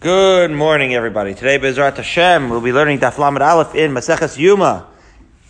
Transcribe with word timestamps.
Good 0.00 0.50
morning, 0.50 0.94
everybody. 0.94 1.34
Today, 1.34 1.58
Bezrat 1.58 1.98
Hashem, 1.98 2.48
we'll 2.48 2.62
be 2.62 2.72
learning 2.72 3.00
Daf 3.00 3.18
Lamed 3.18 3.42
Aleph 3.42 3.74
in 3.74 3.92
Maseches 3.92 4.38
Yuma. 4.38 4.86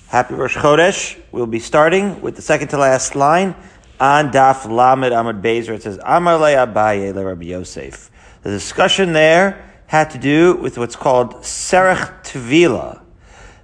Happy 0.08 0.34
Rosh 0.34 0.56
Chodesh. 0.56 1.16
We'll 1.30 1.46
be 1.46 1.60
starting 1.60 2.20
with 2.20 2.34
the 2.34 2.42
second 2.42 2.66
to 2.70 2.76
last 2.76 3.14
line 3.14 3.54
on 4.00 4.32
Daf 4.32 4.64
Lamed 4.68 5.12
Amud 5.12 5.40
Beis, 5.40 5.68
it 5.68 5.84
says, 5.84 6.00
Amar 6.04 6.36
le 6.36 6.48
Abaye 6.66 7.14
le 7.14 7.24
Rabbi 7.24 7.44
Yosef. 7.44 8.10
The 8.42 8.50
discussion 8.50 9.12
there 9.12 9.64
had 9.86 10.10
to 10.10 10.18
do 10.18 10.56
with 10.56 10.78
what's 10.78 10.96
called 10.96 11.36
Serech 11.42 12.24
Tvila. 12.24 13.02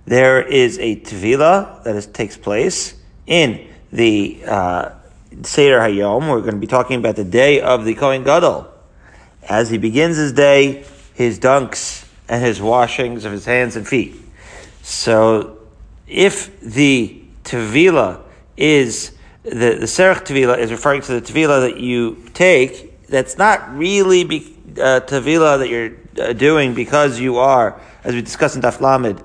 There 0.05 0.41
is 0.41 0.79
a 0.79 1.01
Tvila 1.01 1.83
that 1.83 1.97
is, 1.97 2.07
takes 2.07 2.37
place 2.37 2.95
in 3.27 3.67
the 3.91 4.41
uh, 4.47 4.91
Seder 5.43 5.81
Hayom. 5.81 6.31
We're 6.31 6.43
going 6.43 6.55
to 6.55 6.61
be 6.61 6.69
talking 6.69 7.01
about 7.01 7.17
the 7.17 7.25
day 7.25 7.61
of 7.61 7.85
the 7.85 7.97
Kohen 7.97 8.23
Gadol 8.23 8.73
as 9.49 9.71
he 9.71 9.79
begins 9.79 10.17
his 10.17 10.33
day, 10.33 10.85
his 11.15 11.39
dunks 11.39 12.07
and 12.29 12.45
his 12.45 12.61
washings 12.61 13.25
of 13.25 13.33
his 13.33 13.45
hands 13.45 13.77
and 13.77 13.87
feet. 13.87 14.15
So, 14.83 15.59
if 16.07 16.61
the 16.61 17.23
tevila 17.45 18.23
is 18.57 19.13
the 19.43 19.51
the 19.51 19.87
serach 19.87 20.27
tevila 20.27 20.59
is 20.59 20.71
referring 20.71 21.03
to 21.03 21.21
the 21.21 21.21
tevila 21.21 21.69
that 21.69 21.79
you 21.79 22.25
take, 22.35 23.07
that's 23.09 23.39
not 23.39 23.77
really 23.77 24.25
be, 24.25 24.57
uh, 24.73 25.01
tevila 25.01 25.59
that 25.59 25.69
you're 25.69 25.93
uh, 26.21 26.33
doing 26.33 26.75
because 26.75 27.21
you 27.21 27.39
are, 27.39 27.81
as 28.05 28.15
we 28.15 28.23
discussed 28.23 28.57
in 28.57 28.63
Daf 28.63 28.81
Lamed, 28.81 29.23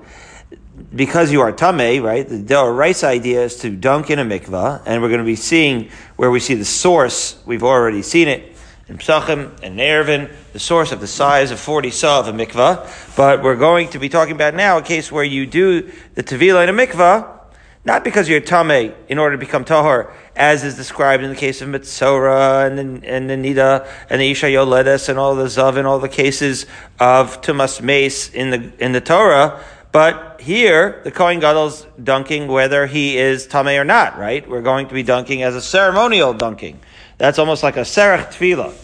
because 0.94 1.32
you 1.32 1.40
are 1.40 1.52
tame, 1.52 2.02
right? 2.02 2.26
The 2.28 2.64
rice 2.64 3.02
idea 3.02 3.42
is 3.44 3.56
to 3.58 3.70
dunk 3.70 4.10
in 4.10 4.18
a 4.18 4.24
mikvah, 4.24 4.82
and 4.86 5.02
we're 5.02 5.08
going 5.08 5.20
to 5.20 5.24
be 5.24 5.36
seeing 5.36 5.90
where 6.16 6.30
we 6.30 6.40
see 6.40 6.54
the 6.54 6.64
source. 6.64 7.40
We've 7.46 7.62
already 7.62 8.02
seen 8.02 8.28
it 8.28 8.51
in 8.92 8.98
Psachim 8.98 9.58
and 9.62 9.78
Eruvin, 9.78 10.30
the 10.52 10.58
source 10.58 10.92
of 10.92 11.00
the 11.00 11.06
size 11.06 11.50
of 11.50 11.58
40 11.58 11.90
saw 11.90 12.20
of 12.20 12.28
a 12.28 12.32
mikvah. 12.32 13.16
But 13.16 13.42
we're 13.42 13.56
going 13.56 13.88
to 13.88 13.98
be 13.98 14.10
talking 14.10 14.34
about 14.34 14.54
now 14.54 14.76
a 14.76 14.82
case 14.82 15.10
where 15.10 15.24
you 15.24 15.46
do 15.46 15.90
the 16.14 16.22
tevila 16.22 16.68
in 16.68 16.78
a 16.78 16.86
mikvah, 16.86 17.40
not 17.86 18.04
because 18.04 18.28
you're 18.28 18.42
tame 18.42 18.92
in 19.08 19.18
order 19.18 19.34
to 19.36 19.40
become 19.40 19.64
tahor, 19.64 20.12
as 20.36 20.62
is 20.62 20.76
described 20.76 21.22
in 21.22 21.30
the 21.30 21.36
case 21.36 21.62
of 21.62 21.70
Mitzora 21.70 22.66
and 22.66 23.02
and 23.02 23.30
the 23.30 23.34
Nida 23.34 23.88
and 24.10 24.20
the 24.20 24.30
Isha 24.30 24.46
Yoledes 24.46 25.08
and 25.08 25.18
all 25.18 25.34
the 25.36 25.46
Zav 25.46 25.78
and 25.78 25.86
all 25.86 25.98
the 25.98 26.08
cases 26.08 26.66
of 27.00 27.40
Tumas 27.40 27.80
Mace 27.80 28.28
in 28.28 28.50
the, 28.50 28.72
in 28.78 28.92
the 28.92 29.00
Torah. 29.00 29.64
But 29.92 30.40
here, 30.40 31.02
the 31.04 31.10
Kohen 31.10 31.38
Gadol's 31.38 31.86
dunking 32.02 32.48
whether 32.48 32.86
he 32.86 33.18
is 33.18 33.46
Tameh 33.46 33.78
or 33.78 33.84
not, 33.84 34.18
right? 34.18 34.48
We're 34.48 34.62
going 34.62 34.88
to 34.88 34.94
be 34.94 35.02
dunking 35.02 35.42
as 35.42 35.54
a 35.54 35.60
ceremonial 35.60 36.32
dunking. 36.32 36.80
That's 37.18 37.38
almost 37.38 37.62
like 37.62 37.76
a 37.76 37.82
Serach 37.82 38.28
Tefillah. 38.28 38.74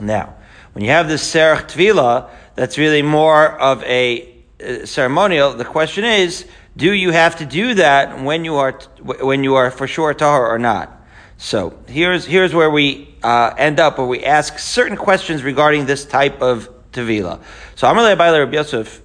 Now, 0.00 0.34
when 0.72 0.84
you 0.84 0.90
have 0.90 1.08
this 1.08 1.22
Serach 1.22 1.68
Tvila, 1.68 2.30
that's 2.54 2.78
really 2.78 3.02
more 3.02 3.48
of 3.60 3.82
a 3.84 4.34
uh, 4.62 4.86
ceremonial. 4.86 5.52
The 5.52 5.64
question 5.64 6.04
is, 6.04 6.46
do 6.76 6.92
you 6.92 7.10
have 7.10 7.36
to 7.36 7.46
do 7.46 7.74
that 7.74 8.22
when 8.22 8.44
you 8.44 8.56
are 8.56 8.72
when 9.02 9.44
you 9.44 9.56
are 9.56 9.70
for 9.70 9.86
sure 9.86 10.14
tahor 10.14 10.48
or 10.48 10.58
not? 10.58 10.90
So 11.36 11.78
here's 11.86 12.24
here's 12.24 12.54
where 12.54 12.70
we 12.70 13.14
uh, 13.22 13.52
end 13.58 13.78
up, 13.78 13.98
where 13.98 14.06
we 14.06 14.24
ask 14.24 14.58
certain 14.58 14.96
questions 14.96 15.42
regarding 15.42 15.84
this 15.84 16.06
type 16.06 16.40
of 16.40 16.70
tevila. 16.92 17.40
So 17.74 17.88
Amar 17.88 18.04
Rabbi 18.04 18.52
Yosef. 18.54 19.02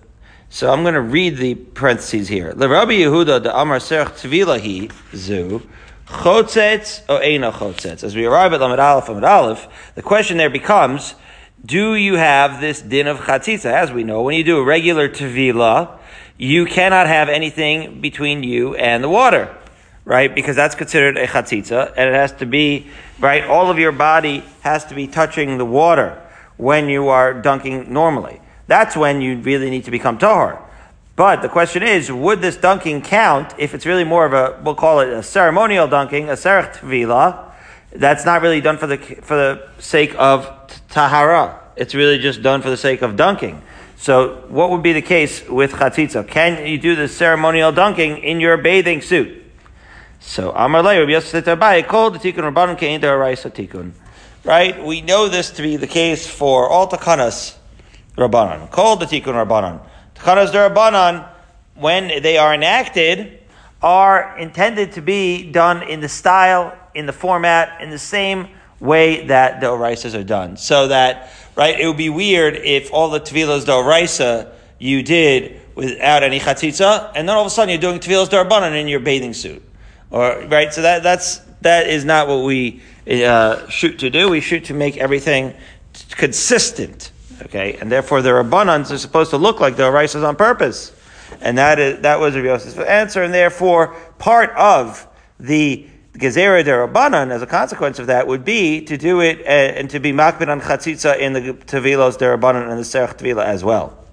So 0.49 0.71
I'm 0.71 0.83
going 0.83 0.93
to 0.93 1.01
read 1.01 1.37
the 1.37 1.55
parentheses 1.55 2.29
here. 2.29 2.53
Rabbi 2.55 2.93
Yehuda 2.93 3.43
the 3.43 3.59
Amar 3.59 3.79
Serach 3.79 4.11
Tvila 4.11 4.59
he 4.59 4.89
zu. 5.13 5.67
Chotzetz 6.07 7.01
or 7.09 7.19
Eino 7.19 7.51
Chotzetz? 7.51 8.01
As 8.01 8.15
we 8.15 8.25
arrive 8.25 8.53
at 8.53 8.61
Lamed 8.61 8.79
Aleph, 8.79 9.09
Lamed 9.09 9.25
Aleph, 9.25 9.67
the 9.95 10.01
question 10.01 10.37
there 10.37 10.49
becomes, 10.49 11.15
do 11.65 11.95
you 11.95 12.15
have 12.15 12.61
this 12.61 12.81
din 12.81 13.07
of 13.07 13.17
chatzitza? 13.17 13.65
As 13.65 13.91
we 13.91 14.05
know, 14.05 14.21
when 14.21 14.35
you 14.35 14.43
do 14.45 14.57
a 14.57 14.63
regular 14.63 15.09
tevila, 15.09 15.99
you 16.37 16.65
cannot 16.65 17.07
have 17.07 17.27
anything 17.27 17.99
between 17.99 18.41
you 18.43 18.73
and 18.75 19.03
the 19.03 19.09
water, 19.09 19.53
right? 20.05 20.33
Because 20.33 20.55
that's 20.55 20.75
considered 20.75 21.17
a 21.17 21.27
chatzitza, 21.27 21.93
and 21.97 22.09
it 22.09 22.13
has 22.13 22.31
to 22.33 22.45
be, 22.45 22.87
right, 23.19 23.43
all 23.43 23.69
of 23.69 23.79
your 23.79 23.91
body 23.91 24.45
has 24.61 24.85
to 24.85 24.95
be 24.95 25.07
touching 25.07 25.57
the 25.57 25.65
water 25.65 26.21
when 26.55 26.87
you 26.87 27.09
are 27.09 27.33
dunking 27.33 27.91
normally. 27.91 28.39
That's 28.67 28.95
when 28.95 29.21
you 29.21 29.37
really 29.37 29.69
need 29.69 29.85
to 29.85 29.91
become 29.91 30.17
tahor. 30.17 30.61
But 31.15 31.41
the 31.41 31.49
question 31.49 31.81
is, 31.81 32.11
would 32.11 32.41
this 32.41 32.57
dunking 32.57 33.01
count 33.01 33.55
if 33.57 33.73
it's 33.73 33.85
really 33.85 34.03
more 34.03 34.25
of 34.25 34.33
a, 34.33 34.61
we'll 34.63 34.75
call 34.75 34.99
it 34.99 35.09
a 35.09 35.23
ceremonial 35.23 35.87
dunking, 35.87 36.29
a 36.29 36.33
serech 36.33 36.75
tvila, 36.75 37.51
that's 37.91 38.25
not 38.25 38.41
really 38.43 38.61
done 38.61 38.77
for 38.77 38.85
the, 38.85 38.97
for 38.97 39.35
the 39.35 39.67
sake 39.79 40.13
of 40.19 40.47
tahara. 40.89 41.59
It's 41.75 41.95
really 41.95 42.19
just 42.19 42.43
done 42.43 42.61
for 42.61 42.69
the 42.69 42.77
sake 42.77 43.01
of 43.01 43.15
dunking. 43.15 43.63
So 43.95 44.45
what 44.49 44.69
would 44.69 44.83
be 44.83 44.93
the 44.93 45.01
case 45.01 45.47
with 45.49 45.71
chatzitza? 45.71 46.27
Can 46.27 46.67
you 46.67 46.77
do 46.77 46.95
the 46.95 47.07
ceremonial 47.07 47.71
dunking 47.71 48.19
in 48.19 48.39
your 48.39 48.57
bathing 48.57 49.01
suit? 49.01 49.43
So 50.19 50.51
Amar 50.51 50.83
Lei 50.83 50.99
Rabbi 50.99 51.11
Yosef 51.13 51.45
the 51.45 51.51
tikkun 51.55 52.53
tikkun. 52.53 53.91
Right? 54.43 54.85
We 54.85 55.01
know 55.01 55.29
this 55.29 55.49
to 55.51 55.63
be 55.63 55.77
the 55.77 55.87
case 55.87 56.27
for 56.27 56.69
all 56.69 56.87
takanas 56.87 57.55
rabbanon. 58.17 58.69
Called 58.71 58.99
the 58.99 59.05
tikkun 59.05 59.33
rabbanon. 59.33 59.81
Tchanas 60.15 60.51
Darabanan, 60.51 61.29
when 61.75 62.21
they 62.21 62.37
are 62.37 62.53
enacted, 62.53 63.39
are 63.81 64.37
intended 64.37 64.93
to 64.93 65.01
be 65.01 65.51
done 65.51 65.83
in 65.83 65.99
the 66.01 66.09
style, 66.09 66.75
in 66.95 67.05
the 67.05 67.13
format, 67.13 67.81
in 67.81 67.91
the 67.91 67.99
same 67.99 68.47
way 68.79 69.27
that 69.27 69.61
the 69.61 69.67
Oraisas 69.67 70.19
are 70.19 70.23
done. 70.23 70.57
So 70.57 70.87
that, 70.87 71.31
right, 71.55 71.79
it 71.79 71.85
would 71.85 71.97
be 71.97 72.09
weird 72.09 72.55
if 72.55 72.91
all 72.91 73.09
the 73.09 73.19
Tevilas 73.19 73.65
the 73.65 73.73
Oraisa 73.73 74.51
you 74.79 75.03
did 75.03 75.61
without 75.75 76.23
any 76.23 76.39
chatzitza, 76.39 77.11
and 77.15 77.29
then 77.29 77.35
all 77.35 77.43
of 77.43 77.47
a 77.47 77.51
sudden 77.51 77.69
you're 77.69 77.81
doing 77.81 77.99
Tevilas 77.99 78.27
Darabanan 78.27 78.79
in 78.79 78.87
your 78.87 78.99
bathing 78.99 79.33
suit. 79.33 79.63
Or, 80.09 80.45
right, 80.47 80.73
so 80.73 80.81
that, 80.81 81.03
that's, 81.03 81.37
that 81.61 81.87
is 81.87 82.05
not 82.05 82.27
what 82.27 82.43
we 82.43 82.81
uh, 83.09 83.67
shoot 83.69 83.99
to 83.99 84.09
do. 84.09 84.29
We 84.29 84.41
shoot 84.41 84.65
to 84.65 84.73
make 84.73 84.97
everything 84.97 85.53
consistent. 86.11 87.11
Okay, 87.43 87.77
and 87.79 87.91
therefore 87.91 88.21
the 88.21 88.29
Rabbanans 88.29 88.91
are 88.91 88.97
supposed 88.97 89.29
to 89.29 89.37
look 89.37 89.59
like 89.59 89.75
the 89.75 89.83
Araisas 89.83 90.27
on 90.27 90.35
purpose. 90.35 90.91
And 91.41 91.57
that 91.57 91.79
is, 91.79 92.01
that 92.01 92.19
was 92.19 92.35
Rabbi 92.35 92.47
Yosef's 92.47 92.77
answer, 92.77 93.23
and 93.23 93.33
therefore 93.33 93.95
part 94.17 94.51
of 94.51 95.07
the 95.39 95.87
Gezerah 96.13 96.63
de 96.63 96.71
Rabbanan, 96.71 97.31
as 97.31 97.43
a 97.43 97.45
consequence 97.45 97.99
of 97.99 98.07
that, 98.07 98.25
would 98.25 98.43
be 98.43 98.81
to 98.85 98.97
do 98.97 99.21
it 99.21 99.41
uh, 99.41 99.49
and 99.49 99.89
to 99.91 99.99
be 99.99 100.11
makbid 100.11 100.47
on 100.47 100.61
chatzitza 100.61 101.19
in 101.19 101.33
the 101.33 101.41
Tevilos 101.41 102.17
de 102.17 102.25
Rabbanan 102.25 102.69
and 102.69 102.79
the 102.79 102.83
Serach 102.83 103.17
Tevila 103.17 103.45
as 103.45 103.63
well. 103.63 104.05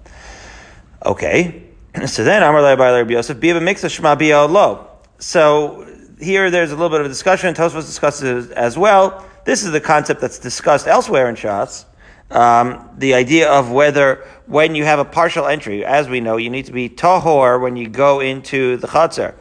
Okay, 1.03 1.63
so 2.05 2.23
then 2.23 2.43
Amar 2.43 2.61
Rabbi 2.61 3.11
Yosef, 3.11 3.39
be 3.39 3.49
a 3.49 3.59
mix 3.59 3.83
of 3.83 3.91
Shema 3.91 4.13
lo. 4.45 4.87
So 5.17 5.87
here 6.19 6.51
there's 6.51 6.71
a 6.71 6.75
little 6.75 6.89
bit 6.89 6.99
of 6.99 7.07
a 7.07 7.09
discussion, 7.09 7.53
Tosfos 7.55 7.87
discusses 7.87 8.47
it 8.47 8.51
as 8.51 8.77
well. 8.77 9.25
This 9.45 9.63
is 9.63 9.71
the 9.71 9.81
concept 9.81 10.21
that's 10.21 10.39
discussed 10.39 10.87
elsewhere 10.87 11.27
in 11.29 11.35
Shas 11.35 11.85
um, 12.31 12.89
the 12.97 13.13
idea 13.13 13.49
of 13.49 13.71
whether 13.71 14.25
when 14.47 14.75
you 14.75 14.83
have 14.85 14.99
a 14.99 15.05
partial 15.05 15.45
entry, 15.45 15.85
as 15.85 16.07
we 16.09 16.19
know, 16.19 16.37
you 16.37 16.49
need 16.49 16.65
to 16.65 16.71
be 16.71 16.89
tahor 16.89 17.61
when 17.61 17.75
you 17.75 17.87
go 17.87 18.19
into 18.19 18.77
the 18.77 18.87
chatzar. 18.87 19.35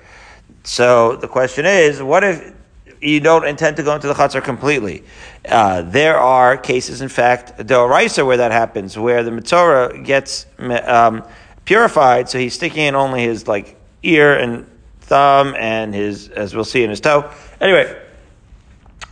So 0.65 1.17
the 1.17 1.28
question 1.28 1.67
is, 1.67 2.03
what 2.03 2.25
if 2.25 2.55
you 3.00 3.21
don't 3.21 3.47
intend 3.47 3.77
to 3.77 3.83
go 3.83 3.95
into 3.95 4.06
the 4.06 4.15
chatzar 4.15 4.43
completely? 4.43 5.05
Uh, 5.47 5.83
there 5.83 6.19
are 6.19 6.56
cases, 6.56 7.00
in 7.00 7.09
fact, 7.09 7.56
the 7.59 8.22
where 8.25 8.37
that 8.37 8.53
happens, 8.53 8.99
where 8.99 9.22
the 9.22 9.31
mitzvah 9.31 10.01
gets 10.03 10.47
um, 10.59 11.22
purified, 11.65 12.28
so 12.28 12.39
he's 12.39 12.55
sticking 12.55 12.84
in 12.84 12.95
only 12.95 13.22
his 13.22 13.47
like 13.47 13.77
ear 14.03 14.39
and 14.39 14.66
thumb 15.01 15.55
and 15.59 15.95
his, 15.95 16.28
as 16.31 16.55
we'll 16.55 16.65
see 16.65 16.83
in 16.83 16.91
his 16.91 17.01
toe. 17.01 17.31
Anyway, 17.61 18.03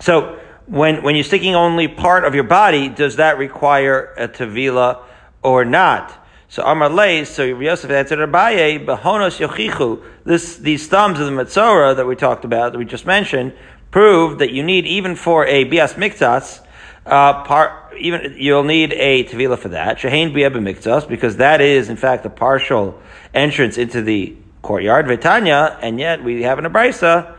so 0.01 0.39
when, 0.73 1.03
when 1.03 1.15
you're 1.15 1.23
sticking 1.23 1.55
only 1.55 1.87
part 1.87 2.25
of 2.25 2.35
your 2.35 2.45
body, 2.45 2.89
does 2.89 3.17
that 3.17 3.37
require 3.37 4.15
a 4.17 4.27
tevila 4.27 5.03
or 5.43 5.67
not? 5.67 6.11
So 6.49 6.63
Amar 6.65 6.89
Leis, 6.89 7.29
so 7.29 7.45
Yosef 7.45 7.91
answered 7.91 8.21
Abaye, 8.21 8.83
Behonos 8.83 9.39
Yochichu, 9.39 10.03
this, 10.25 10.57
these 10.57 10.89
thumbs 10.89 11.21
of 11.21 11.27
the 11.27 11.33
Metzora 11.33 11.95
that 11.95 12.07
we 12.07 12.17
talked 12.17 12.47
about, 12.47 12.73
that 12.73 12.79
we 12.79 12.87
just 12.87 13.05
mentioned, 13.05 13.53
prove 13.91 14.39
that 14.39 14.51
you 14.53 14.63
need, 14.63 14.87
even 14.87 15.15
for 15.15 15.45
a 15.45 15.65
Bias 15.65 15.93
Miktas, 15.93 16.65
uh, 17.05 17.45
part, 17.45 17.93
even, 17.99 18.37
you'll 18.39 18.65
need 18.65 18.95
a 18.95 19.25
Tevila 19.25 19.59
for 19.59 19.69
that. 19.69 19.99
Shehain 19.99 20.33
Biab 20.33 20.55
Miktas, 20.55 21.07
because 21.07 21.37
that 21.37 21.61
is, 21.61 21.91
in 21.91 21.99
fact, 21.99 22.25
a 22.25 22.31
partial 22.31 22.99
entrance 23.35 23.77
into 23.77 24.01
the 24.01 24.35
courtyard, 24.63 25.07
Vitanya, 25.07 25.79
and 25.83 26.01
yet 26.01 26.25
we 26.25 26.45
have 26.45 26.59
an 26.59 26.65
Abraisa, 26.65 27.37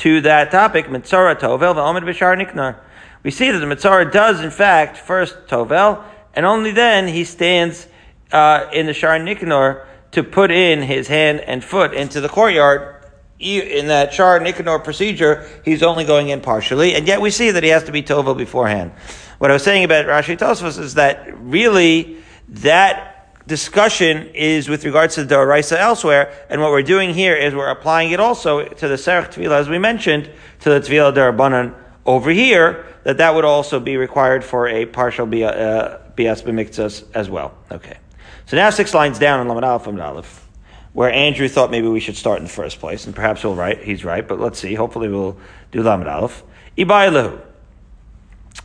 to 0.00 0.20
that 0.22 0.50
topic, 0.50 0.86
Mitzora 0.86 1.38
Tovel, 1.38 1.74
V'omid 1.74 2.04
B'shar 2.04 2.36
Niknar. 2.36 2.80
We 3.22 3.30
see 3.30 3.50
that 3.50 3.58
the 3.58 3.66
Mitzora 3.66 4.10
does, 4.10 4.40
in 4.40 4.50
fact, 4.50 4.96
first 4.96 5.46
Tovel, 5.46 6.02
and 6.34 6.46
only 6.46 6.70
then 6.70 7.08
he 7.08 7.24
stands 7.24 7.86
uh, 8.32 8.66
in 8.72 8.86
the 8.86 8.94
Shar 8.94 9.18
Niknor 9.18 9.86
to 10.12 10.22
put 10.22 10.50
in 10.50 10.82
his 10.82 11.08
hand 11.08 11.40
and 11.40 11.62
foot 11.62 11.92
into 11.92 12.20
the 12.22 12.28
courtyard 12.28 12.96
in 13.38 13.88
that 13.88 14.12
Nicanor 14.42 14.78
procedure, 14.78 15.48
he's 15.64 15.82
only 15.82 16.04
going 16.04 16.28
in 16.28 16.40
partially, 16.40 16.94
and 16.94 17.06
yet 17.06 17.20
we 17.20 17.30
see 17.30 17.50
that 17.50 17.62
he 17.62 17.70
has 17.70 17.84
to 17.84 17.92
be 17.92 18.02
Tovel 18.02 18.36
beforehand. 18.36 18.92
What 19.38 19.50
I 19.50 19.54
was 19.54 19.62
saying 19.62 19.84
about 19.84 20.06
Rashi 20.06 20.36
Tosfos 20.36 20.78
is 20.78 20.94
that 20.94 21.38
really 21.38 22.18
that 22.48 23.19
discussion 23.46 24.28
is 24.34 24.68
with 24.68 24.84
regards 24.84 25.14
to 25.16 25.24
the 25.24 25.34
Doraisa 25.34 25.76
elsewhere, 25.76 26.46
and 26.48 26.60
what 26.60 26.70
we're 26.70 26.82
doing 26.82 27.14
here 27.14 27.34
is 27.34 27.54
we're 27.54 27.70
applying 27.70 28.10
it 28.12 28.20
also 28.20 28.64
to 28.64 28.88
the 28.88 28.94
Serach 28.94 29.32
Tvila, 29.32 29.58
as 29.58 29.68
we 29.68 29.78
mentioned, 29.78 30.30
to 30.60 30.70
the 30.70 30.80
Tvila 30.80 31.14
Darabanan 31.14 31.74
over 32.06 32.30
here, 32.30 32.86
that 33.04 33.18
that 33.18 33.34
would 33.34 33.44
also 33.44 33.80
be 33.80 33.96
required 33.96 34.44
for 34.44 34.68
a 34.68 34.86
partial 34.86 35.26
Bias 35.26 35.52
uh, 35.52 36.00
B'miktzas 36.16 37.04
as 37.14 37.30
well. 37.30 37.54
Okay. 37.70 37.98
So 38.46 38.56
now 38.56 38.70
six 38.70 38.94
lines 38.94 39.18
down 39.18 39.40
in 39.40 39.48
Lamed 39.48 39.64
Aleph 39.64 39.86
Aleph 39.86 40.46
where 40.92 41.10
Andrew 41.12 41.48
thought 41.48 41.70
maybe 41.70 41.86
we 41.86 42.00
should 42.00 42.16
start 42.16 42.38
in 42.38 42.44
the 42.44 42.50
first 42.50 42.80
place, 42.80 43.06
and 43.06 43.14
perhaps 43.14 43.42
he'll 43.42 43.54
right, 43.54 43.82
he's 43.82 44.04
right, 44.04 44.26
but 44.26 44.40
let's 44.40 44.58
see. 44.58 44.74
Hopefully 44.74 45.08
we'll 45.08 45.36
do 45.70 45.82
Lamed 45.82 46.06
Aleph. 46.06 46.42
Ibai 46.76 47.40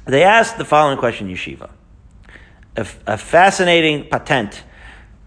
They 0.05 0.23
asked 0.23 0.57
the 0.57 0.65
following 0.65 0.97
question, 0.97 1.29
Yeshiva. 1.29 1.69
A, 2.77 2.85
a 3.07 3.17
fascinating 3.17 4.09
patent. 4.09 4.63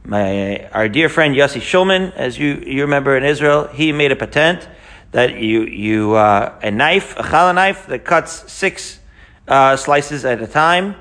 My, 0.04 0.68
our 0.68 0.86
dear 0.86 1.08
friend 1.08 1.34
Yossi 1.34 1.60
Shulman, 1.60 2.14
as 2.14 2.38
you, 2.38 2.62
you 2.66 2.82
remember 2.82 3.16
in 3.16 3.24
Israel, 3.24 3.68
he 3.68 3.90
made 3.90 4.12
a 4.12 4.16
patent 4.16 4.68
that 5.12 5.38
you, 5.38 5.62
you 5.62 6.14
uh, 6.14 6.58
a 6.62 6.70
knife, 6.70 7.16
a 7.16 7.22
challah 7.22 7.54
knife 7.54 7.86
that 7.86 8.04
cuts 8.04 8.52
six 8.52 9.00
uh, 9.46 9.76
slices 9.76 10.26
at 10.26 10.42
a 10.42 10.46
time, 10.46 10.94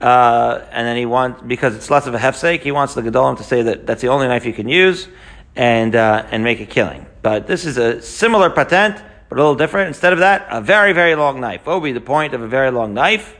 uh, 0.00 0.64
and 0.72 0.88
then 0.88 0.96
he 0.96 1.06
wants, 1.06 1.40
because 1.46 1.76
it's 1.76 1.88
less 1.88 2.08
of 2.08 2.14
a 2.14 2.18
hefsek, 2.18 2.62
he 2.62 2.72
wants 2.72 2.94
the 2.94 3.02
Gedolim 3.02 3.36
to 3.36 3.44
say 3.44 3.62
that 3.62 3.86
that's 3.86 4.02
the 4.02 4.08
only 4.08 4.26
knife 4.26 4.44
you 4.44 4.52
can 4.52 4.68
use, 4.68 5.06
and, 5.54 5.94
uh, 5.94 6.26
and 6.32 6.42
make 6.42 6.58
a 6.60 6.66
killing. 6.66 7.06
But 7.22 7.46
this 7.46 7.64
is 7.64 7.76
a 7.76 8.02
similar 8.02 8.50
patent, 8.50 9.00
but 9.28 9.38
a 9.38 9.40
little 9.40 9.54
different. 9.54 9.86
Instead 9.86 10.12
of 10.12 10.18
that, 10.18 10.48
a 10.50 10.60
very, 10.60 10.92
very 10.92 11.14
long 11.14 11.40
knife. 11.40 11.64
What 11.64 11.80
would 11.80 11.86
be 11.86 11.92
the 11.92 12.00
point 12.00 12.34
of 12.34 12.42
a 12.42 12.48
very 12.48 12.72
long 12.72 12.92
knife? 12.92 13.36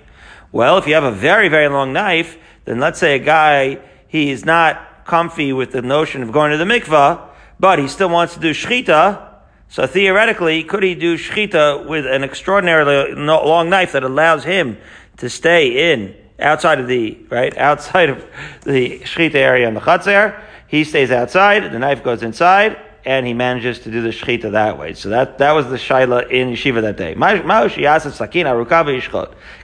Well, 0.52 0.78
if 0.78 0.86
you 0.86 0.94
have 0.94 1.02
a 1.02 1.10
very, 1.10 1.48
very 1.48 1.68
long 1.68 1.92
knife, 1.92 2.38
then 2.64 2.78
let's 2.78 2.98
say 2.98 3.16
a 3.16 3.18
guy, 3.18 3.78
he's 4.08 4.44
not 4.44 5.04
comfy 5.04 5.52
with 5.52 5.72
the 5.72 5.82
notion 5.82 6.22
of 6.22 6.32
going 6.32 6.52
to 6.52 6.56
the 6.56 6.64
mikvah, 6.64 7.28
but 7.58 7.78
he 7.78 7.88
still 7.88 8.08
wants 8.08 8.34
to 8.34 8.40
do 8.40 8.52
shchita. 8.52 9.30
So 9.68 9.86
theoretically, 9.86 10.64
could 10.64 10.82
he 10.82 10.94
do 10.94 11.16
shchita 11.16 11.86
with 11.88 12.06
an 12.06 12.24
extraordinarily 12.24 13.14
long 13.14 13.70
knife 13.70 13.92
that 13.92 14.04
allows 14.04 14.44
him 14.44 14.78
to 15.18 15.30
stay 15.30 15.92
in 15.92 16.14
outside 16.38 16.80
of 16.80 16.88
the 16.88 17.18
right 17.30 17.56
outside 17.70 18.10
of 18.10 18.24
the 18.62 19.00
shchita 19.00 19.34
area 19.34 19.68
in 19.68 19.74
the 19.74 19.80
chatzar? 19.80 20.40
He 20.68 20.84
stays 20.84 21.10
outside, 21.10 21.70
the 21.70 21.78
knife 21.78 22.02
goes 22.02 22.22
inside, 22.22 22.78
and 23.04 23.26
he 23.26 23.34
manages 23.34 23.80
to 23.80 23.90
do 23.90 24.00
the 24.00 24.08
shechita 24.08 24.52
that 24.52 24.78
way. 24.78 24.94
So 24.94 25.10
that, 25.10 25.38
that 25.38 25.52
was 25.52 25.68
the 25.68 25.76
shaila 25.76 26.30
in 26.30 26.50
yeshiva 26.50 26.80
that 26.82 26.96
day. 26.96 27.14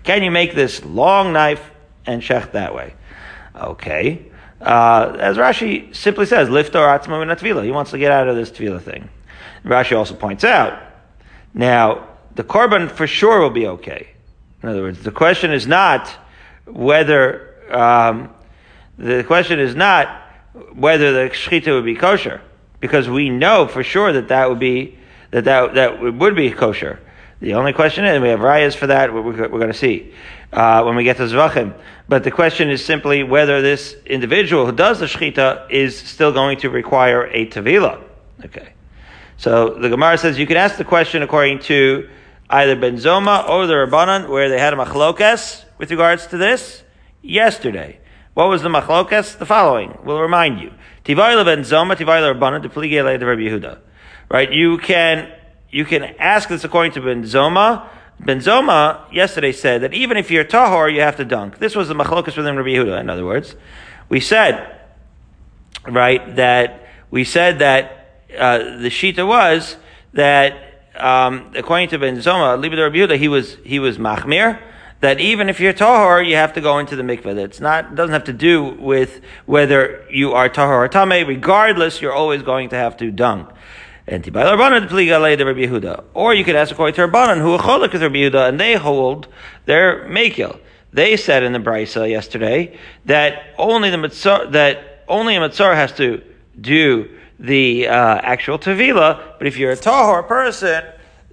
Can 0.02 0.22
you 0.22 0.30
make 0.30 0.54
this 0.54 0.84
long 0.84 1.32
knife 1.32 1.70
and 2.08 2.22
shech 2.22 2.52
that 2.52 2.74
way? 2.74 2.94
Okay. 3.54 4.26
Uh, 4.60 5.16
as 5.20 5.36
Rashi 5.36 5.94
simply 5.94 6.26
says, 6.26 6.48
liftor 6.48 6.82
atzma 6.98 7.24
min 7.24 7.36
tvila. 7.36 7.64
He 7.64 7.70
wants 7.70 7.92
to 7.92 7.98
get 7.98 8.10
out 8.10 8.28
of 8.28 8.34
this 8.34 8.50
tvila 8.50 8.80
thing. 8.80 9.08
Rashi 9.64 9.96
also 9.96 10.14
points 10.14 10.42
out, 10.42 10.82
now, 11.54 12.08
the 12.34 12.44
korban 12.44 12.90
for 12.90 13.06
sure 13.06 13.40
will 13.40 13.50
be 13.50 13.66
okay. 13.66 14.08
In 14.62 14.68
other 14.68 14.82
words, 14.82 15.02
the 15.02 15.12
question 15.12 15.52
is 15.52 15.66
not 15.66 16.08
whether, 16.66 17.54
um, 17.72 18.30
the 18.96 19.24
question 19.24 19.60
is 19.60 19.74
not 19.74 20.08
whether 20.72 21.12
the 21.12 21.34
shechita 21.34 21.72
would 21.72 21.84
be 21.84 21.94
kosher, 21.94 22.40
because 22.80 23.08
we 23.08 23.30
know 23.30 23.66
for 23.68 23.82
sure 23.82 24.12
that 24.12 24.28
that 24.28 24.48
would 24.48 24.58
be 24.58 24.96
that 25.30 25.44
that 25.44 25.74
that 25.74 26.00
would 26.00 26.34
be 26.34 26.50
kosher. 26.50 26.98
The 27.40 27.54
only 27.54 27.72
question 27.72 28.04
is, 28.04 28.14
and 28.14 28.22
we 28.22 28.30
have 28.30 28.40
rayas 28.40 28.74
for 28.74 28.88
that. 28.88 29.12
We're, 29.12 29.22
we're 29.22 29.48
going 29.48 29.68
to 29.68 29.74
see 29.74 30.12
uh, 30.52 30.82
when 30.82 30.96
we 30.96 31.04
get 31.04 31.18
to 31.18 31.24
zvachim. 31.24 31.74
But 32.08 32.24
the 32.24 32.30
question 32.30 32.68
is 32.68 32.84
simply 32.84 33.22
whether 33.22 33.62
this 33.62 33.94
individual 34.06 34.66
who 34.66 34.72
does 34.72 34.98
the 34.98 35.06
shechita 35.06 35.70
is 35.70 35.96
still 35.96 36.32
going 36.32 36.58
to 36.58 36.70
require 36.70 37.26
a 37.26 37.46
tavila. 37.46 38.02
Okay. 38.44 38.72
So 39.36 39.74
the 39.74 39.88
Gemara 39.88 40.18
says 40.18 40.38
you 40.38 40.46
can 40.46 40.56
ask 40.56 40.76
the 40.78 40.84
question 40.84 41.22
according 41.22 41.60
to 41.60 42.08
either 42.50 42.74
Benzoma 42.74 43.48
or 43.48 43.66
the 43.66 43.74
Rabbanan, 43.74 44.28
where 44.28 44.48
they 44.48 44.58
had 44.58 44.72
a 44.72 44.76
machlokas 44.76 45.64
with 45.78 45.90
regards 45.90 46.26
to 46.28 46.38
this 46.38 46.82
yesterday. 47.22 48.00
What 48.34 48.48
was 48.48 48.62
the 48.62 48.68
machlokas? 48.68 49.38
The 49.38 49.46
following. 49.46 49.98
We'll 50.04 50.20
remind 50.20 50.60
you. 50.60 50.72
Tivayla 51.04 51.44
ben 51.44 51.60
zoma, 51.60 51.96
tivayla 51.96 52.38
rabbanan, 52.38 52.64
depligele 52.64 53.18
de 53.18 53.26
Rabbi 53.26 53.42
Yehuda. 53.42 53.78
Right? 54.30 54.52
You 54.52 54.78
can, 54.78 55.32
you 55.70 55.84
can 55.84 56.02
ask 56.18 56.48
this 56.48 56.64
according 56.64 56.92
to 56.92 57.00
ben 57.00 57.22
zoma. 57.24 57.88
Ben 58.20 58.40
zoma 58.40 59.00
yesterday 59.12 59.52
said 59.52 59.82
that 59.82 59.94
even 59.94 60.16
if 60.16 60.30
you're 60.30 60.44
tahor, 60.44 60.92
you 60.92 61.00
have 61.00 61.16
to 61.16 61.24
dunk. 61.24 61.58
This 61.58 61.76
was 61.76 61.88
the 61.88 61.94
machlokas 61.94 62.36
within 62.36 62.56
Rabbi 62.56 62.70
Yehuda, 62.70 63.00
in 63.00 63.10
other 63.10 63.24
words. 63.24 63.54
We 64.08 64.20
said, 64.20 64.80
right, 65.86 66.36
that, 66.36 66.88
we 67.10 67.24
said 67.24 67.60
that, 67.60 67.94
uh, 68.36 68.58
the 68.78 68.88
shita 68.88 69.26
was 69.26 69.76
that, 70.14 70.82
um, 70.96 71.52
according 71.54 71.88
to 71.90 71.98
Ben 71.98 72.16
Zoma, 72.16 72.60
Libid 72.60 72.78
Rabbi 72.78 72.96
Yehuda, 72.96 73.18
he 73.18 73.28
was, 73.28 73.56
he 73.64 73.78
was 73.78 73.98
machmir, 73.98 74.60
that 75.00 75.20
even 75.20 75.48
if 75.48 75.60
you're 75.60 75.72
tahor, 75.72 76.26
you 76.26 76.34
have 76.34 76.52
to 76.54 76.60
go 76.60 76.78
into 76.78 76.96
the 76.96 77.02
mikveh. 77.02 77.38
It's 77.38 77.60
not 77.60 77.94
doesn't 77.94 78.12
have 78.12 78.24
to 78.24 78.32
do 78.32 78.64
with 78.64 79.20
whether 79.46 80.04
you 80.10 80.32
are 80.32 80.48
tahor 80.48 80.84
or 80.84 80.88
tame. 80.88 81.26
Regardless, 81.26 82.00
you're 82.02 82.12
always 82.12 82.42
going 82.42 82.70
to 82.70 82.76
have 82.76 82.96
to 82.96 83.10
dunk. 83.10 83.48
Or 86.14 86.34
you 86.34 86.44
could 86.44 86.56
ask 86.56 86.72
according 86.72 86.94
to 86.94 87.06
Rabbanan, 87.06 87.40
who 87.40 87.56
cholik 87.58 87.92
with 87.92 88.02
Rabbi 88.02 88.16
Yehuda, 88.16 88.48
and 88.48 88.58
they 88.58 88.74
hold 88.74 89.28
their 89.66 90.06
mekil. 90.08 90.58
They 90.92 91.16
said 91.16 91.42
in 91.42 91.52
the 91.52 91.58
brisa 91.58 92.08
yesterday 92.08 92.78
that 93.04 93.54
only 93.58 93.90
the 93.90 93.98
mitzvah, 93.98 94.48
that 94.50 95.04
only 95.06 95.36
a 95.36 95.40
mitzvah 95.40 95.74
has 95.74 95.92
to 95.92 96.22
do 96.58 97.08
the 97.38 97.88
uh, 97.88 97.92
actual 98.22 98.58
tevila, 98.58 99.38
but 99.38 99.46
if 99.46 99.58
you're 99.58 99.72
a 99.72 99.76
tahor 99.76 100.26
person, 100.26 100.82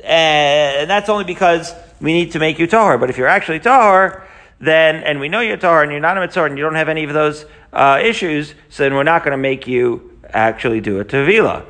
and 0.04 0.90
that's 0.90 1.10
only 1.10 1.24
because 1.24 1.74
we 2.00 2.14
need 2.14 2.32
to 2.34 2.40
make 2.40 2.60
you 2.60 2.68
tahor. 2.68 3.00
But 3.00 3.10
if 3.10 3.18
you're 3.18 3.28
actually 3.28 3.60
tahor, 3.60 4.24
then, 4.60 4.98
and 4.98 5.20
we 5.20 5.30
know 5.30 5.40
you're 5.40 5.58
tahor 5.58 5.84
and 5.84 5.92
you're 5.92 6.02
not 6.02 6.18
a 6.18 6.22
mitzvah 6.22 6.46
and 6.46 6.58
you 6.58 6.64
don't 6.64 6.76
have 6.76 6.90
any 6.90 7.04
of 7.06 7.14
those 7.14 7.46
uh, 7.74 8.00
issues, 8.04 8.54
so 8.70 8.84
then 8.84 8.94
we're 8.94 9.04
not 9.04 9.24
going 9.24 9.32
to 9.32 9.38
make 9.38 9.68
you 9.68 10.20
actually 10.30 10.82
do 10.82 11.00
a 11.00 11.06
tevila. 11.06 11.66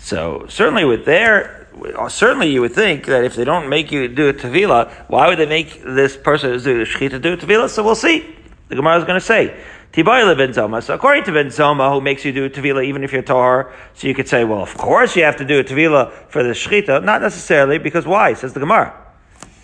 So 0.00 0.46
certainly 0.48 0.84
with 0.84 1.04
their, 1.04 1.68
certainly 2.08 2.50
you 2.50 2.62
would 2.62 2.72
think 2.72 3.06
that 3.06 3.24
if 3.24 3.36
they 3.36 3.44
don't 3.44 3.68
make 3.68 3.92
you 3.92 4.08
do 4.08 4.28
a 4.28 4.34
tevila, 4.34 4.90
why 5.08 5.28
would 5.28 5.38
they 5.38 5.46
make 5.46 5.82
this 5.84 6.16
person 6.16 6.50
who's 6.50 6.64
doing 6.64 6.78
the 6.78 6.84
shechita 6.84 7.20
do 7.20 7.34
a 7.34 7.36
tevila? 7.36 7.68
So 7.68 7.84
we'll 7.84 7.94
see. 7.94 8.36
The 8.68 8.76
Gemara 8.76 8.98
is 8.98 9.04
going 9.04 9.18
to 9.18 9.24
say. 9.24 9.56
Tibayla 9.92 10.36
ben 10.36 10.50
Zoma. 10.50 10.82
So 10.82 10.94
according 10.94 11.24
to 11.24 11.32
ben 11.32 11.46
Zoma, 11.46 11.92
who 11.92 12.00
makes 12.00 12.24
you 12.24 12.32
do 12.32 12.44
a 12.44 12.50
tevila 12.50 12.84
even 12.84 13.02
if 13.02 13.12
you're 13.12 13.22
tahor, 13.22 13.72
so 13.94 14.06
you 14.06 14.14
could 14.14 14.28
say, 14.28 14.44
well, 14.44 14.62
of 14.62 14.76
course 14.76 15.16
you 15.16 15.24
have 15.24 15.36
to 15.36 15.44
do 15.44 15.58
a 15.58 15.64
tevila 15.64 16.12
for 16.28 16.42
the 16.44 16.50
shechita. 16.50 17.02
Not 17.02 17.20
necessarily, 17.22 17.78
because 17.78 18.06
why? 18.06 18.34
Says 18.34 18.52
the 18.52 18.60
Gemara. 18.60 18.94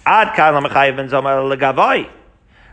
Ad 0.05 0.35
kan 0.35 0.53
ben 0.63 1.09
zoma 1.09 1.57
legavai. 1.57 2.11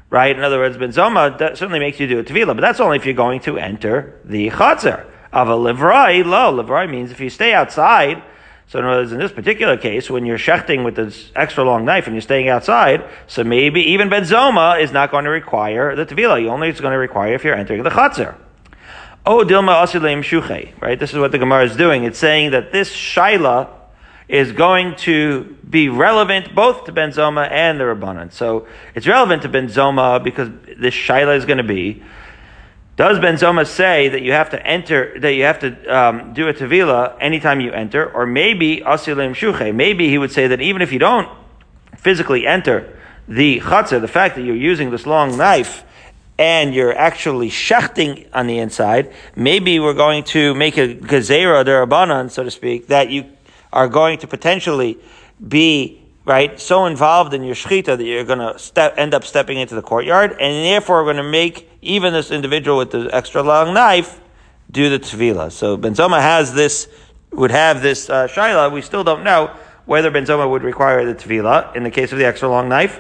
Right? 0.10 0.36
In 0.36 0.44
other 0.44 0.58
words, 0.58 0.78
ben 0.78 0.90
zoma 0.90 1.38
certainly 1.56 1.80
makes 1.80 2.00
you 2.00 2.08
do 2.08 2.20
a 2.20 2.24
tevila, 2.24 2.56
but 2.56 2.62
that's 2.62 2.80
only 2.80 2.98
if 2.98 3.06
you're 3.06 3.14
going 3.14 3.40
to 3.42 3.58
enter 3.58 4.20
the 4.26 4.50
chatzar. 4.50 5.06
Of 5.34 5.50
a 5.50 5.54
livrai, 5.54 6.24
lo. 6.24 6.64
Livrai 6.64 6.90
means 6.90 7.12
if 7.12 7.20
you 7.20 7.30
stay 7.30 7.54
outside, 7.54 8.22
so 8.68 8.80
in 8.80 8.86
other 8.86 8.98
words, 8.98 9.12
in 9.12 9.20
this 9.20 9.32
particular 9.32 9.78
case, 9.78 10.10
when 10.10 10.26
you're 10.26 10.38
shechting 10.38 10.86
with 10.86 10.96
this 10.96 11.32
extra 11.36 11.64
long 11.64 11.86
knife 11.86 12.06
and 12.06 12.16
you're 12.16 12.22
staying 12.22 12.50
outside, 12.50 13.04
so 13.28 13.44
maybe 13.44 13.82
even 13.82 14.10
ben 14.10 14.24
zoma 14.24 14.80
is 14.80 14.92
not 14.92 15.12
going 15.12 15.26
to 15.26 15.32
require 15.32 15.96
the 15.96 16.06
tevila. 16.06 16.42
You 16.42 16.50
only 16.50 16.70
it's 16.70 16.80
going 16.80 16.94
to 16.94 16.98
require 16.98 17.34
if 17.34 17.44
you're 17.44 17.56
entering 17.56 17.84
the 17.84 17.90
chatzar. 17.90 18.36
Oh, 19.26 19.44
dilma 19.44 19.84
asilim 19.84 20.24
shuche. 20.24 20.80
Right? 20.80 21.00
This 21.00 21.12
is 21.14 21.20
what 21.20 21.32
the 21.32 21.40
Gemara 21.40 21.66
is 21.66 21.76
doing. 21.76 22.04
It's 22.04 22.20
saying 22.20 22.52
that 22.52 22.72
this 22.72 22.92
shaila 22.94 23.70
is 24.28 24.52
going 24.52 24.96
to 24.96 25.58
be 25.70 25.90
relevant 25.90 26.56
both 26.56 26.86
to 26.86 26.92
Ben 26.92 27.12
Zoma 27.12 27.50
and 27.52 27.80
the 27.80 27.84
Rabbanan. 27.84 28.32
So 28.32 28.68
it's 28.96 29.06
relevant 29.06 29.42
to 29.42 29.50
Ben 29.50 29.68
Zoma 29.68 30.24
because 30.24 30.50
this 30.78 30.94
Shaila 30.94 31.38
is 31.38 31.46
going 31.46 31.58
to 31.58 31.64
be, 31.64 32.02
does 32.96 33.20
Ben 33.20 33.36
Zoma 33.36 33.66
say 33.66 34.10
that 34.10 34.22
you 34.22 34.34
have 34.34 34.52
to 34.52 34.66
enter, 34.66 35.20
that 35.20 35.34
you 35.34 35.44
have 35.44 35.60
to 35.60 35.86
um, 35.86 36.34
do 36.34 36.48
a 36.48 36.54
Tevila 36.54 37.18
anytime 37.20 37.60
you 37.60 37.72
enter, 37.72 38.12
or 38.12 38.26
maybe 38.26 38.78
Asilim 38.78 39.34
Shuche, 39.34 39.74
maybe 39.74 40.10
he 40.10 40.18
would 40.18 40.32
say 40.32 40.48
that 40.48 40.62
even 40.62 40.82
if 40.82 40.92
you 40.92 41.00
don't 41.00 41.28
physically 41.98 42.46
enter 42.46 42.98
the 43.28 43.60
Chatzah, 43.62 44.00
the 44.00 44.08
fact 44.08 44.36
that 44.36 44.44
you're 44.44 44.56
using 44.56 44.92
this 44.92 45.06
long 45.08 45.38
knife, 45.38 45.84
and 46.38 46.74
you're 46.74 46.96
actually 46.98 47.50
shechting 47.50 48.28
on 48.34 48.48
the 48.48 48.58
inside, 48.58 49.14
maybe 49.36 49.80
we're 49.80 49.94
going 49.94 50.24
to 50.24 50.54
make 50.56 50.78
a 50.78 50.96
gezerah 50.96 51.64
derabanan, 51.64 52.30
so 52.30 52.44
to 52.44 52.52
speak, 52.52 52.88
that 52.88 53.10
you 53.10 53.26
are 53.72 53.88
going 53.88 54.18
to 54.20 54.28
potentially 54.28 54.98
be 55.48 56.02
right 56.26 56.60
so 56.60 56.86
involved 56.86 57.34
in 57.34 57.44
your 57.44 57.56
shechita 57.56 57.98
that 57.98 58.04
you're 58.04 58.24
going 58.24 58.40
to 58.40 58.58
step, 58.58 58.96
end 58.98 59.14
up 59.14 59.24
stepping 59.24 59.58
into 59.58 59.76
the 59.76 59.82
courtyard, 59.82 60.32
and 60.32 60.66
therefore 60.66 61.04
we're 61.04 61.14
going 61.14 61.24
to 61.24 61.32
make 61.32 61.70
even 61.84 62.14
this 62.14 62.32
individual 62.32 62.78
with 62.78 62.92
the 62.92 63.10
extra 63.14 63.44
long 63.44 63.74
knife 63.74 64.20
do 64.72 64.90
the 64.90 65.00
tefillah. 65.00 65.52
So 65.52 65.78
Benzoma 65.78 66.20
has 66.20 66.54
this 66.54 66.88
would 67.34 67.52
have 67.52 67.82
this 67.82 68.10
uh, 68.10 68.28
shaila, 68.28 68.72
we 68.72 68.82
still 68.82 69.04
don't 69.04 69.24
know 69.24 69.56
whether 69.86 70.12
Benzoma 70.12 70.50
would 70.50 70.64
require 70.64 71.06
the 71.06 71.16
tevila 71.16 71.76
in 71.76 71.84
the 71.84 71.92
case 71.92 72.12
of 72.12 72.18
the 72.18 72.26
extra 72.26 72.48
long 72.48 72.70
knife. 72.70 73.00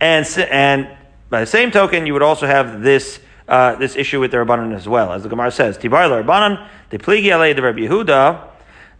And, 0.00 0.26
and 0.50 0.88
by 1.28 1.40
the 1.40 1.46
same 1.46 1.70
token, 1.70 2.06
you 2.06 2.12
would 2.12 2.22
also 2.22 2.46
have 2.46 2.82
this, 2.82 3.20
uh, 3.48 3.74
this 3.76 3.96
issue 3.96 4.20
with 4.20 4.30
the 4.30 4.38
Rabbanan 4.38 4.74
as 4.74 4.88
well. 4.88 5.12
As 5.12 5.22
the 5.22 5.28
Gemara 5.28 5.50
says, 5.50 5.76
Tibar 5.76 6.08
Rabbanan, 6.24 6.66
the 6.88 6.98
pligi 6.98 7.26
alei 7.26 7.54
the 7.54 7.62
Rabbi 7.62 7.80
Yehuda, 7.80 8.48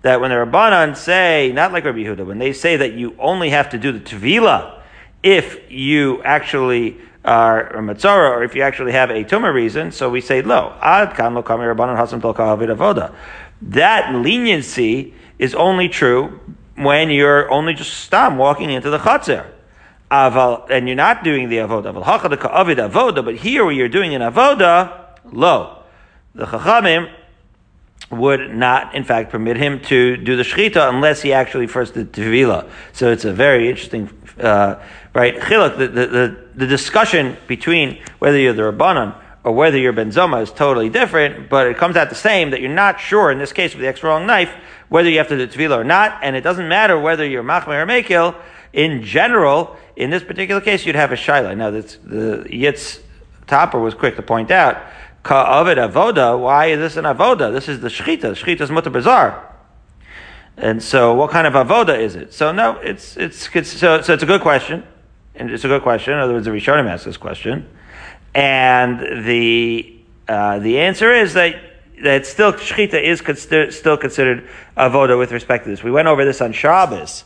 that 0.02 0.20
when 0.20 0.30
the 0.30 0.36
Rabbanan 0.36 0.96
say, 0.96 1.52
not 1.54 1.72
like 1.72 1.84
Rabbi 1.84 1.98
Yehuda, 1.98 2.26
when 2.26 2.38
they 2.38 2.52
say 2.52 2.76
that 2.76 2.92
you 2.92 3.16
only 3.18 3.50
have 3.50 3.70
to 3.70 3.78
do 3.78 3.92
the 3.92 4.00
tevila 4.00 4.82
if 5.22 5.70
you 5.70 6.22
actually 6.22 6.98
a 7.24 7.78
matzara, 7.78 8.30
or 8.30 8.42
if 8.42 8.54
you 8.54 8.62
actually 8.62 8.92
have 8.92 9.10
a 9.10 9.24
tumor 9.24 9.52
reason, 9.52 9.92
so 9.92 10.08
we 10.08 10.20
say, 10.20 10.42
lo, 10.42 10.76
ad 10.80 11.14
kan 11.14 11.34
lo 11.34 11.42
kami 11.42 11.64
Rabbanan 11.64 11.96
hasam 11.96 12.20
avoda. 12.20 13.14
That 13.62 14.14
leniency 14.14 15.14
is 15.38 15.54
only 15.54 15.88
true 15.88 16.40
when 16.76 17.10
you're 17.10 17.50
only 17.50 17.74
just 17.74 17.92
stam 17.92 18.38
walking 18.38 18.70
into 18.70 18.90
the 18.90 18.98
chatzir. 18.98 19.46
Aval, 20.10 20.68
and 20.70 20.88
you're 20.88 20.96
not 20.96 21.22
doing 21.22 21.48
the 21.48 21.58
avoda. 21.58 22.02
Hachadaka 22.02 22.50
avid 22.50 22.78
avoda, 22.78 23.24
but 23.24 23.36
here 23.36 23.64
where 23.64 23.72
you're 23.72 23.88
doing 23.88 24.14
an 24.14 24.22
avoda, 24.22 25.18
lo. 25.30 25.82
The 26.34 26.46
chachamim 26.46 27.12
would 28.10 28.54
not, 28.54 28.94
in 28.94 29.04
fact, 29.04 29.30
permit 29.30 29.56
him 29.56 29.80
to 29.80 30.16
do 30.16 30.36
the 30.36 30.42
shechita 30.42 30.88
unless 30.88 31.22
he 31.22 31.32
actually 31.32 31.66
first 31.66 31.94
did 31.94 32.12
tevila. 32.12 32.68
So 32.92 33.12
it's 33.12 33.24
a 33.24 33.32
very 33.32 33.68
interesting, 33.68 34.10
uh, 34.40 34.76
right? 35.14 35.36
Chiluk, 35.36 35.78
the, 35.78 35.88
the, 35.88 36.06
the, 36.06 36.46
the, 36.54 36.66
discussion 36.66 37.36
between 37.46 38.00
whether 38.18 38.38
you're 38.38 38.52
the 38.52 38.62
rabbanon 38.62 39.14
or 39.42 39.52
whether 39.52 39.78
you're 39.78 39.92
benzoma 39.92 40.42
is 40.42 40.52
totally 40.52 40.88
different, 40.88 41.48
but 41.48 41.66
it 41.66 41.76
comes 41.76 41.96
out 41.96 42.08
the 42.08 42.14
same 42.14 42.50
that 42.50 42.60
you're 42.60 42.70
not 42.70 43.00
sure 43.00 43.30
in 43.30 43.38
this 43.38 43.52
case 43.52 43.72
with 43.74 43.80
the 43.80 43.88
extra 43.88 44.10
long 44.10 44.26
knife 44.26 44.52
whether 44.88 45.08
you 45.08 45.18
have 45.18 45.28
to 45.28 45.36
do 45.36 45.46
tevila 45.46 45.78
or 45.78 45.84
not, 45.84 46.18
and 46.22 46.36
it 46.36 46.42
doesn't 46.42 46.68
matter 46.68 46.98
whether 46.98 47.26
you're 47.26 47.44
machmer 47.44 47.82
or 47.82 47.86
mekil. 47.86 48.34
In 48.72 49.02
general, 49.02 49.76
in 49.96 50.10
this 50.10 50.22
particular 50.22 50.60
case, 50.60 50.84
you'd 50.84 50.96
have 50.96 51.12
a 51.12 51.16
shaila. 51.16 51.56
Now, 51.56 51.70
this, 51.70 51.96
the 52.04 52.44
Yitz 52.50 53.00
Topper 53.46 53.78
was 53.78 53.94
quick 53.94 54.16
to 54.16 54.22
point 54.22 54.50
out, 54.50 54.82
ka'avid 55.22 55.76
avoda, 55.76 56.38
why 56.38 56.66
is 56.66 56.78
this 56.78 56.96
an 56.96 57.04
avoda? 57.04 57.52
This 57.52 57.68
is 57.68 57.80
the 57.80 57.88
shechita. 57.88 58.34
Shechita 58.34 58.62
is 58.62 58.70
mutter 58.70 58.90
bizarre. 58.90 59.46
And 60.56 60.82
so, 60.82 61.14
what 61.14 61.30
kind 61.30 61.46
of 61.46 61.54
avoda 61.54 61.98
is 61.98 62.16
it? 62.16 62.34
So, 62.34 62.52
no, 62.52 62.78
it's, 62.78 63.16
it's, 63.16 63.48
it's, 63.54 63.70
so, 63.70 64.02
so 64.02 64.12
it's 64.12 64.22
a 64.22 64.26
good 64.26 64.40
question. 64.40 64.84
And 65.40 65.50
it's 65.50 65.64
a 65.64 65.68
good 65.68 65.80
question. 65.80 66.12
In 66.12 66.20
other 66.20 66.34
words, 66.34 66.44
the 66.44 66.50
Rishonim 66.50 66.86
asked 66.86 67.06
this 67.06 67.16
question. 67.16 67.66
And 68.34 69.24
the, 69.24 69.96
uh, 70.28 70.58
the 70.58 70.80
answer 70.80 71.14
is 71.14 71.32
that 71.32 71.56
that 72.02 72.26
still 72.26 72.52
shechita 72.52 73.02
is 73.02 73.22
consider, 73.22 73.70
still 73.72 73.96
considered 73.96 74.46
avoda 74.76 75.18
with 75.18 75.32
respect 75.32 75.64
to 75.64 75.70
this. 75.70 75.82
We 75.82 75.90
went 75.90 76.08
over 76.08 76.26
this 76.26 76.42
on 76.42 76.52
Shabbos. 76.52 77.24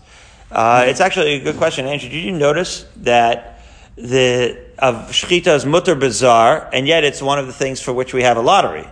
Uh, 0.48 0.84
it's 0.86 1.00
actually 1.00 1.34
a 1.34 1.40
good 1.40 1.56
question, 1.56 1.86
Andrew. 1.86 2.08
Did 2.08 2.22
you 2.22 2.30
notice 2.30 2.86
that 2.98 3.60
the 3.96 4.62
of 4.78 5.10
shechita 5.10 5.54
is 5.56 5.66
mutter 5.66 5.96
bizarre, 5.96 6.70
and 6.72 6.86
yet 6.86 7.02
it's 7.02 7.20
one 7.20 7.40
of 7.40 7.48
the 7.48 7.52
things 7.52 7.80
for 7.80 7.92
which 7.92 8.14
we 8.14 8.22
have 8.22 8.36
a 8.36 8.42
lottery? 8.42 8.88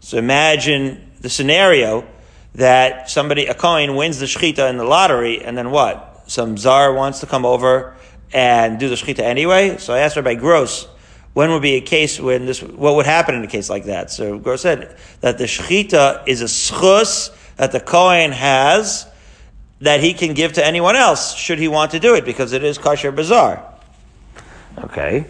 So 0.00 0.16
imagine 0.16 1.12
the 1.20 1.28
scenario 1.28 2.06
that 2.54 3.10
somebody 3.10 3.46
a 3.46 3.54
coin 3.54 3.96
wins 3.96 4.18
the 4.18 4.26
shechita 4.26 4.70
in 4.70 4.78
the 4.78 4.84
lottery, 4.84 5.44
and 5.44 5.58
then 5.58 5.70
what? 5.70 6.22
Some 6.26 6.56
czar 6.56 6.94
wants 6.94 7.20
to 7.20 7.26
come 7.26 7.44
over 7.44 7.96
and 8.32 8.78
do 8.78 8.88
the 8.88 8.94
shechita 8.94 9.20
anyway. 9.20 9.76
So 9.78 9.94
I 9.94 10.00
asked 10.00 10.16
Rabbi 10.16 10.34
Gross 10.34 10.86
when 11.32 11.50
would 11.52 11.62
be 11.62 11.74
a 11.74 11.80
case 11.80 12.18
when 12.18 12.44
this, 12.44 12.62
what 12.62 12.96
would 12.96 13.06
happen 13.06 13.34
in 13.34 13.44
a 13.44 13.46
case 13.46 13.70
like 13.70 13.84
that? 13.84 14.10
So 14.10 14.38
Gross 14.38 14.62
said 14.62 14.96
that 15.20 15.38
the 15.38 15.44
shechita 15.44 16.26
is 16.26 16.42
a 16.42 16.46
schus 16.46 17.30
that 17.56 17.72
the 17.72 17.80
Kohen 17.80 18.32
has 18.32 19.06
that 19.80 20.00
he 20.00 20.12
can 20.12 20.34
give 20.34 20.54
to 20.54 20.64
anyone 20.64 20.96
else 20.96 21.34
should 21.34 21.58
he 21.58 21.68
want 21.68 21.92
to 21.92 22.00
do 22.00 22.14
it 22.14 22.24
because 22.24 22.52
it 22.52 22.64
is 22.64 22.78
kosher 22.78 23.12
bazaar. 23.12 23.64
Okay. 24.78 25.26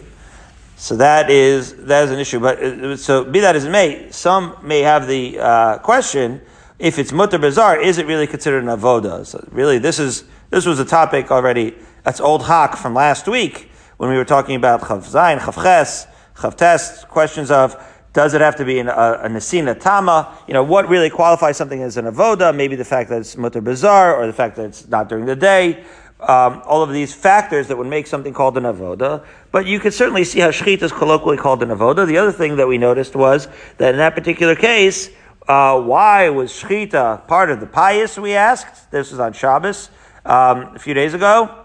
So 0.75 0.95
that 0.97 1.29
is, 1.29 1.75
that 1.85 2.05
is 2.05 2.11
an 2.11 2.19
issue. 2.19 2.39
But 2.39 2.61
uh, 2.61 2.97
so 2.97 3.23
be 3.23 3.39
that 3.41 3.55
as 3.55 3.65
it 3.65 3.69
may, 3.69 4.11
some 4.11 4.57
may 4.63 4.79
have 4.79 5.07
the 5.07 5.39
uh, 5.39 5.77
question, 5.77 6.41
if 6.79 6.97
it's 6.97 7.11
mutter 7.11 7.37
bazaar, 7.37 7.79
is 7.79 7.99
it 7.99 8.07
really 8.07 8.25
considered 8.25 8.63
an 8.63 8.69
avoda? 8.69 9.25
So 9.25 9.47
really, 9.51 9.77
this 9.77 9.99
is, 9.99 10.23
this 10.49 10.65
was 10.65 10.79
a 10.79 10.85
topic 10.85 11.29
already, 11.29 11.75
that's 12.03 12.19
old 12.19 12.43
hawk 12.43 12.77
from 12.77 12.93
last 12.93 13.27
week 13.27 13.69
when 13.97 14.09
we 14.09 14.17
were 14.17 14.25
talking 14.25 14.55
about 14.55 14.81
Chav 14.81 14.99
Zayin, 15.09 15.39
Chav 15.39 15.61
Ches, 15.61 16.07
Chav 16.35 16.55
Test, 16.55 17.07
questions 17.07 17.51
of 17.51 17.81
does 18.13 18.33
it 18.33 18.41
have 18.41 18.55
to 18.57 18.65
be 18.65 18.79
an, 18.79 18.89
a, 18.89 19.19
a 19.23 19.29
Nesina 19.29 19.79
Tama? 19.79 20.37
You 20.47 20.53
know, 20.53 20.63
what 20.63 20.89
really 20.89 21.09
qualifies 21.09 21.55
something 21.55 21.81
as 21.81 21.97
an 21.97 22.05
Avoda? 22.05 22.53
Maybe 22.53 22.75
the 22.75 22.83
fact 22.83 23.09
that 23.09 23.21
it's 23.21 23.37
Mutter 23.37 23.61
Bizarre 23.61 24.15
or 24.15 24.27
the 24.27 24.33
fact 24.33 24.57
that 24.57 24.65
it's 24.65 24.87
not 24.87 25.07
during 25.07 25.25
the 25.25 25.35
day. 25.35 25.83
Um, 26.19 26.61
all 26.65 26.83
of 26.83 26.91
these 26.91 27.13
factors 27.13 27.67
that 27.69 27.77
would 27.77 27.87
make 27.87 28.05
something 28.05 28.31
called 28.31 28.55
an 28.55 28.65
avoda, 28.65 29.25
but 29.51 29.65
you 29.65 29.79
could 29.79 29.91
certainly 29.91 30.23
see 30.23 30.39
how 30.39 30.49
shechita 30.49 30.83
is 30.83 30.91
colloquially 30.91 31.37
called 31.37 31.63
an 31.63 31.69
avoda. 31.69 32.05
The 32.05 32.17
other 32.17 32.31
thing 32.31 32.57
that 32.57 32.67
we 32.67 32.77
noticed 32.77 33.15
was 33.15 33.47
that 33.77 33.95
in 33.95 33.97
that 33.97 34.13
particular 34.13 34.55
case, 34.55 35.09
uh, 35.47 35.81
why 35.81 36.29
was 36.29 36.51
shechita 36.51 37.27
part 37.27 37.49
of 37.49 37.59
the 37.59 37.65
pious? 37.65 38.19
We 38.19 38.33
asked. 38.33 38.91
This 38.91 39.09
was 39.09 39.19
on 39.19 39.33
Shabbos 39.33 39.89
um, 40.23 40.75
a 40.75 40.79
few 40.79 40.93
days 40.93 41.15
ago. 41.15 41.60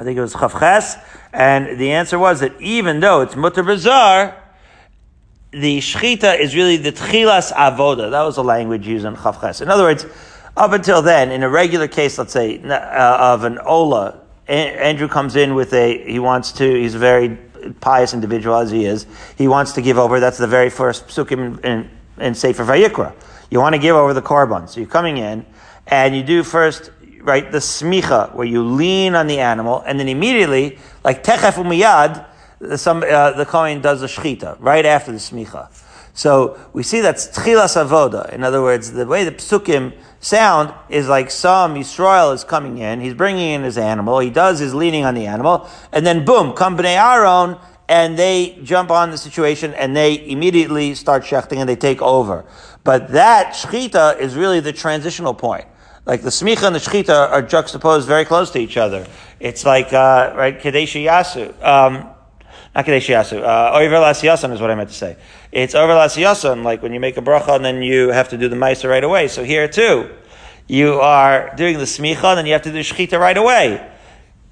I 0.00 0.02
think 0.02 0.16
it 0.16 0.22
was 0.22 0.32
Chavches, 0.32 0.98
and 1.30 1.78
the 1.78 1.92
answer 1.92 2.18
was 2.18 2.40
that 2.40 2.58
even 2.58 3.00
though 3.00 3.20
it's 3.20 3.36
mutter 3.36 3.62
bizarre, 3.62 4.34
the 5.50 5.78
shchita 5.78 6.40
is 6.40 6.56
really 6.56 6.78
the 6.78 6.90
tchilas 6.90 7.52
avoda. 7.52 8.10
That 8.10 8.22
was 8.22 8.36
the 8.36 8.44
language 8.44 8.86
used 8.86 9.04
in 9.04 9.14
Chavches. 9.14 9.60
In 9.60 9.68
other 9.68 9.82
words, 9.82 10.06
up 10.56 10.72
until 10.72 11.02
then, 11.02 11.30
in 11.30 11.42
a 11.42 11.50
regular 11.50 11.86
case, 11.86 12.16
let's 12.16 12.32
say, 12.32 12.62
uh, 12.62 13.34
of 13.34 13.44
an 13.44 13.58
Ola, 13.58 14.18
Andrew 14.48 15.06
comes 15.06 15.36
in 15.36 15.54
with 15.54 15.74
a, 15.74 16.02
he 16.10 16.18
wants 16.18 16.52
to, 16.52 16.64
he's 16.64 16.94
a 16.94 16.98
very 16.98 17.36
pious 17.80 18.14
individual 18.14 18.56
as 18.56 18.70
he 18.70 18.86
is, 18.86 19.06
he 19.36 19.48
wants 19.48 19.72
to 19.72 19.82
give 19.82 19.98
over, 19.98 20.18
that's 20.18 20.38
the 20.38 20.46
very 20.46 20.70
first 20.70 21.08
psukim 21.08 21.62
in, 21.62 21.70
in, 21.70 21.90
in 22.18 22.34
Sefer 22.34 22.64
Vayikra. 22.64 23.12
You 23.50 23.60
want 23.60 23.74
to 23.74 23.78
give 23.78 23.96
over 23.96 24.14
the 24.14 24.22
korban. 24.22 24.66
So 24.66 24.80
you're 24.80 24.88
coming 24.88 25.18
in, 25.18 25.44
and 25.86 26.16
you 26.16 26.22
do 26.22 26.42
first 26.42 26.90
right, 27.22 27.50
the 27.50 27.58
smicha, 27.58 28.34
where 28.34 28.46
you 28.46 28.62
lean 28.62 29.14
on 29.14 29.26
the 29.26 29.38
animal, 29.38 29.82
and 29.86 29.98
then 29.98 30.08
immediately, 30.08 30.78
like 31.04 31.22
techef 31.22 31.54
umiyad, 31.54 32.26
some, 32.78 33.02
uh, 33.02 33.32
the 33.32 33.46
Kohen 33.46 33.80
does 33.80 34.00
the 34.00 34.06
shechita, 34.06 34.56
right 34.60 34.84
after 34.84 35.12
the 35.12 35.18
smicha. 35.18 35.68
So 36.12 36.58
we 36.72 36.82
see 36.82 37.00
that's 37.00 37.28
tchilas 37.28 37.82
avoda. 37.82 38.32
In 38.32 38.44
other 38.44 38.62
words, 38.62 38.92
the 38.92 39.06
way 39.06 39.24
the 39.24 39.32
psukim 39.32 39.94
sound 40.20 40.74
is 40.88 41.08
like 41.08 41.30
some 41.30 41.74
Yisrael 41.74 42.34
is 42.34 42.44
coming 42.44 42.78
in, 42.78 43.00
he's 43.00 43.14
bringing 43.14 43.52
in 43.52 43.62
his 43.62 43.78
animal, 43.78 44.18
he 44.18 44.30
does 44.30 44.58
his 44.58 44.74
leaning 44.74 45.04
on 45.04 45.14
the 45.14 45.26
animal, 45.26 45.68
and 45.92 46.04
then 46.04 46.24
boom, 46.24 46.52
come 46.52 46.76
Bnei 46.76 46.96
Aaron, 46.96 47.56
and 47.88 48.16
they 48.18 48.58
jump 48.62 48.90
on 48.90 49.10
the 49.10 49.18
situation 49.18 49.74
and 49.74 49.96
they 49.96 50.24
immediately 50.28 50.94
start 50.94 51.24
shechting 51.24 51.58
and 51.58 51.68
they 51.68 51.74
take 51.74 52.00
over. 52.00 52.44
But 52.84 53.08
that 53.08 53.54
shechita 53.54 54.20
is 54.20 54.36
really 54.36 54.60
the 54.60 54.72
transitional 54.72 55.34
point. 55.34 55.66
Like 56.06 56.22
the 56.22 56.30
smicha 56.30 56.64
and 56.64 56.74
the 56.74 56.80
shechita 56.80 57.30
are 57.30 57.42
juxtaposed 57.42 58.08
very 58.08 58.24
close 58.24 58.50
to 58.52 58.58
each 58.58 58.76
other. 58.76 59.06
It's 59.38 59.64
like, 59.64 59.92
uh, 59.92 60.32
right, 60.34 60.58
kadeshi 60.58 61.04
yasu. 61.04 61.50
Um, 61.62 62.08
not 62.74 62.86
kadeshi 62.86 63.14
yasu. 63.14 63.42
Uh, 63.42 63.76
Oiver 63.76 64.52
is 64.54 64.60
what 64.60 64.70
I 64.70 64.74
meant 64.74 64.88
to 64.88 64.94
say. 64.94 65.16
It's 65.52 65.74
over 65.74 65.92
lasiyasan, 65.92 66.62
like 66.64 66.82
when 66.82 66.92
you 66.92 67.00
make 67.00 67.16
a 67.16 67.22
bracha 67.22 67.56
and 67.56 67.64
then 67.64 67.82
you 67.82 68.08
have 68.08 68.30
to 68.30 68.38
do 68.38 68.48
the 68.48 68.56
ma'aser 68.56 68.88
right 68.88 69.04
away. 69.04 69.28
So 69.28 69.44
here 69.44 69.68
too, 69.68 70.10
you 70.66 70.94
are 70.94 71.54
doing 71.56 71.78
the 71.78 71.84
smicha 71.84 72.24
and 72.24 72.38
then 72.38 72.46
you 72.46 72.52
have 72.52 72.62
to 72.62 72.72
do 72.72 72.80
shechita 72.80 73.18
right 73.18 73.36
away. 73.36 73.86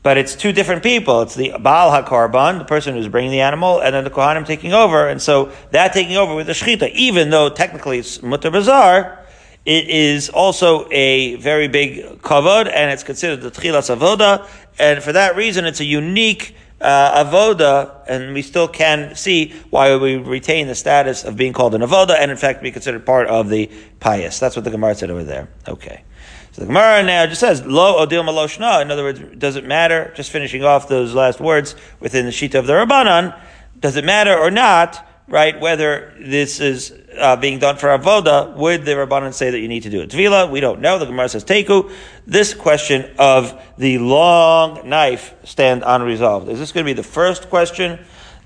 But 0.02 0.16
it's 0.16 0.36
two 0.36 0.52
different 0.52 0.82
people. 0.82 1.22
It's 1.22 1.34
the 1.34 1.54
Baal 1.60 1.90
HaKarban, 1.90 2.58
the 2.58 2.64
person 2.64 2.94
who's 2.94 3.08
bringing 3.08 3.32
the 3.32 3.40
animal, 3.40 3.80
and 3.80 3.94
then 3.94 4.04
the 4.04 4.10
Kohanim 4.10 4.46
taking 4.46 4.72
over. 4.72 5.08
And 5.08 5.20
so 5.20 5.52
that 5.72 5.92
taking 5.92 6.16
over 6.16 6.34
with 6.34 6.46
the 6.46 6.52
Shechita, 6.52 6.92
even 6.92 7.30
though 7.30 7.50
technically 7.50 7.98
it's 7.98 8.22
Mutter 8.22 8.50
Bazar, 8.50 9.18
it 9.64 9.88
is 9.88 10.28
also 10.30 10.88
a 10.90 11.34
very 11.36 11.68
big 11.68 12.20
kavod, 12.22 12.70
and 12.72 12.90
it's 12.90 13.02
considered 13.02 13.42
the 13.42 13.50
tchilas 13.50 13.94
avoda, 13.94 14.48
and 14.78 15.02
for 15.02 15.12
that 15.12 15.36
reason, 15.36 15.64
it's 15.64 15.80
a 15.80 15.84
unique 15.84 16.54
uh, 16.80 17.24
avoda, 17.24 18.02
and 18.08 18.32
we 18.34 18.42
still 18.42 18.68
can 18.68 19.14
see 19.14 19.52
why 19.70 19.96
we 19.96 20.16
retain 20.16 20.68
the 20.68 20.74
status 20.74 21.24
of 21.24 21.36
being 21.36 21.52
called 21.52 21.74
an 21.74 21.82
avoda, 21.82 22.16
and 22.18 22.30
in 22.30 22.36
fact 22.36 22.62
be 22.62 22.70
considered 22.70 23.04
part 23.04 23.26
of 23.26 23.48
the 23.48 23.70
pious. 24.00 24.38
That's 24.38 24.56
what 24.56 24.64
the 24.64 24.70
Gemara 24.70 24.94
said 24.94 25.10
over 25.10 25.24
there. 25.24 25.48
Okay. 25.66 26.04
So 26.52 26.62
the 26.62 26.66
Gemara 26.66 27.02
now 27.02 27.26
just 27.26 27.40
says, 27.40 27.64
lo 27.66 28.04
odil 28.04 28.24
maloshna. 28.24 28.82
In 28.82 28.90
other 28.90 29.02
words, 29.02 29.20
does 29.36 29.56
it 29.56 29.64
matter? 29.64 30.12
Just 30.16 30.30
finishing 30.30 30.64
off 30.64 30.88
those 30.88 31.14
last 31.14 31.40
words 31.40 31.74
within 32.00 32.24
the 32.24 32.32
sheet 32.32 32.54
of 32.54 32.66
the 32.66 32.72
Rabbanan, 32.72 33.38
does 33.78 33.96
it 33.96 34.04
matter 34.04 34.36
or 34.36 34.50
not, 34.50 35.07
right, 35.28 35.58
whether 35.60 36.14
this 36.18 36.60
is 36.60 36.92
uh, 37.18 37.36
being 37.36 37.58
done 37.58 37.76
for 37.76 37.88
avoda, 37.88 38.54
would 38.56 38.84
the 38.84 38.92
rabbanon 38.92 39.32
say 39.32 39.50
that 39.50 39.60
you 39.60 39.68
need 39.68 39.84
to 39.84 39.90
do 39.90 40.00
it? 40.00 40.10
Tvila, 40.10 40.50
we 40.50 40.60
don't 40.60 40.80
know. 40.80 40.98
The 40.98 41.06
Gemara 41.06 41.28
says 41.28 41.44
teku. 41.44 41.90
This 42.26 42.54
question 42.54 43.10
of 43.18 43.60
the 43.76 43.98
long 43.98 44.88
knife 44.88 45.34
stand 45.44 45.82
unresolved. 45.84 46.48
Is 46.48 46.58
this 46.58 46.72
going 46.72 46.84
to 46.84 46.88
be 46.88 46.94
the 46.94 47.02
first 47.02 47.50
question 47.50 47.98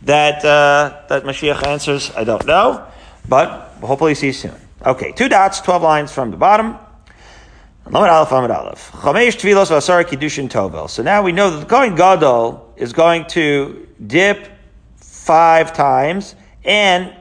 that 0.02 0.44
uh, 0.44 1.02
that 1.08 1.24
Mashiach 1.24 1.66
answers? 1.66 2.10
I 2.16 2.24
don't 2.24 2.46
know, 2.46 2.86
but 3.28 3.74
hopefully 3.80 4.14
see 4.14 4.28
you 4.28 4.32
soon. 4.32 4.54
Okay, 4.84 5.12
two 5.12 5.28
dots, 5.28 5.60
12 5.60 5.82
lines 5.82 6.12
from 6.12 6.32
the 6.32 6.36
bottom. 6.36 6.76
So 7.84 7.90
now 7.90 8.02
we 11.22 11.32
know 11.32 11.50
that 11.50 11.60
the 11.60 11.66
Kohen 11.68 11.94
Gadol 11.94 12.72
is 12.76 12.92
going 12.92 13.26
to 13.26 13.88
dip 14.06 14.48
five 14.96 15.72
times, 15.72 16.34
and, 16.64 17.14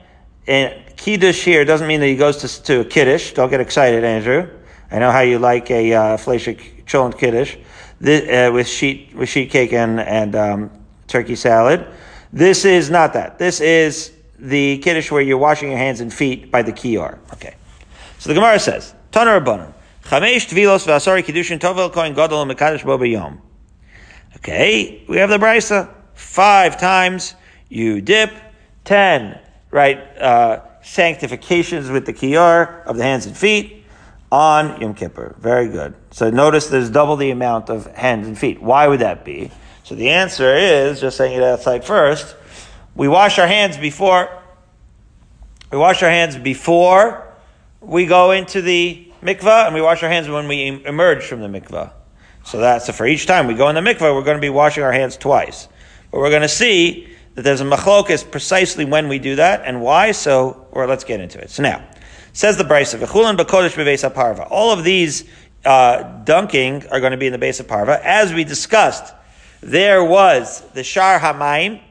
and 0.48 0.74
Kiddush 0.98 1.44
here 1.44 1.66
doesn't 1.66 1.88
mean 1.88 2.00
that 2.00 2.08
he 2.08 2.16
goes 2.16 2.38
to, 2.38 2.64
to 2.64 2.80
a 2.82 2.86
Kiddush. 2.86 3.34
Don't 3.34 3.50
get 3.50 3.60
excited, 3.60 4.04
Andrew. 4.04 4.50
I 4.92 5.00
know 5.00 5.12
how 5.12 5.22
you 5.22 5.40
like 5.40 5.72
a 5.72 5.94
uh, 5.94 6.18
Fleshik 6.18 6.86
Cholent 6.86 7.18
Kiddush 7.18 7.56
uh, 7.56 8.52
with 8.52 8.68
sheet 8.68 9.16
with 9.16 9.30
sheet 9.30 9.50
cake 9.50 9.74
and, 9.74 10.00
and 10.00 10.36
um, 10.36 10.72
turkey 11.08 11.36
salad. 11.36 11.88
This 12.34 12.66
is 12.66 12.90
not 12.90 13.14
that. 13.14 13.40
This 13.40 13.62
is 13.62 14.12
the 14.38 14.80
Kiddush 14.80 15.12
where 15.12 15.22
you're 15.22 15.38
washing 15.38 15.70
your 15.70 15.78
hands 15.78 16.02
and 16.02 16.14
feet 16.14 16.52
by 16.52 16.62
the 16.62 16.72
Kior. 16.72 17.20
Okay. 17.34 17.56
So 18.20 18.30
the 18.30 18.36
Gemara 18.36 18.60
says, 18.60 18.94
Tanar 19.12 19.44
Rabbanon. 19.44 19.74
Chamesh 20.04 20.48
tvilos 20.50 20.86
v'asari 20.86 21.24
kiddushin 21.24 21.60
tovel 21.60 21.92
kohen 21.92 22.14
gadol 22.14 22.46
mekadosh 22.46 22.84
bo 22.84 22.98
b'yom. 22.98 23.40
Okay, 24.38 25.04
we 25.08 25.18
have 25.18 25.30
the 25.30 25.38
brisa. 25.38 25.94
Five 26.14 26.80
times 26.80 27.36
you 27.70 28.02
dip. 28.02 28.32
Ten, 28.84 29.40
right, 29.70 29.98
uh, 30.18 30.62
sanctifications 30.82 31.90
with 31.90 32.06
the 32.06 32.14
kiyar 32.14 32.84
of 32.86 32.98
the 32.98 33.04
hands 33.04 33.26
and 33.26 33.38
feet 33.38 33.86
on 34.32 34.80
Yom 34.82 34.94
Kippur. 34.94 35.36
Very 35.40 35.68
good. 35.68 35.94
So 36.12 36.30
notice 36.30 36.68
there's 36.68 36.90
double 36.90 37.16
the 37.16 37.32
amount 37.32 37.70
of 37.70 37.86
hands 37.96 38.28
and 38.28 38.38
feet. 38.38 38.62
Why 38.62 38.88
would 38.88 39.02
that 39.02 39.26
be? 39.26 39.52
So 39.84 39.96
the 39.96 40.10
answer 40.10 40.56
is, 40.56 41.02
just 41.02 41.18
saying 41.18 41.38
it 41.38 41.44
outside 41.44 41.84
first, 41.84 42.36
we 42.96 43.08
wash 43.08 43.40
our 43.40 43.48
hands 43.48 43.78
before, 43.78 44.30
we 45.72 45.78
wash 45.78 46.02
our 46.04 46.10
hands 46.10 46.38
before 46.38 47.28
we 47.82 48.06
go 48.06 48.32
into 48.32 48.62
the 48.62 49.12
mikvah, 49.22 49.66
and 49.66 49.76
we 49.76 49.82
wash 49.82 50.04
our 50.04 50.10
hands 50.10 50.30
when 50.30 50.48
we 50.48 50.84
emerge 50.86 51.24
from 51.26 51.42
the 51.42 51.48
mikvah. 51.48 51.92
So 52.44 52.60
that's 52.60 52.86
so 52.86 52.94
for 52.94 53.06
each 53.06 53.26
time 53.26 53.48
we 53.48 53.54
go 53.54 53.70
in 53.70 53.76
the 53.76 53.82
mikvah, 53.82 54.14
we're 54.14 54.24
going 54.24 54.38
to 54.38 54.42
be 54.42 54.50
washing 54.50 54.84
our 54.84 54.92
hands 54.92 55.18
twice. 55.18 55.68
But 56.12 56.20
we're 56.20 56.30
going 56.30 56.42
to 56.42 56.50
see 56.50 57.11
that 57.36 57.44
there's 57.44 57.62
a 57.62 57.66
machlokas 57.66 58.30
precisely 58.30 58.86
when 58.86 59.08
we 59.08 59.20
do 59.20 59.36
that 59.36 59.62
and 59.66 59.82
why. 59.82 60.12
So, 60.12 60.68
or 60.72 60.88
let's 60.88 61.04
get 61.04 61.20
into 61.20 61.40
it. 61.40 61.50
So 61.50 61.64
now, 61.64 61.88
says 62.34 62.58
the 62.58 62.64
Brisa, 62.64 63.00
v'chulan 63.00 63.38
b'kodesh 63.38 63.74
b'beis 63.74 64.14
parva. 64.14 64.44
All 64.44 64.72
of 64.72 64.84
these 64.84 65.26
uh, 65.66 66.04
dunking 66.24 66.88
are 66.88 67.00
going 67.00 67.12
to 67.12 67.18
be 67.18 67.28
in 67.28 67.32
the 67.32 67.38
base 67.38 67.60
of 67.60 67.68
parva, 67.68 68.00
as 68.04 68.34
we 68.34 68.44
discussed. 68.44 69.14
There 69.62 70.04
was 70.04 70.62
the 70.74 70.84
shar 70.84 71.20
hamaim. 71.20 71.82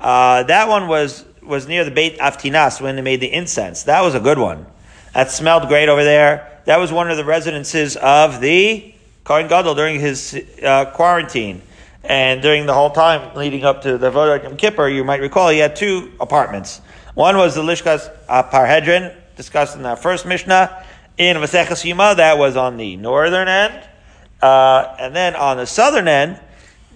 Uh, 0.00 0.44
that 0.44 0.68
one 0.68 0.88
was 0.88 1.24
was 1.42 1.66
near 1.66 1.84
the 1.84 1.90
Beit 1.90 2.18
Aftinas 2.18 2.80
when 2.80 2.96
they 2.96 3.02
made 3.02 3.20
the 3.20 3.32
incense. 3.32 3.84
That 3.84 4.02
was 4.02 4.14
a 4.14 4.20
good 4.20 4.38
one. 4.38 4.66
That 5.14 5.30
smelled 5.30 5.66
great 5.68 5.88
over 5.88 6.04
there. 6.04 6.60
That 6.66 6.78
was 6.78 6.92
one 6.92 7.10
of 7.10 7.16
the 7.16 7.24
residences 7.24 7.96
of 7.96 8.40
the 8.40 8.94
Kohen 9.24 9.48
Gadol 9.48 9.74
during 9.74 9.98
his 9.98 10.38
uh, 10.62 10.86
quarantine. 10.92 11.62
And 12.04 12.40
during 12.40 12.66
the 12.66 12.74
whole 12.74 12.90
time 12.90 13.34
leading 13.34 13.64
up 13.64 13.82
to 13.82 13.98
the 13.98 14.10
Vodah 14.10 14.42
Yom 14.42 14.56
Kippur, 14.56 14.88
you 14.88 15.04
might 15.04 15.20
recall 15.20 15.48
he 15.48 15.58
had 15.58 15.76
two 15.76 16.12
apartments. 16.20 16.80
One 17.14 17.36
was 17.36 17.54
the 17.54 17.62
Lishkas 17.62 18.10
Parhedrin, 18.28 19.14
discussed 19.36 19.76
in 19.76 19.84
our 19.84 19.96
first 19.96 20.24
Mishnah. 20.24 20.84
In 21.16 21.36
Maseches 21.38 21.84
Yuma, 21.84 22.14
that 22.16 22.38
was 22.38 22.56
on 22.56 22.76
the 22.76 22.96
northern 22.96 23.48
end. 23.48 23.82
Uh, 24.40 24.94
and 25.00 25.16
then 25.16 25.34
on 25.34 25.56
the 25.56 25.66
southern 25.66 26.06
end, 26.06 26.38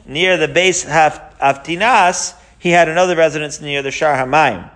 near 0.06 0.36
the 0.36 0.46
base 0.46 0.84
of 0.84 1.62
Tinas, 1.64 2.34
he 2.58 2.70
had 2.70 2.88
another 2.88 3.16
residence 3.16 3.60
near 3.60 3.82
the 3.82 3.90
Shar 3.90 4.14
Hamayim. 4.14 4.70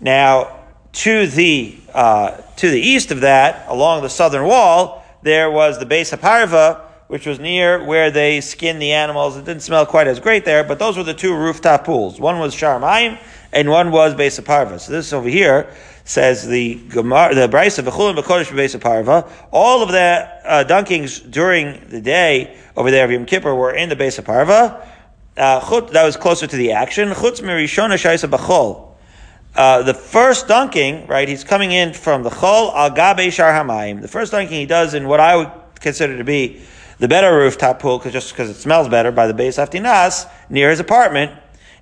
Now, 0.00 0.60
to 0.92 1.26
the 1.26 1.76
uh, 1.92 2.40
to 2.56 2.70
the 2.70 2.80
east 2.80 3.10
of 3.10 3.20
that, 3.22 3.66
along 3.68 4.02
the 4.02 4.08
southern 4.08 4.44
wall, 4.44 5.04
there 5.22 5.50
was 5.50 5.78
the 5.78 5.86
base 5.86 6.12
of 6.12 6.20
Parva, 6.20 6.89
which 7.10 7.26
was 7.26 7.40
near 7.40 7.84
where 7.84 8.08
they 8.12 8.40
skinned 8.40 8.80
the 8.80 8.92
animals. 8.92 9.36
It 9.36 9.44
didn't 9.44 9.64
smell 9.64 9.84
quite 9.84 10.06
as 10.06 10.20
great 10.20 10.44
there, 10.44 10.62
but 10.62 10.78
those 10.78 10.96
were 10.96 11.02
the 11.02 11.12
two 11.12 11.34
rooftop 11.34 11.84
pools. 11.84 12.20
One 12.20 12.38
was 12.38 12.54
Sharmaim, 12.54 13.18
and 13.52 13.68
one 13.68 13.90
was 13.90 14.38
of 14.38 14.44
Parva. 14.44 14.78
So 14.78 14.92
this 14.92 15.12
over 15.12 15.28
here 15.28 15.74
says 16.04 16.46
the 16.46 16.76
Gemara, 16.88 17.34
the 17.34 17.42
of 17.42 17.50
Bechulim 17.50 18.16
Bekodesh 18.16 18.74
of 18.76 18.80
Parva. 18.80 19.28
All 19.50 19.82
of 19.82 19.90
the 19.90 20.30
uh, 20.44 20.64
dunkings 20.68 21.28
during 21.28 21.88
the 21.88 22.00
day 22.00 22.56
over 22.76 22.92
there 22.92 23.06
of 23.06 23.10
Yom 23.10 23.26
Kippur 23.26 23.56
were 23.56 23.74
in 23.74 23.88
the 23.88 24.06
of 24.06 24.24
Parva. 24.24 24.86
Uh, 25.36 25.80
that 25.80 26.04
was 26.04 26.16
closer 26.16 26.46
to 26.46 26.56
the 26.56 26.70
action. 26.70 27.08
Chutz 27.08 27.40
mirishona 27.40 27.94
shaisa 27.94 28.30
b'chol. 28.30 28.94
Uh, 29.56 29.82
the 29.82 29.94
first 29.94 30.46
dunking, 30.46 31.08
right, 31.08 31.28
he's 31.28 31.42
coming 31.42 31.72
in 31.72 31.92
from 31.92 32.22
the 32.22 32.30
Chol 32.30 32.72
al 32.72 32.90
Gabe 32.90 33.32
Shar. 33.32 33.52
The 34.00 34.06
first 34.06 34.30
dunking 34.30 34.60
he 34.60 34.66
does 34.66 34.94
in 34.94 35.08
what 35.08 35.18
I 35.18 35.34
would 35.34 35.50
consider 35.80 36.16
to 36.16 36.22
be 36.22 36.62
the 37.00 37.08
better 37.08 37.34
rooftop 37.34 37.80
pool, 37.80 37.98
cause 37.98 38.12
just 38.12 38.30
because 38.30 38.50
it 38.50 38.54
smells 38.54 38.88
better, 38.88 39.10
by 39.10 39.26
the 39.26 39.34
base 39.34 39.56
Aftinas, 39.56 40.30
near 40.50 40.68
his 40.68 40.80
apartment, 40.80 41.32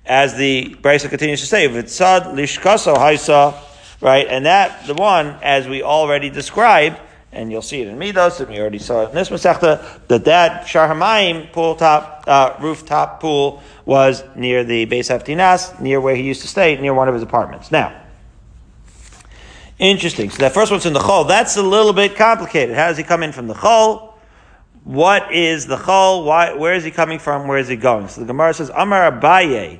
as 0.05 0.35
the 0.35 0.75
Brisa 0.81 1.09
continues 1.09 1.41
to 1.41 1.45
say, 1.45 1.67
Vitzad 1.67 2.33
Lishkaso 2.33 2.95
Haisa, 2.95 3.53
right, 4.01 4.25
and 4.27 4.45
that, 4.45 4.87
the 4.87 4.93
one, 4.93 5.35
as 5.43 5.67
we 5.67 5.83
already 5.83 6.29
described, 6.29 6.97
and 7.33 7.51
you'll 7.51 7.61
see 7.61 7.81
it 7.81 7.87
in 7.87 7.99
Midos, 7.99 8.39
and 8.39 8.49
we 8.49 8.59
already 8.59 8.79
saw 8.79 9.03
it 9.03 9.09
in 9.09 9.15
this 9.15 9.29
Masechta, 9.29 10.07
that 10.07 10.23
that 10.23 10.67
Shar 10.67 10.87
Hamayim 10.87 11.51
pool 11.51 11.75
top, 11.75 12.23
uh, 12.25 12.55
rooftop 12.61 13.19
pool 13.19 13.61
was 13.85 14.23
near 14.35 14.63
the 14.63 14.85
base 14.85 15.09
Haftinas, 15.09 15.81
near 15.81 15.99
where 15.99 16.15
he 16.15 16.23
used 16.23 16.41
to 16.41 16.47
stay, 16.47 16.79
near 16.79 16.93
one 16.93 17.09
of 17.09 17.13
his 17.13 17.23
apartments. 17.23 17.71
Now, 17.71 17.93
interesting. 19.77 20.29
So 20.29 20.37
that 20.37 20.53
first 20.53 20.71
one's 20.71 20.85
in 20.85 20.93
the 20.93 20.99
Chol. 20.99 21.27
That's 21.27 21.57
a 21.57 21.61
little 21.61 21.93
bit 21.93 22.15
complicated. 22.15 22.75
How 22.75 22.87
does 22.87 22.97
he 22.97 23.03
come 23.03 23.21
in 23.21 23.33
from 23.33 23.47
the 23.47 23.53
Chol? 23.53 24.08
What 24.83 25.33
is 25.33 25.67
the 25.67 25.77
Chol? 25.77 26.25
Why, 26.25 26.53
where 26.53 26.73
is 26.73 26.83
he 26.83 26.91
coming 26.91 27.19
from? 27.19 27.47
Where 27.47 27.57
is 27.57 27.67
he 27.67 27.75
going? 27.75 28.07
So 28.07 28.21
the 28.21 28.27
Gemara 28.27 28.53
says, 28.53 28.71
Amar 28.75 29.11
Abaye, 29.11 29.79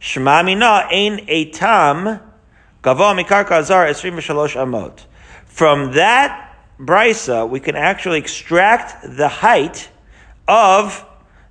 Shemamina 0.00 0.90
ein 0.90 1.26
etam, 1.26 2.20
gavo 2.82 3.22
mikarka 3.22 3.52
azar 3.52 3.86
esrim 3.86 4.14
amot. 4.16 5.04
From 5.44 5.92
that 5.92 6.56
brisa, 6.78 7.48
we 7.48 7.60
can 7.60 7.76
actually 7.76 8.18
extract 8.18 9.02
the 9.16 9.28
height 9.28 9.90
of 10.48 11.04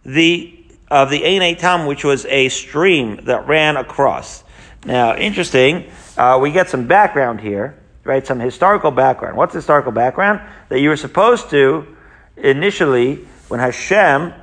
the 0.03 0.55
of 0.89 1.11
the 1.11 1.23
Ein 1.23 1.55
Tam, 1.55 1.85
which 1.85 2.03
was 2.03 2.25
a 2.25 2.49
stream 2.49 3.19
that 3.25 3.47
ran 3.47 3.77
across. 3.77 4.43
Now, 4.85 5.15
interesting, 5.15 5.91
uh, 6.17 6.39
we 6.41 6.51
get 6.51 6.69
some 6.69 6.87
background 6.87 7.41
here, 7.41 7.77
right? 8.03 8.25
Some 8.25 8.39
historical 8.39 8.89
background. 8.89 9.37
What's 9.37 9.53
historical 9.53 9.91
background? 9.91 10.41
That 10.69 10.79
you 10.79 10.89
were 10.89 10.97
supposed 10.97 11.51
to 11.51 11.95
initially, 12.41 13.27
when 13.47 13.59
Hashem 13.59 14.33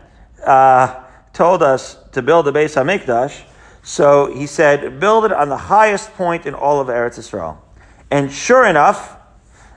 uh, 0.45 1.03
told 1.33 1.63
us 1.63 1.97
to 2.13 2.23
build 2.23 2.47
the 2.47 2.53
Beis 2.53 2.75
Hamikdash, 2.75 3.43
so 3.83 4.33
he 4.33 4.47
said, 4.47 4.99
build 4.99 5.27
it 5.27 5.33
on 5.33 5.49
the 5.49 5.57
highest 5.57 6.13
point 6.15 6.45
in 6.47 6.55
all 6.55 6.81
of 6.81 6.89
Eretz 6.89 7.19
Israel. 7.19 7.63
And 8.11 8.33
sure 8.33 8.67
enough, 8.67 9.17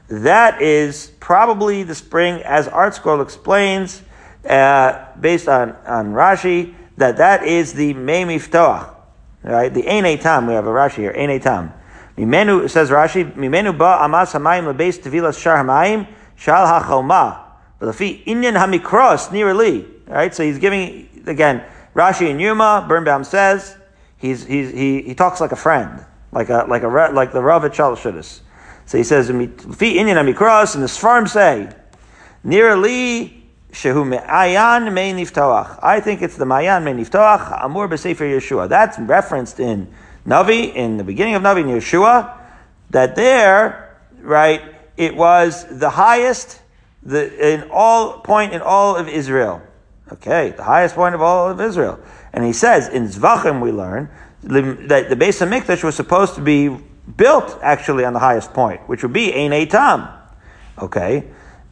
that 0.07 0.61
is 0.61 1.11
probably 1.19 1.83
the 1.83 1.93
spring, 1.93 2.41
as 2.41 2.67
ArtScroll 2.67 3.21
explains, 3.21 4.01
uh, 4.47 5.05
based 5.19 5.47
on, 5.47 5.75
on 5.85 6.13
Rashi, 6.13 6.73
that 6.97 7.17
that 7.17 7.43
is 7.43 7.73
the 7.73 7.93
Mei 7.93 8.23
Niftoach, 8.23 8.95
right? 9.43 9.73
The 9.73 9.87
Ein 9.87 10.03
we 10.03 10.53
have 10.53 10.65
a 10.65 10.71
Rashi 10.71 10.95
here, 10.95 11.13
Ein 11.15 11.39
Tam. 11.39 11.73
Mimenu, 12.17 12.69
says 12.69 12.89
Rashi, 12.89 13.31
Mimenu 13.33 13.77
ba 13.77 13.99
amas 14.01 14.33
hamayim 14.33 14.73
lebeis 14.73 14.99
tevilas 14.99 15.41
shar 15.41 15.63
hamayim 15.63 16.07
shal 16.35 16.65
hachoma. 16.65 17.48
Lefi 17.79 18.23
inyan 18.25 18.55
hamikros 18.55 19.29
nirali. 19.29 19.85
Right? 20.07 20.33
So 20.33 20.43
he's 20.43 20.59
giving, 20.59 21.23
again, 21.27 21.63
Rashi 21.95 22.29
and 22.29 22.41
Yuma, 22.41 22.85
Birnbaum 22.87 23.23
says, 23.23 23.75
he's, 24.17 24.45
he's, 24.45 24.71
he, 24.71 25.01
he 25.01 25.15
talks 25.15 25.39
like 25.39 25.51
a 25.51 25.55
friend, 25.55 26.05
like 26.31 26.49
a, 26.49 26.65
like 26.67 26.83
a, 26.83 26.87
like 26.87 27.31
the 27.31 27.41
Rav 27.41 27.65
at 27.65 27.73
Shalashudis. 27.73 28.41
So 28.89 28.97
he 28.97 29.03
says, 29.03 29.27
"Fi 29.27 29.97
inyan 29.97 30.17
amikras," 30.17 30.73
and 30.73 30.83
the 30.83 30.87
Sfarm 30.87 31.29
say, 31.29 31.69
"Near 32.43 32.75
li 32.75 33.45
shehu 33.71 34.03
me'ayan 34.03 34.91
me 34.91 35.13
niftoach." 35.13 35.77
I 35.83 35.99
think 35.99 36.23
it's 36.23 36.35
the 36.37 36.45
mayan 36.47 36.83
me 36.83 36.93
niftoach 36.93 37.63
amur 37.63 37.87
b'sefer 37.87 38.27
Yeshua. 38.27 38.67
That's 38.67 38.97
referenced 38.97 39.59
in 39.59 39.93
Navi 40.25 40.73
in 40.73 40.97
the 40.97 41.03
beginning 41.03 41.35
of 41.35 41.43
Navi 41.43 41.59
in 41.59 41.67
Yeshua. 41.67 42.35
That 42.89 43.15
there, 43.15 43.95
right? 44.21 44.63
It 44.97 45.15
was 45.15 45.67
the 45.69 45.91
highest, 45.91 46.59
the 47.03 47.53
in 47.53 47.69
all 47.71 48.19
point 48.19 48.53
in 48.53 48.61
all 48.61 48.95
of 48.95 49.07
Israel. 49.07 49.61
Okay, 50.11 50.51
the 50.51 50.63
highest 50.63 50.95
point 50.95 51.15
of 51.15 51.21
all 51.21 51.49
of 51.49 51.61
Israel. 51.61 51.99
And 52.33 52.43
he 52.43 52.53
says 52.53 52.87
in 52.89 53.07
Zvachim 53.07 53.61
we 53.61 53.71
learn 53.71 54.09
that 54.43 55.09
the 55.09 55.15
base 55.15 55.41
of 55.41 55.49
Mikdash 55.49 55.83
was 55.83 55.95
supposed 55.95 56.35
to 56.35 56.41
be 56.41 56.75
built 57.17 57.59
actually 57.61 58.05
on 58.05 58.13
the 58.13 58.19
highest 58.19 58.53
point, 58.53 58.81
which 58.87 59.03
would 59.03 59.13
be 59.13 59.33
Ein 59.33 59.51
Eitam. 59.51 60.11
Okay? 60.79 61.25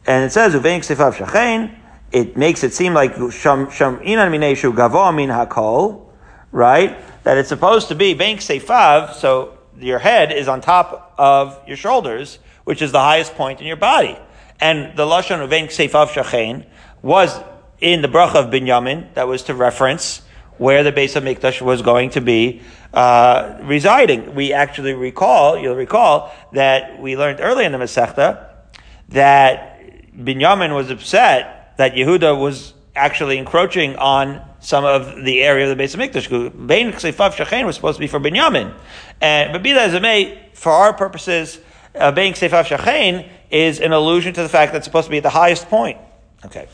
And 0.06 0.24
it 0.24 0.32
says, 0.32 0.54
Uvein 0.54 0.80
Ksifav 0.80 1.14
Shachain, 1.14 1.74
it 2.12 2.36
makes 2.36 2.64
it 2.64 2.72
seem 2.72 2.94
like 2.94 3.14
Sham 3.14 3.66
Inan 3.66 4.30
Mineshu 4.30 4.74
Gavo 4.74 5.14
Min 5.14 5.30
Hakol, 5.30 6.06
right? 6.52 6.96
That 7.24 7.38
it's 7.38 7.48
supposed 7.48 7.88
to 7.88 7.94
be 7.94 8.14
Vein 8.14 8.38
Ksifav, 8.38 9.14
so 9.14 9.58
your 9.78 9.98
head 9.98 10.32
is 10.32 10.48
on 10.48 10.60
top 10.60 11.14
of 11.18 11.60
your 11.66 11.76
shoulders, 11.76 12.38
which 12.64 12.82
is 12.82 12.92
the 12.92 13.00
highest 13.00 13.34
point 13.34 13.60
in 13.60 13.66
your 13.66 13.76
body. 13.76 14.18
And 14.60 14.96
the 14.96 15.04
Lashon 15.04 15.42
of 15.42 15.52
Ein 15.52 15.68
Kseifav 15.68 16.08
Shachain 16.08 16.66
was 17.02 17.38
in 17.80 18.02
the 18.02 18.08
bracha 18.08 18.34
of 18.36 18.46
Binyamin, 18.46 19.14
that 19.14 19.28
was 19.28 19.44
to 19.44 19.54
reference 19.54 20.22
where 20.58 20.82
the 20.82 20.92
base 20.92 21.14
of 21.14 21.22
Mikdash 21.22 21.62
was 21.62 21.82
going 21.82 22.10
to 22.10 22.20
be 22.20 22.60
uh, 22.92 23.58
residing. 23.62 24.34
We 24.34 24.52
actually 24.52 24.94
recall, 24.94 25.56
you'll 25.56 25.76
recall, 25.76 26.32
that 26.52 27.00
we 27.00 27.16
learned 27.16 27.40
early 27.40 27.64
in 27.64 27.72
the 27.72 27.78
Masechta 27.78 28.48
that 29.10 29.80
Binyamin 30.16 30.74
was 30.74 30.90
upset 30.90 31.76
that 31.76 31.94
Yehuda 31.94 32.38
was 32.38 32.74
actually 32.96 33.38
encroaching 33.38 33.94
on 33.96 34.44
some 34.58 34.84
of 34.84 35.24
the 35.24 35.42
area 35.42 35.64
of 35.64 35.70
the 35.70 35.76
base 35.76 35.94
of 35.94 36.00
Mikdash. 36.00 36.28
Bein 36.66 36.90
Kseifav 36.90 37.32
Shachain 37.34 37.64
was 37.64 37.76
supposed 37.76 37.96
to 37.96 38.00
be 38.00 38.08
for 38.08 38.18
Binyamin. 38.18 38.74
And, 39.20 39.52
but 39.52 39.62
be 39.62 39.72
that 39.72 39.90
as 39.90 39.94
it 39.94 40.02
may, 40.02 40.50
for 40.54 40.72
our 40.72 40.92
purposes, 40.92 41.60
uh, 41.94 42.10
Bein 42.10 42.32
Kseifav 42.32 42.64
Shachain 42.64 43.28
is 43.50 43.80
an 43.80 43.92
allusion 43.92 44.34
to 44.34 44.42
the 44.42 44.48
fact 44.48 44.72
that 44.72 44.78
it's 44.78 44.86
supposed 44.86 45.06
to 45.06 45.10
be 45.10 45.18
at 45.18 45.22
the 45.22 45.30
highest 45.30 45.68
point. 45.68 45.98
Okay. 46.44 46.68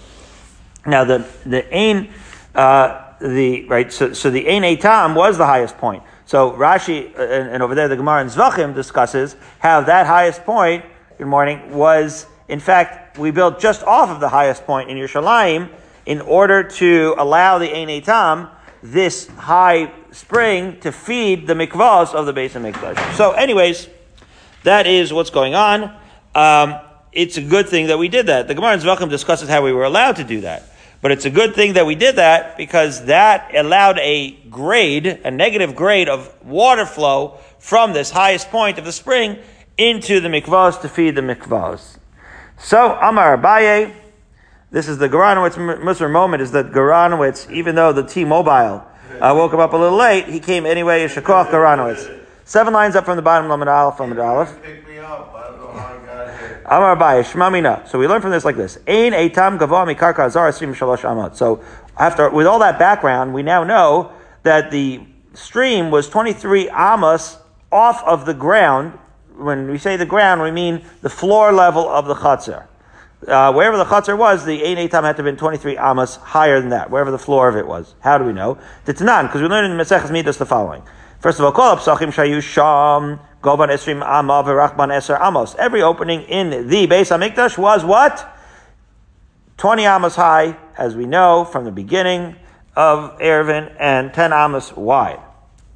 Now 0.86 1.04
the, 1.04 1.26
the 1.46 1.64
Ein, 1.74 2.10
uh, 2.54 3.14
the, 3.20 3.66
right, 3.66 3.92
so, 3.92 4.12
so 4.12 4.30
the 4.30 4.48
Ein 4.48 4.62
Eitam 4.62 5.14
was 5.14 5.38
the 5.38 5.46
highest 5.46 5.78
point. 5.78 6.02
So 6.26 6.52
Rashi, 6.52 7.16
uh, 7.18 7.22
and, 7.22 7.48
and, 7.50 7.62
over 7.62 7.74
there 7.74 7.88
the 7.88 7.96
Gemara 7.96 8.22
in 8.22 8.28
Zvachim 8.28 8.74
discusses 8.74 9.36
how 9.58 9.82
that 9.82 10.06
highest 10.06 10.44
point, 10.44 10.84
good 11.18 11.26
morning, 11.26 11.74
was, 11.74 12.26
in 12.48 12.60
fact, 12.60 13.18
we 13.18 13.30
built 13.30 13.60
just 13.60 13.82
off 13.84 14.10
of 14.10 14.20
the 14.20 14.28
highest 14.28 14.64
point 14.64 14.90
in 14.90 14.96
Yerushalayim 14.96 15.70
in 16.06 16.20
order 16.20 16.62
to 16.62 17.14
allow 17.18 17.58
the 17.58 17.74
Ein 17.74 17.88
Eitam, 17.88 18.50
this 18.82 19.28
high 19.28 19.92
spring, 20.10 20.78
to 20.80 20.92
feed 20.92 21.46
the 21.46 21.54
mikvahs 21.54 22.14
of 22.14 22.26
the 22.26 22.32
base 22.32 22.54
of. 22.54 23.14
So 23.14 23.32
anyways, 23.32 23.88
that 24.64 24.86
is 24.86 25.12
what's 25.12 25.30
going 25.30 25.54
on. 25.54 25.94
Um, 26.34 26.80
it's 27.12 27.36
a 27.36 27.42
good 27.42 27.68
thing 27.68 27.86
that 27.86 27.98
we 27.98 28.08
did 28.08 28.26
that. 28.26 28.48
The 28.48 28.54
Gemara 28.54 28.74
in 28.74 28.80
Zvachim 28.80 29.08
discusses 29.08 29.48
how 29.48 29.62
we 29.62 29.72
were 29.72 29.84
allowed 29.84 30.16
to 30.16 30.24
do 30.24 30.40
that. 30.42 30.64
But 31.00 31.12
it's 31.12 31.26
a 31.26 31.30
good 31.30 31.54
thing 31.54 31.74
that 31.74 31.84
we 31.84 31.94
did 31.94 32.16
that 32.16 32.56
because 32.56 33.04
that 33.04 33.54
allowed 33.54 33.98
a 33.98 34.32
grade, 34.48 35.06
a 35.06 35.30
negative 35.30 35.76
grade 35.76 36.08
of 36.08 36.34
water 36.44 36.86
flow 36.86 37.38
from 37.58 37.92
this 37.92 38.10
highest 38.10 38.50
point 38.50 38.78
of 38.78 38.84
the 38.84 38.92
spring 38.92 39.38
into 39.76 40.20
the 40.20 40.28
mikvahs 40.28 40.80
to 40.80 40.88
feed 40.88 41.14
the 41.14 41.20
mikvahs. 41.20 41.98
So, 42.58 42.94
Amar 42.94 43.36
Abaye, 43.36 43.92
this 44.70 44.88
is 44.88 44.98
the 44.98 45.08
Garanowitz 45.08 45.56
Musar 45.56 46.10
moment, 46.10 46.42
is 46.42 46.52
that 46.52 46.72
Garanowitz, 46.72 47.50
even 47.50 47.74
though 47.74 47.92
the 47.92 48.04
T-Mobile 48.04 48.86
uh, 49.20 49.34
woke 49.36 49.52
him 49.52 49.60
up 49.60 49.72
a 49.72 49.76
little 49.76 49.98
late, 49.98 50.26
he 50.26 50.40
came 50.40 50.64
anyway, 50.64 51.06
Shakoch 51.06 51.50
Garanowitz. 51.50 52.22
Seven 52.44 52.72
lines 52.72 52.96
up 52.96 53.04
from 53.04 53.16
the 53.16 53.22
bottom, 53.22 53.50
Lamed 53.50 53.68
Aleph, 53.68 54.00
Lamed 54.00 54.18
Aleph. 54.18 54.56
Amar 56.74 56.96
Shmamina. 56.96 57.86
So 57.86 58.00
we 58.00 58.08
learn 58.08 58.20
from 58.20 58.32
this 58.32 58.44
like 58.44 58.56
this. 58.56 58.78
Ein 58.88 59.12
etam 59.12 59.60
shalosh. 59.60 61.36
So 61.36 61.62
after, 61.96 62.28
with 62.30 62.48
all 62.48 62.58
that 62.58 62.80
background, 62.80 63.32
we 63.32 63.44
now 63.44 63.62
know 63.62 64.12
that 64.42 64.72
the 64.72 65.00
stream 65.34 65.92
was 65.92 66.08
23 66.08 66.70
amos 66.70 67.38
off 67.70 68.02
of 68.02 68.26
the 68.26 68.34
ground. 68.34 68.98
When 69.36 69.70
we 69.70 69.78
say 69.78 69.96
the 69.96 70.06
ground, 70.06 70.42
we 70.42 70.50
mean 70.50 70.84
the 71.00 71.10
floor 71.10 71.52
level 71.52 71.88
of 71.88 72.06
the 72.06 72.14
chutzner. 72.14 72.66
Uh, 73.26 73.52
wherever 73.52 73.76
the 73.76 73.84
chutzner 73.84 74.18
was, 74.18 74.44
the 74.44 74.64
ein 74.64 74.76
etam 74.76 75.04
had 75.04 75.16
to 75.16 75.22
have 75.22 75.24
been 75.24 75.36
23 75.36 75.78
amos 75.78 76.16
higher 76.16 76.60
than 76.60 76.70
that, 76.70 76.90
wherever 76.90 77.12
the 77.12 77.18
floor 77.18 77.48
of 77.48 77.54
it 77.54 77.68
was. 77.68 77.94
How 78.00 78.18
do 78.18 78.24
we 78.24 78.32
know? 78.32 78.58
Titanan, 78.84 79.28
because 79.28 79.42
we 79.42 79.46
learned 79.46 79.72
in 79.72 79.78
Maseches 79.78 80.10
Midos 80.10 80.38
the 80.38 80.46
following. 80.46 80.82
First 81.20 81.38
of 81.38 81.44
all, 81.44 81.52
kol 81.52 81.76
psachim 81.76 82.12
shayu 82.12 82.42
sham 82.42 83.20
Goban 83.44 83.68
Esrim 83.68 84.00
Eser 84.00 85.18
Amos. 85.20 85.54
Every 85.56 85.82
opening 85.82 86.22
in 86.22 86.48
the 86.66 86.86
Beis 86.86 87.14
Hamikdash 87.14 87.58
was 87.58 87.84
what? 87.84 88.26
20 89.58 89.84
Amos 89.84 90.16
high, 90.16 90.56
as 90.78 90.96
we 90.96 91.04
know 91.04 91.44
from 91.44 91.66
the 91.66 91.70
beginning 91.70 92.36
of 92.74 93.18
Eruvin, 93.18 93.70
and 93.78 94.14
10 94.14 94.32
Amos 94.32 94.72
wide. 94.72 95.20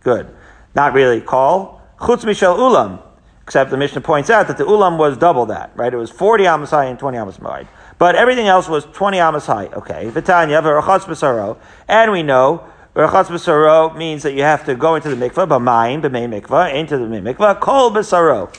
Good. 0.01 0.35
Not 0.75 0.95
really 0.95 1.21
call. 1.21 1.83
Chutz 1.99 2.25
Mishel 2.25 2.57
Ulam. 2.57 3.03
Except 3.43 3.71
the 3.71 3.77
Mishnah 3.77 4.01
points 4.01 4.31
out 4.31 4.49
that 4.49 4.57
the 4.57 4.65
Ulam 4.65 4.99
was 4.99 5.19
double 5.19 5.47
that, 5.47 5.71
right? 5.75 5.93
It 5.93 5.97
was 5.99 6.11
40 6.11 6.45
Amos 6.47 6.71
high 6.71 6.87
and 6.87 6.99
20 6.99 7.19
Amos 7.19 7.39
wide. 7.39 7.69
But 7.99 8.15
everything 8.15 8.47
else 8.47 8.67
was 8.67 8.87
20 8.87 9.19
Amos 9.19 9.45
high. 9.45 9.67
Okay. 9.67 10.11
Vitanya 10.11 10.63
V'Rachatz 10.63 11.01
B'Saro. 11.01 11.59
And 11.87 12.13
we 12.13 12.23
know 12.23 12.67
Berachatz 12.99 13.29
b'saro 13.29 13.97
means 13.97 14.25
that 14.25 14.35
you 14.35 14.43
have 14.43 14.65
to 14.65 14.75
go 14.75 14.97
into 14.97 15.09
the 15.09 15.15
mikvah, 15.15 15.47
b'mayim, 15.47 16.03
b'mei 16.03 16.41
mikvah, 16.41 16.75
into 16.75 16.99
the 16.99 17.05
mikvah, 17.05 17.61
kol 17.61 17.93
b'saro. 17.93 18.53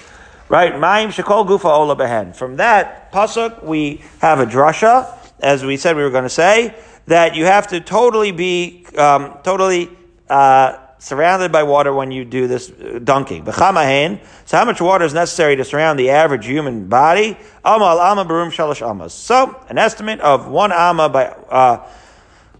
Right? 0.47 0.71
Mayim 0.71 1.09
shekol 1.09 1.45
gufa 1.45 1.65
ola 1.65 1.93
behen. 1.97 2.33
From 2.33 2.55
that 2.55 3.11
pasuk, 3.11 3.61
we 3.65 4.01
have 4.19 4.39
a 4.39 4.45
drasha, 4.45 5.13
as 5.41 5.65
we 5.65 5.75
said 5.75 5.97
we 5.97 6.03
were 6.03 6.09
going 6.09 6.23
to 6.23 6.29
say, 6.29 6.73
that 7.07 7.35
you 7.35 7.43
have 7.43 7.67
to 7.67 7.81
totally 7.81 8.31
be, 8.31 8.85
um, 8.97 9.37
totally, 9.43 9.89
uh, 10.29 10.77
surrounded 10.99 11.51
by 11.51 11.63
water 11.63 11.93
when 11.93 12.09
you 12.09 12.23
do 12.23 12.47
this 12.47 12.71
uh, 12.71 12.97
dunking. 13.03 13.43
B'chamahen. 13.43 14.25
So 14.45 14.55
how 14.55 14.63
much 14.63 14.79
water 14.79 15.03
is 15.03 15.13
necessary 15.13 15.57
to 15.57 15.65
surround 15.65 15.99
the 15.99 16.11
average 16.11 16.45
human 16.45 16.87
body? 16.87 17.37
Amal 17.65 17.99
amma 17.99 18.23
barum 18.23 18.53
shalosh 18.53 18.81
amas. 18.89 19.13
So 19.13 19.61
an 19.67 19.77
estimate 19.77 20.21
of 20.21 20.47
one 20.47 20.71
amma 20.71 21.09
by, 21.09 21.25
uh, 21.25 21.85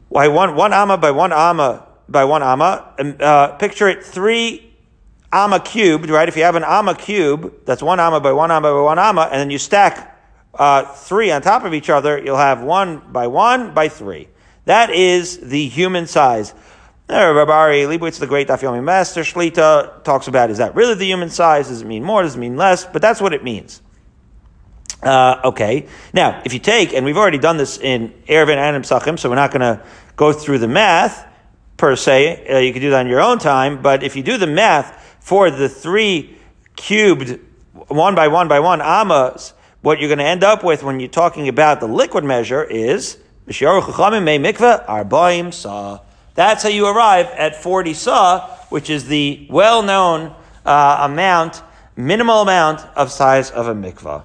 why 0.10 0.28
one, 0.28 0.56
one 0.56 0.74
amma 0.74 0.98
by 0.98 1.12
one 1.12 1.32
amma 1.32 1.88
by 2.08 2.26
one 2.26 2.43
amma? 2.43 2.93
Uh, 3.19 3.56
picture 3.58 3.88
it 3.88 4.04
three 4.04 4.74
amma 5.32 5.60
cubed, 5.60 6.10
right? 6.10 6.28
If 6.28 6.36
you 6.36 6.43
have 6.43 6.56
an 6.56 6.63
amma 6.63 6.95
cube, 6.95 7.65
that's 7.65 7.82
one 7.82 8.00
amma 8.00 8.19
by 8.19 8.34
one 8.34 8.52
amma 8.52 8.74
by 8.74 8.82
one 8.82 9.00
amma, 9.00 9.30
and 9.32 9.39
then 9.39 9.50
you 9.50 9.60
stack 9.60 10.19
uh, 10.56 10.84
three 10.84 11.32
on 11.32 11.41
top 11.41 11.63
of 11.63 11.74
each 11.74 11.89
other, 11.89 12.17
you'll 12.17 12.38
have 12.38 12.62
one 12.62 13.02
by 13.12 13.28
one 13.28 13.74
by 13.74 13.88
three. 13.88 14.28
That 14.65 14.89
is 14.89 15.39
the 15.39 15.67
human 15.67 16.08
size. 16.08 16.54
There, 17.08 17.34
Rabari 17.34 17.88
Leibowitz, 17.88 18.19
the 18.19 18.28
great 18.28 18.48
Daf 18.48 18.84
master, 18.84 19.22
Shlita, 19.22 20.04
talks 20.04 20.28
about 20.28 20.52
is 20.52 20.60
that 20.60 20.76
really 20.76 20.93
the 20.93 21.06
human 21.06 21.30
size? 21.30 21.69
Does 21.69 21.82
it 21.82 21.88
mean 21.88 22.04
more? 22.04 22.22
Does 22.22 22.36
it 22.36 22.39
mean 22.39 22.56
less? 22.56 22.86
But 22.86 23.02
that's 23.02 23.22
what 23.22 23.34
it 23.34 23.43
means. 23.43 23.82
Uh, 25.02 25.42
okay. 25.46 25.88
Now, 26.14 26.42
if 26.46 26.54
you 26.54 26.60
take, 26.60 26.94
and 26.94 27.06
we've 27.06 27.18
already 27.18 27.38
done 27.38 27.58
this 27.58 27.78
in 27.78 28.10
Eruvin 28.28 28.58
and 28.58 28.84
Sachim, 28.84 29.18
so 29.18 29.30
we're 29.30 29.36
not 29.36 29.52
going 29.52 29.62
to 29.62 29.82
go 30.16 30.34
through 30.34 30.60
the 30.60 30.68
math 30.68 31.26
per 31.78 31.96
se. 31.96 32.46
Uh, 32.48 32.58
you 32.58 32.74
can 32.74 32.82
do 32.82 32.90
that 32.90 33.00
on 33.00 33.08
your 33.08 33.22
own 33.22 33.40
time, 33.40 33.82
but 33.82 34.04
if 34.04 34.16
you 34.16 34.24
do 34.24 34.38
the 34.38 34.48
math 34.48 35.18
for 35.22 35.50
the 35.50 35.70
three 35.70 36.38
cubed 36.76 37.40
one 37.88 38.16
by 38.16 38.28
one 38.28 38.48
by 38.48 38.60
one 38.60 38.82
amas, 38.82 39.54
what 39.82 40.00
you're 40.00 40.10
going 40.10 40.20
to 40.20 40.26
end 40.26 40.44
up 40.44 40.64
with 40.64 40.84
when 40.84 41.00
you're 41.00 41.10
talking 41.10 41.48
about 41.48 41.80
the 41.80 41.88
liquid 41.88 42.24
measure 42.24 42.64
is 42.64 43.18
that's 46.36 46.64
how 46.64 46.70
you 46.70 46.86
arrive 46.86 47.26
at 47.28 47.56
40 47.56 47.94
saw, 47.94 48.48
which 48.70 48.90
is 48.90 49.08
the 49.08 49.48
well-known 49.50 50.36
uh, 50.66 50.98
amount, 51.02 51.64
minimal 51.96 52.42
amount 52.42 52.82
of 52.96 53.12
size 53.12 53.50
of 53.50 53.68
a 53.68 53.74
mikvah. 53.74 54.24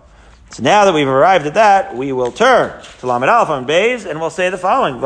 So 0.54 0.62
now 0.62 0.84
that 0.84 0.94
we've 0.94 1.08
arrived 1.08 1.48
at 1.48 1.54
that, 1.54 1.96
we 1.96 2.12
will 2.12 2.30
turn 2.30 2.80
to 3.00 3.06
Lamed 3.08 3.24
Aleph 3.24 3.48
on 3.48 3.66
Beis 3.66 4.08
and 4.08 4.20
we'll 4.20 4.30
say 4.30 4.50
the 4.50 4.56
following. 4.56 5.02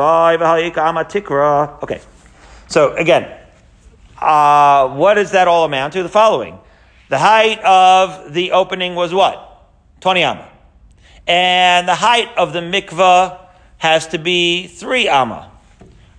Okay. 1.81 1.99
So 2.67 2.93
again, 2.93 3.35
uh, 4.21 4.89
what 4.89 5.15
does 5.15 5.31
that 5.31 5.47
all 5.47 5.65
amount 5.65 5.93
to? 5.93 6.03
The 6.03 6.09
following. 6.09 6.59
The 7.09 7.17
height 7.17 7.59
of 7.63 8.31
the 8.31 8.51
opening 8.51 8.93
was 8.93 9.11
what? 9.11 9.65
20 10.01 10.21
amma. 10.21 10.47
And 11.25 11.87
the 11.87 11.95
height 11.95 12.29
of 12.37 12.53
the 12.53 12.59
mikvah 12.59 13.39
has 13.79 14.05
to 14.09 14.19
be 14.19 14.67
3 14.67 15.07
amma. 15.07 15.51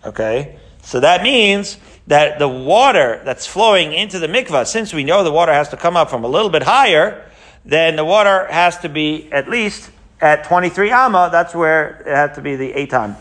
Okay? 0.04 0.58
So 0.82 0.98
that 0.98 1.22
means 1.22 1.78
that 2.08 2.40
the 2.40 2.48
water 2.48 3.22
that's 3.24 3.46
flowing 3.46 3.92
into 3.92 4.18
the 4.18 4.26
mikvah, 4.26 4.66
since 4.66 4.92
we 4.92 5.04
know 5.04 5.22
the 5.22 5.30
water 5.30 5.52
has 5.52 5.68
to 5.68 5.76
come 5.76 5.96
up 5.96 6.10
from 6.10 6.24
a 6.24 6.28
little 6.28 6.50
bit 6.50 6.64
higher, 6.64 7.29
then 7.64 7.96
the 7.96 8.04
water 8.04 8.46
has 8.50 8.78
to 8.78 8.88
be 8.88 9.30
at 9.32 9.48
least 9.48 9.90
at 10.20 10.44
23 10.44 10.90
amma. 10.90 11.28
That's 11.30 11.54
where 11.54 12.02
it 12.06 12.14
had 12.14 12.34
to 12.34 12.42
be 12.42 12.56
the 12.56 12.72
etam. 12.72 13.16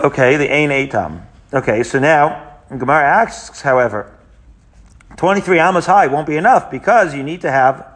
Okay, 0.00 0.36
the 0.36 0.50
ain 0.50 0.70
etam. 0.70 1.22
Okay, 1.52 1.82
so 1.82 1.98
now 1.98 2.58
Gemara 2.68 3.04
asks, 3.04 3.62
however, 3.62 4.12
23 5.16 5.58
ammas 5.58 5.86
high 5.86 6.06
won't 6.08 6.26
be 6.26 6.36
enough 6.36 6.70
because 6.70 7.14
you 7.14 7.22
need 7.22 7.40
to 7.40 7.50
have 7.50 7.86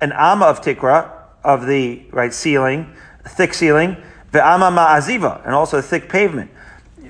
an 0.00 0.12
amma 0.12 0.46
of 0.46 0.60
tikra 0.60 1.10
of 1.42 1.66
the 1.66 2.02
right 2.12 2.32
ceiling, 2.32 2.94
thick 3.24 3.54
ceiling, 3.54 3.96
the 4.32 4.44
amma 4.44 4.70
ma'aziva, 4.70 5.44
and 5.44 5.54
also 5.54 5.78
a 5.78 5.82
thick 5.82 6.08
pavement. 6.08 6.50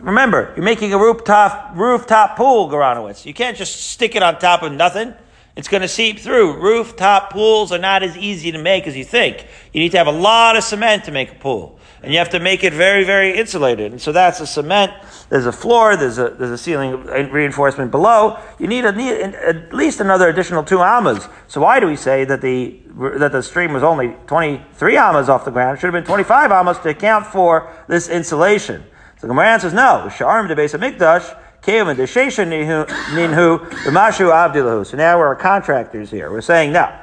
Remember, 0.01 0.53
you're 0.55 0.65
making 0.65 0.93
a 0.95 0.99
rooftop 0.99 1.77
rooftop 1.77 2.37
pool, 2.37 2.69
Garanowitz. 2.71 3.27
You 3.27 3.35
can't 3.35 3.57
just 3.57 3.91
stick 3.91 4.15
it 4.15 4.23
on 4.23 4.39
top 4.39 4.63
of 4.63 4.73
nothing. 4.73 5.13
It's 5.59 5.67
going 5.67 5.83
to 5.83 5.89
seep 5.89 6.21
through. 6.21 6.61
Rooftop 6.61 7.33
pools 7.33 7.73
are 7.73 7.79
not 7.79 8.05
as 8.05 8.17
easy 8.17 8.53
to 8.53 8.59
make 8.59 8.87
as 8.87 8.97
you 8.97 9.05
think. 9.05 9.45
You 9.73 9.81
need 9.81 9.91
to 9.91 9.99
have 9.99 10.07
a 10.07 10.13
lot 10.13 10.57
of 10.57 10.63
cement 10.63 11.03
to 11.07 11.11
make 11.11 11.33
a 11.33 11.35
pool. 11.35 11.81
And 12.01 12.13
you 12.13 12.19
have 12.19 12.29
to 12.31 12.39
make 12.39 12.63
it 12.63 12.73
very, 12.73 13.03
very 13.03 13.37
insulated. 13.37 13.91
And 13.91 14.01
so 14.01 14.13
that's 14.13 14.39
a 14.39 14.47
cement. 14.47 14.93
There's 15.31 15.47
a 15.47 15.53
floor. 15.53 15.97
There's 15.97 16.19
a, 16.19 16.29
there's 16.29 16.53
a 16.53 16.59
ceiling 16.59 17.03
reinforcement 17.03 17.91
below. 17.91 18.39
You 18.61 18.69
need, 18.69 18.85
a, 18.85 18.93
need 18.93 19.15
at 19.35 19.75
least 19.75 19.99
another 19.99 20.29
additional 20.29 20.63
two 20.63 20.81
amas. 20.81 21.27
So 21.49 21.61
why 21.61 21.81
do 21.81 21.89
we 21.89 21.97
say 21.97 22.25
that 22.25 22.41
the, 22.41 22.79
that 23.19 23.33
the 23.33 23.43
stream 23.43 23.73
was 23.73 23.83
only 23.83 24.15
23 24.29 24.97
amas 24.97 25.29
off 25.29 25.45
the 25.45 25.51
ground? 25.51 25.77
It 25.77 25.81
should 25.81 25.93
have 25.93 26.05
been 26.05 26.07
25 26.07 26.53
amas 26.53 26.79
to 26.79 26.91
account 26.91 27.27
for 27.27 27.69
this 27.89 28.09
insulation. 28.09 28.85
So 29.17 29.23
the 29.23 29.33
Gemara 29.33 29.49
answers 29.49 29.73
no. 29.73 30.07
Sharm 30.09 30.47
de 30.47 30.53
of 30.53 30.81
mikdash 30.81 31.37
Kevin 31.69 31.99
the 31.99 32.05
ninhu 32.05 33.59
mashu 33.93 34.33
abdilahu. 34.33 34.87
So 34.87 34.97
now 34.97 35.19
we're 35.19 35.37
contractors 35.37 36.11
here. 36.11 36.31
We're 36.31 36.41
saying 36.41 36.73
no, 36.73 36.99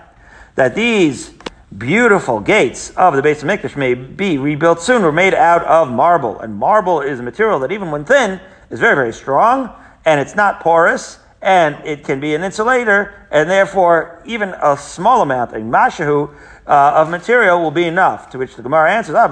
that 0.55 0.73
these 0.73 1.35
beautiful 1.77 2.39
gates 2.39 2.89
of 2.97 3.15
the 3.15 3.21
base 3.21 3.43
of 3.43 3.49
Mikdash 3.49 3.75
may 3.75 3.93
be 3.93 4.39
rebuilt 4.39 4.81
soon. 4.81 5.03
Were 5.03 5.11
made 5.11 5.35
out 5.35 5.63
of 5.65 5.91
marble, 5.91 6.39
and 6.39 6.55
marble 6.55 7.01
is 7.01 7.19
a 7.19 7.21
material 7.21 7.59
that 7.59 7.71
even 7.71 7.91
when 7.91 8.05
thin 8.05 8.41
is 8.71 8.79
very 8.79 8.95
very 8.95 9.13
strong, 9.13 9.69
and 10.03 10.19
it's 10.19 10.35
not 10.35 10.61
porous, 10.61 11.19
and 11.43 11.75
it 11.85 12.03
can 12.03 12.19
be 12.19 12.33
an 12.33 12.41
insulator, 12.41 13.13
and 13.29 13.47
therefore 13.47 14.19
even 14.25 14.55
a 14.63 14.75
small 14.75 15.21
amount, 15.21 15.53
a 15.53 15.57
mashahu, 15.57 16.33
uh, 16.67 16.93
of 16.95 17.09
material 17.09 17.61
will 17.61 17.71
be 17.71 17.85
enough. 17.85 18.29
To 18.31 18.37
which 18.37 18.55
the 18.55 18.63
Gemara 18.63 18.91
answers, 18.91 19.15
ah, 19.15 19.27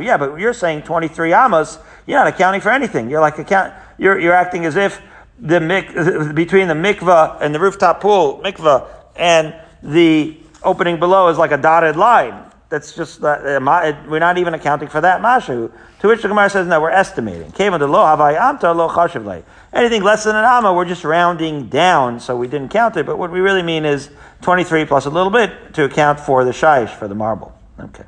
yeah, 0.00 0.16
but 0.16 0.36
you're 0.36 0.52
saying 0.52 0.82
23 0.82 1.32
amas, 1.32 1.78
you're 2.06 2.18
not 2.18 2.26
accounting 2.26 2.60
for 2.60 2.70
anything. 2.70 3.10
You're 3.10 3.20
like 3.20 3.38
account, 3.38 3.74
you're, 3.98 4.18
you're 4.18 4.34
acting 4.34 4.64
as 4.64 4.76
if 4.76 5.00
the 5.38 5.60
mik, 5.60 5.94
between 6.34 6.68
the 6.68 6.74
mikvah 6.74 7.40
and 7.40 7.54
the 7.54 7.60
rooftop 7.60 8.00
pool, 8.00 8.40
mikvah, 8.44 8.88
and 9.16 9.54
the 9.82 10.36
opening 10.62 10.98
below 10.98 11.28
is 11.28 11.38
like 11.38 11.52
a 11.52 11.56
dotted 11.56 11.96
line. 11.96 12.49
That's 12.70 12.94
just, 12.94 13.22
uh, 13.22 13.60
we're 14.08 14.20
not 14.20 14.38
even 14.38 14.54
accounting 14.54 14.88
for 14.88 15.00
that 15.00 15.20
mashu. 15.20 15.70
To 16.00 16.08
which 16.08 16.22
the 16.22 16.28
Gemara 16.28 16.48
says, 16.48 16.66
no, 16.66 16.80
we're 16.80 16.90
estimating. 16.90 17.52
Anything 19.72 20.02
less 20.02 20.24
than 20.24 20.36
an 20.36 20.44
amma, 20.44 20.72
we're 20.72 20.84
just 20.84 21.04
rounding 21.04 21.66
down, 21.68 22.20
so 22.20 22.36
we 22.36 22.46
didn't 22.48 22.70
count 22.70 22.96
it. 22.96 23.04
But 23.06 23.18
what 23.18 23.30
we 23.32 23.40
really 23.40 23.62
mean 23.62 23.84
is 23.84 24.08
23 24.42 24.86
plus 24.86 25.06
a 25.06 25.10
little 25.10 25.32
bit 25.32 25.74
to 25.74 25.84
account 25.84 26.20
for 26.20 26.44
the 26.44 26.52
shaish, 26.52 26.90
for 26.90 27.08
the 27.08 27.14
marble. 27.14 27.52
Okay. 27.78 28.04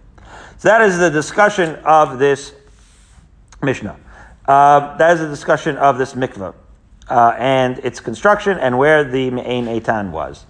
So 0.58 0.68
that 0.68 0.80
is 0.80 0.96
the 0.96 1.10
discussion 1.10 1.74
of 1.84 2.20
this 2.20 2.54
Mishnah. 3.62 3.98
Uh, 4.46 4.96
that 4.96 5.14
is 5.14 5.20
the 5.20 5.28
discussion 5.28 5.76
of 5.76 5.98
this 5.98 6.14
mikveh 6.14 6.54
uh, 7.08 7.34
and 7.36 7.78
its 7.80 8.00
construction 8.00 8.58
and 8.58 8.78
where 8.78 9.04
the 9.04 9.30
Me'ain 9.30 9.66
Eitam 9.66 10.12
was. 10.12 10.46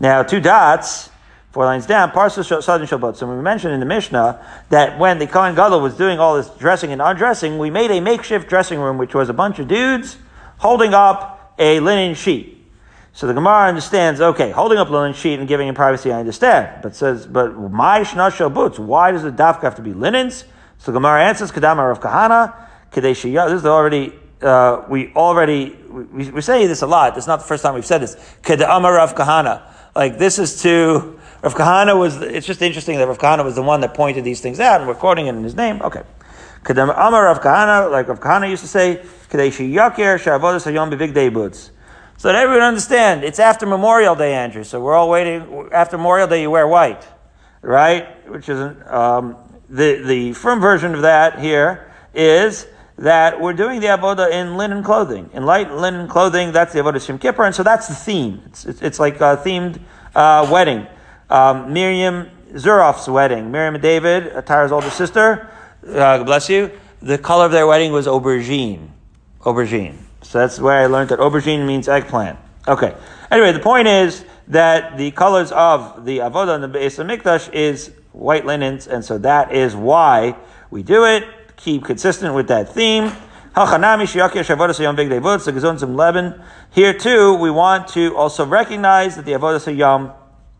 Now, 0.00 0.22
two 0.22 0.40
dots, 0.40 1.10
four 1.54 1.66
lines 1.66 1.86
down, 1.86 2.10
Parsa 2.10 2.44
Southern 2.44 2.88
Shabbat. 2.88 3.14
So 3.14 3.32
we 3.32 3.40
mentioned 3.40 3.74
in 3.74 3.78
the 3.78 3.86
Mishnah 3.86 4.44
that 4.70 4.98
when 4.98 5.20
the 5.20 5.28
Kohen 5.28 5.54
Gadol 5.54 5.80
was 5.80 5.96
doing 5.96 6.18
all 6.18 6.34
this 6.34 6.48
dressing 6.48 6.90
and 6.90 7.00
undressing, 7.00 7.58
we 7.58 7.70
made 7.70 7.92
a 7.92 8.00
makeshift 8.00 8.48
dressing 8.48 8.80
room, 8.80 8.98
which 8.98 9.14
was 9.14 9.28
a 9.28 9.32
bunch 9.32 9.60
of 9.60 9.68
dudes 9.68 10.16
holding 10.58 10.94
up 10.94 11.54
a 11.56 11.78
linen 11.78 12.16
sheet. 12.16 12.66
So 13.12 13.28
the 13.28 13.34
Gemara 13.34 13.68
understands, 13.68 14.20
okay, 14.20 14.50
holding 14.50 14.78
up 14.78 14.88
a 14.88 14.92
linen 14.92 15.14
sheet 15.14 15.38
and 15.38 15.46
giving 15.46 15.68
him 15.68 15.76
privacy, 15.76 16.10
I 16.10 16.18
understand. 16.18 16.82
But 16.82 16.96
says, 16.96 17.24
but 17.24 17.56
my 17.56 18.00
shnashel 18.00 18.52
boots, 18.52 18.76
why 18.76 19.12
does 19.12 19.22
the 19.22 19.30
dafka 19.30 19.62
have 19.62 19.76
to 19.76 19.82
be 19.82 19.92
linens? 19.92 20.46
So 20.78 20.90
the 20.90 20.98
Gemara 20.98 21.24
answers, 21.24 21.52
Kadama 21.52 21.92
of 21.92 22.00
Kahana, 22.00 22.52
Kadesh 22.90 23.22
This 23.22 23.52
is 23.52 23.64
already, 23.64 24.12
uh, 24.42 24.82
we 24.88 25.12
already, 25.14 25.76
we, 25.88 26.32
we 26.32 26.40
say 26.40 26.66
this 26.66 26.82
a 26.82 26.88
lot. 26.88 27.16
It's 27.16 27.28
not 27.28 27.38
the 27.38 27.46
first 27.46 27.62
time 27.62 27.74
we've 27.74 27.86
said 27.86 27.98
this. 27.98 28.16
Kadama 28.42 28.92
Rav 28.92 29.14
Kahana. 29.14 29.62
Like 29.94 30.18
this 30.18 30.40
is 30.40 30.60
to, 30.62 31.13
Rav 31.44 31.54
Kahana 31.54 31.98
was, 31.98 32.22
it's 32.22 32.46
just 32.46 32.62
interesting 32.62 32.96
that 32.96 33.06
Rav 33.06 33.18
Kahana 33.18 33.44
was 33.44 33.54
the 33.54 33.62
one 33.62 33.82
that 33.82 33.92
pointed 33.92 34.24
these 34.24 34.40
things 34.40 34.60
out 34.60 34.80
and 34.80 34.88
we're 34.88 34.94
quoting 34.94 35.26
it 35.26 35.34
in 35.34 35.44
his 35.44 35.54
name. 35.54 35.82
Okay. 35.82 36.02
Kadama 36.62 36.94
Amar 36.96 37.24
Rav 37.24 37.42
Kahana, 37.42 37.90
like 37.90 38.08
Rav 38.08 38.18
Kahana 38.18 38.48
used 38.48 38.62
to 38.62 38.68
say, 38.68 39.04
Kadesh 39.28 39.58
Yakir 39.58 40.18
Shavodas 40.18 40.64
Hayom 40.64 40.96
Big 40.96 41.12
Day 41.12 41.28
So 42.16 42.28
that 42.28 42.34
everyone 42.34 42.62
understand, 42.62 43.24
it's 43.24 43.38
after 43.38 43.66
Memorial 43.66 44.14
Day, 44.14 44.32
Andrew. 44.32 44.64
So 44.64 44.80
we're 44.80 44.94
all 44.94 45.10
waiting. 45.10 45.68
After 45.70 45.98
Memorial 45.98 46.28
Day, 46.28 46.40
you 46.40 46.50
wear 46.50 46.66
white, 46.66 47.06
right? 47.60 48.26
Which 48.30 48.48
is 48.48 48.58
um, 48.86 49.36
the 49.68 50.02
the 50.02 50.32
firm 50.32 50.62
version 50.62 50.94
of 50.94 51.02
that 51.02 51.40
here 51.40 51.92
is 52.14 52.66
that 52.96 53.38
we're 53.38 53.52
doing 53.52 53.80
the 53.80 53.88
avoda 53.88 54.30
in 54.30 54.56
linen 54.56 54.82
clothing, 54.82 55.28
in 55.34 55.44
light 55.44 55.70
linen 55.70 56.08
clothing. 56.08 56.52
That's 56.52 56.72
the 56.72 56.78
avodah 56.78 57.04
Shem 57.04 57.18
Kippur, 57.18 57.44
and 57.44 57.54
so 57.54 57.62
that's 57.62 57.88
the 57.88 57.94
theme. 57.94 58.40
It's, 58.46 58.64
it's, 58.64 58.80
it's 58.80 58.98
like 58.98 59.16
a 59.16 59.36
themed 59.44 59.78
uh, 60.14 60.48
wedding. 60.50 60.86
Um, 61.30 61.72
Miriam 61.72 62.30
Zurof's 62.52 63.08
wedding. 63.08 63.50
Miriam 63.50 63.74
and 63.74 63.82
David, 63.82 64.46
Tara's 64.46 64.72
older 64.72 64.90
sister. 64.90 65.48
Uh, 65.86 66.22
bless 66.24 66.48
you. 66.48 66.70
The 67.02 67.18
color 67.18 67.46
of 67.46 67.52
their 67.52 67.66
wedding 67.66 67.92
was 67.92 68.06
aubergine. 68.06 68.88
Aubergine. 69.40 69.96
So 70.22 70.38
that's 70.38 70.58
where 70.58 70.82
I 70.82 70.86
learned 70.86 71.10
that 71.10 71.18
aubergine 71.18 71.66
means 71.66 71.88
eggplant. 71.88 72.38
Okay. 72.66 72.94
Anyway, 73.30 73.52
the 73.52 73.60
point 73.60 73.88
is 73.88 74.24
that 74.48 74.96
the 74.96 75.10
colors 75.10 75.52
of 75.52 76.04
the 76.04 76.18
avodah 76.18 76.54
and 76.54 76.64
the 76.64 76.78
Beis 76.78 77.02
Hamikdash 77.02 77.52
is 77.52 77.92
white 78.12 78.46
linens, 78.46 78.86
and 78.86 79.04
so 79.04 79.18
that 79.18 79.52
is 79.52 79.74
why 79.74 80.36
we 80.70 80.82
do 80.82 81.04
it 81.04 81.24
keep 81.56 81.84
consistent 81.84 82.34
with 82.34 82.48
that 82.48 82.72
theme. 82.72 83.12
Here 83.54 83.72
too, 86.92 87.34
we 87.34 87.50
want 87.50 87.88
to 87.88 88.16
also 88.16 88.44
recognize 88.44 89.16
that 89.16 89.24
the 89.24 89.32
Avodah 89.32 89.64
Hayom 89.64 90.12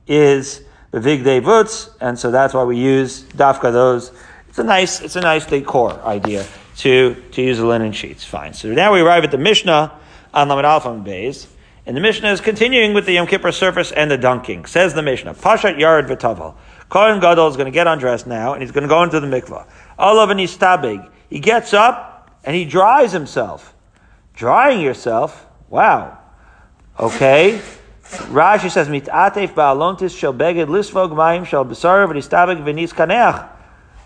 is 0.07 0.62
the 0.90 1.01
Vig 1.01 1.23
Vutz, 1.25 1.90
and 2.01 2.19
so 2.19 2.31
that's 2.31 2.55
why 2.55 2.64
we 2.64 2.77
use 2.79 3.23
Dafka 3.23 3.73
those. 3.73 4.12
It's 4.49 4.59
a 4.59 4.64
nice, 4.64 5.01
it's 5.01 5.17
a 5.17 5.21
nice 5.21 5.47
decor 5.47 6.01
idea 6.03 6.47
to, 6.79 7.14
to 7.33 7.43
use 7.43 7.59
the 7.59 7.67
linen 7.67 7.93
sheets. 7.93 8.25
Fine. 8.25 8.55
So 8.55 8.69
now 8.73 8.93
we 8.93 9.01
arrive 9.01 9.25
at 9.25 9.31
the 9.31 9.38
Mishnah 9.38 9.93
on 10.33 10.49
Lamed 10.49 10.64
and 10.64 11.07
Beis. 11.07 11.47
And 11.87 11.97
the 11.97 12.01
Mishnah 12.01 12.31
is 12.31 12.40
continuing 12.40 12.95
with 12.95 13.05
the 13.05 13.12
Yom 13.12 13.27
Kippur 13.27 13.53
surface 13.53 13.93
and 13.93 14.11
the 14.11 14.17
dunking. 14.17 14.64
Says 14.64 14.95
the 14.95 15.03
Mishnah, 15.03 15.35
Pashat 15.35 15.79
Yard 15.79 16.07
V'Taval. 16.07 16.55
Kohen 16.88 17.21
Gadol 17.21 17.49
is 17.49 17.57
going 17.57 17.67
to 17.67 17.73
get 17.73 17.87
undressed 17.87 18.27
now, 18.27 18.53
and 18.53 18.62
he's 18.62 18.73
going 18.73 18.83
to 18.83 18.88
go 18.88 19.03
into 19.03 19.21
the 19.21 19.27
mikvah. 19.27 19.67
Olav 19.99 20.31
and 20.31 20.40
Istabig. 20.40 21.11
He 21.29 21.40
gets 21.40 21.75
up 21.75 22.31
and 22.45 22.55
he 22.55 22.64
dries 22.64 23.12
himself. 23.12 23.75
Drying 24.35 24.81
yourself? 24.81 25.47
Wow. 25.69 26.19
Okay. 26.99 27.61
Rashi 28.11 28.71
says, 28.71 28.88
Mit'atef 28.88 29.55
ba'alontis 29.55 30.17
shel 30.17 30.35
beged 30.35 30.67
lisvog 30.67 31.11
mayim 31.11 31.47
shel 31.47 31.64
b'sarav 31.64 32.12
v'nistabig 32.12 32.62
v'nis 32.62 32.93
kaneach. 32.93 33.49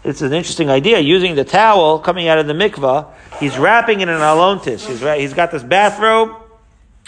It's 0.05 0.23
an 0.23 0.33
interesting 0.33 0.71
idea. 0.71 1.01
Using 1.01 1.35
the 1.35 1.45
towel 1.45 1.99
coming 1.99 2.29
out 2.29 2.39
of 2.39 2.47
the 2.47 2.53
mikvah, 2.53 3.13
he's 3.41 3.59
wrapping 3.59 4.01
it 4.01 4.05
in 4.05 4.15
an 4.15 4.21
alontis. 4.21 4.87
He's, 4.87 5.01
he's 5.01 5.35
got 5.35 5.51
this 5.51 5.63
bathrobe, 5.63 6.31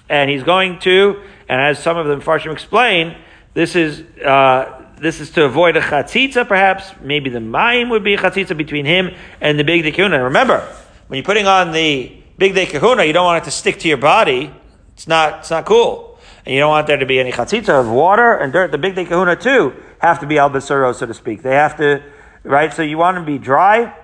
and 0.09 0.29
he's 0.29 0.43
going 0.43 0.81
to, 0.81 1.23
and 1.49 1.61
as 1.61 1.79
some 1.79 1.97
of 1.97 2.07
the 2.07 2.17
Farshim 2.17 2.53
explain, 2.53 3.17
this 3.55 3.77
is 3.77 4.03
uh, 4.21 4.85
this 4.99 5.21
is 5.21 5.31
to 5.31 5.45
avoid 5.45 5.77
a 5.77 5.81
chatzitza, 5.81 6.47
perhaps. 6.47 6.93
Maybe 7.01 7.31
the 7.31 7.39
mayim 7.39 7.91
would 7.91 8.05
be 8.05 8.15
a 8.15 8.19
chatzitza 8.19 8.57
between 8.57 8.85
him 8.85 9.15
and 9.41 9.59
the 9.59 9.65
big 9.65 9.83
kahuna. 9.95 10.25
Remember, 10.25 10.59
when 11.07 11.17
you're 11.17 11.25
putting 11.25 11.47
on 11.47 11.73
the 11.73 12.13
big 12.37 12.55
day 12.55 12.67
kahuna, 12.67 13.05
you 13.05 13.13
don't 13.13 13.25
want 13.25 13.43
it 13.43 13.47
to 13.47 13.51
stick 13.51 13.79
to 13.81 13.89
your 13.89 13.97
body. 13.97 14.53
It's 14.95 15.09
not, 15.09 15.41
it's 15.41 15.51
not 15.51 15.65
cool. 15.65 16.10
And 16.51 16.57
you 16.57 16.63
don't 16.63 16.71
want 16.71 16.89
there 16.89 16.97
to 16.97 17.07
be 17.07 17.21
any 17.21 17.31
chatzitza 17.31 17.69
of 17.69 17.89
water 17.89 18.35
and 18.35 18.53
dirt. 18.53 18.73
The 18.73 18.79
big 18.79 18.97
day 18.97 19.05
kahuna 19.05 19.37
too 19.37 19.73
have 20.01 20.19
to 20.19 20.27
be 20.27 20.37
al 20.37 20.61
so 20.61 20.93
to 20.93 21.15
speak. 21.15 21.43
They 21.43 21.55
have 21.55 21.77
to, 21.77 22.03
right? 22.43 22.75
So 22.75 22.83
you 22.83 22.99
want 22.99 23.19
to 23.19 23.23
be 23.23 23.39
dry. 23.39 23.97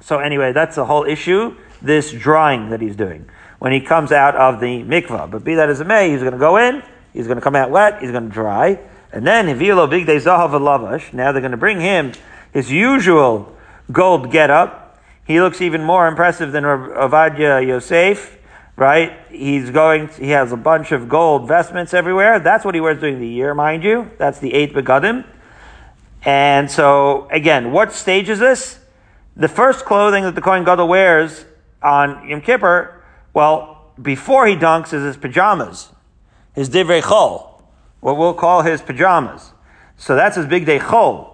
So 0.00 0.18
anyway, 0.18 0.50
that's 0.50 0.74
the 0.74 0.84
whole 0.84 1.04
issue. 1.04 1.56
This 1.80 2.10
drying 2.10 2.70
that 2.70 2.80
he's 2.80 2.96
doing 2.96 3.30
when 3.60 3.70
he 3.70 3.80
comes 3.80 4.10
out 4.10 4.34
of 4.34 4.58
the 4.58 4.82
mikvah. 4.82 5.30
But 5.30 5.44
be 5.44 5.54
that 5.54 5.68
as 5.68 5.80
it 5.80 5.86
may, 5.86 6.10
he's 6.10 6.22
going 6.22 6.32
to 6.32 6.40
go 6.40 6.56
in. 6.56 6.82
He's 7.12 7.28
going 7.28 7.36
to 7.36 7.40
come 7.40 7.54
out 7.54 7.70
wet. 7.70 8.00
He's 8.00 8.10
going 8.10 8.26
to 8.26 8.34
dry. 8.34 8.80
And 9.12 9.24
then 9.24 9.46
Hivilo 9.46 9.88
Big 9.88 10.06
Day 10.06 10.16
Zahav 10.16 10.50
Lavash. 10.50 11.12
Now 11.12 11.30
they're 11.30 11.40
going 11.40 11.52
to 11.52 11.56
bring 11.56 11.80
him 11.80 12.14
his 12.52 12.72
usual 12.72 13.56
gold 13.92 14.32
getup. 14.32 14.98
He 15.24 15.40
looks 15.40 15.60
even 15.60 15.84
more 15.84 16.08
impressive 16.08 16.50
than 16.50 16.64
Ovadia 16.64 17.64
Yosef, 17.64 18.38
right? 18.76 19.12
He's 19.30 19.70
going, 19.70 20.08
he 20.08 20.30
has 20.30 20.52
a 20.52 20.56
bunch 20.56 20.92
of 20.92 21.08
gold 21.08 21.48
vestments 21.48 21.94
everywhere. 21.94 22.38
That's 22.40 22.64
what 22.64 22.74
he 22.74 22.80
wears 22.80 23.00
during 23.00 23.20
the 23.20 23.28
year, 23.28 23.54
mind 23.54 23.84
you. 23.84 24.10
That's 24.18 24.38
the 24.38 24.52
eighth 24.54 24.74
begadim. 24.74 25.24
And 26.24 26.70
so, 26.70 27.28
again, 27.30 27.70
what 27.70 27.92
stage 27.92 28.28
is 28.28 28.38
this? 28.38 28.78
The 29.36 29.48
first 29.48 29.84
clothing 29.84 30.24
that 30.24 30.34
the 30.34 30.40
Kohen 30.40 30.64
Gadol 30.64 30.88
wears 30.88 31.44
on 31.82 32.28
Yom 32.28 32.40
Kippur, 32.40 33.02
well, 33.32 33.92
before 34.00 34.46
he 34.46 34.56
dunks 34.56 34.92
is 34.92 35.02
his 35.02 35.16
pajamas, 35.16 35.90
his 36.54 36.70
divrei 36.70 37.02
chol 37.02 37.54
what 38.04 38.18
we'll 38.18 38.34
call 38.34 38.60
his 38.60 38.82
pajamas. 38.82 39.52
So 39.96 40.14
that's 40.14 40.36
his 40.36 40.44
big 40.44 40.66
day 40.66 40.78
chol. 40.78 41.33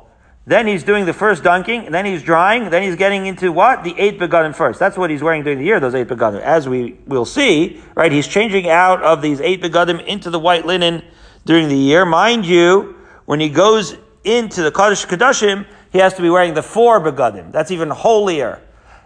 Then 0.50 0.66
he's 0.66 0.82
doing 0.82 1.06
the 1.06 1.12
first 1.12 1.44
dunking, 1.44 1.92
then 1.92 2.04
he's 2.04 2.24
drying, 2.24 2.70
then 2.70 2.82
he's 2.82 2.96
getting 2.96 3.26
into 3.26 3.52
what? 3.52 3.84
The 3.84 3.94
eight 3.96 4.18
begadim 4.18 4.52
first. 4.52 4.80
That's 4.80 4.98
what 4.98 5.08
he's 5.08 5.22
wearing 5.22 5.44
during 5.44 5.58
the 5.58 5.64
year, 5.64 5.78
those 5.78 5.94
eight 5.94 6.08
begadim. 6.08 6.40
As 6.40 6.68
we 6.68 6.98
will 7.06 7.24
see, 7.24 7.80
right, 7.94 8.10
he's 8.10 8.26
changing 8.26 8.68
out 8.68 9.00
of 9.00 9.22
these 9.22 9.40
eight 9.40 9.62
begadim 9.62 10.04
into 10.06 10.28
the 10.28 10.40
white 10.40 10.66
linen 10.66 11.04
during 11.44 11.68
the 11.68 11.76
year. 11.76 12.04
Mind 12.04 12.44
you, 12.44 12.96
when 13.26 13.38
he 13.38 13.48
goes 13.48 13.96
into 14.24 14.62
the 14.62 14.72
Kaddish 14.72 15.06
Kadashim, 15.06 15.66
he 15.92 15.98
has 15.98 16.14
to 16.14 16.22
be 16.22 16.30
wearing 16.30 16.54
the 16.54 16.64
four 16.64 17.00
begadim. 17.00 17.52
That's 17.52 17.70
even 17.70 17.88
holier, 17.88 18.60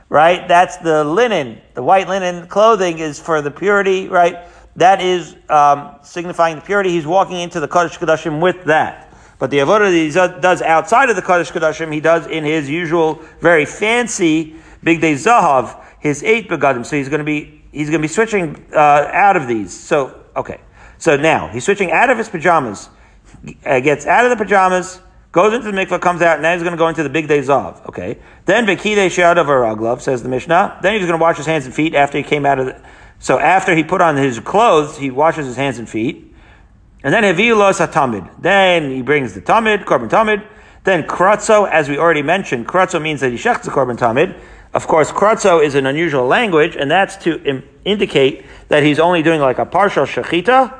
right? 0.09 0.49
That's 0.49 0.79
the 0.79 1.05
linen. 1.05 1.61
The 1.75 1.83
white 1.83 2.09
linen 2.09 2.47
clothing 2.47 3.01
is 3.01 3.21
for 3.21 3.43
the 3.43 3.51
purity, 3.51 4.09
right? 4.09 4.39
That 4.77 5.03
is 5.03 5.37
um, 5.51 5.97
signifying 6.03 6.57
the 6.57 6.63
purity. 6.63 6.89
He's 6.89 7.07
walking 7.07 7.37
into 7.37 7.61
the 7.61 7.69
Kaddish 7.69 7.99
Kadashim 7.99 8.41
with 8.41 8.65
that. 8.65 9.14
But 9.45 9.51
the 9.51 9.59
avodah 9.59 9.91
that 9.91 10.35
he 10.35 10.41
does 10.41 10.63
outside 10.63 11.11
of 11.11 11.17
the 11.17 11.21
Kaddish 11.21 11.51
Kadashim, 11.51 11.93
he 11.93 12.01
does 12.01 12.27
in 12.27 12.45
his 12.45 12.71
usual, 12.71 13.21
very 13.41 13.67
fancy 13.67 14.57
Big 14.83 15.03
Day 15.03 15.13
Zahav, 15.13 15.85
his 16.01 16.23
eight 16.23 16.49
begadim. 16.49 16.87
So 16.87 16.97
he's 16.97 17.11
going 17.11 17.19
to 17.19 17.27
be 17.27 17.63
he's 17.71 17.91
going 17.91 18.01
to 18.01 18.09
be 18.09 18.09
switching 18.09 18.65
uh, 18.73 18.79
out 19.13 19.37
of 19.37 19.47
these. 19.47 19.79
So 19.79 20.19
okay, 20.35 20.63
so 20.97 21.19
now 21.19 21.49
he's 21.49 21.67
switching 21.67 21.93
out 21.93 22.09
of 22.09 22.17
his 22.17 22.31
pajamas, 22.31 22.89
uh, 23.67 23.81
gets 23.81 24.07
out 24.07 24.25
of 24.25 24.31
the 24.31 24.43
pajamas, 24.43 25.03
goes 25.31 25.53
into 25.53 25.71
the 25.71 25.77
mikvah, 25.77 26.01
comes 26.01 26.23
out, 26.23 26.37
and 26.37 26.43
now 26.43 26.55
he's 26.55 26.63
going 26.63 26.73
to 26.73 26.79
go 26.79 26.89
into 26.89 27.03
the 27.03 27.11
Big 27.11 27.29
Day 27.29 27.41
Zahav. 27.41 27.87
Okay, 27.91 28.17
then 28.47 28.65
Bekide 28.65 29.09
Shadav 29.09 29.45
Araglov 29.45 30.01
says 30.01 30.23
the 30.23 30.31
Mishnah. 30.31 30.79
Then 30.81 30.95
he's 30.95 31.03
going 31.03 31.19
to 31.19 31.23
wash 31.23 31.37
his 31.37 31.45
hands 31.45 31.67
and 31.67 31.75
feet 31.75 31.95
after 31.95 32.17
he 32.17 32.25
came 32.25 32.47
out 32.47 32.59
of 32.61 32.65
the. 32.65 32.81
So 33.19 33.39
after 33.39 33.77
he 33.77 33.85
put 33.85 34.01
on 34.01 34.17
his 34.17 34.41
clothes, 34.41 34.97
he 34.97 35.11
washes 35.11 35.45
his 35.45 35.57
hands 35.57 35.79
and 35.79 35.87
feet. 35.87 36.34
And 37.05 37.13
then 37.13 37.23
Hevilos 37.23 37.87
Hatamid. 37.87 38.29
Then 38.41 38.91
he 38.91 39.03
brings 39.03 39.35
the 39.35 39.43
Tamid, 39.43 39.85
Korban 39.85 40.09
Tamid. 40.09 40.45
Then 40.85 41.03
Kratzo, 41.03 41.71
as 41.71 41.89
we 41.89 41.99
already 41.99 42.23
mentioned, 42.23 42.67
Kratzo 42.67 43.01
means 43.01 43.21
that 43.21 43.31
he 43.31 43.37
shechts 43.37 43.65
the 43.65 43.71
Korban 43.71 43.99
Tamid. 43.99 44.35
Of 44.73 44.87
course, 44.87 45.13
Kratzo 45.13 45.63
is 45.63 45.75
an 45.75 45.85
unusual 45.85 46.27
language, 46.27 46.77
and 46.77 46.91
that's 46.91 47.17
to 47.19 47.41
Im- 47.45 47.63
indicate 47.85 48.45
that 48.69 48.83
he's 48.83 48.99
only 48.99 49.23
doing 49.23 49.41
like 49.41 49.59
a 49.59 49.67
partial 49.67 50.07
Shechita, 50.07 50.75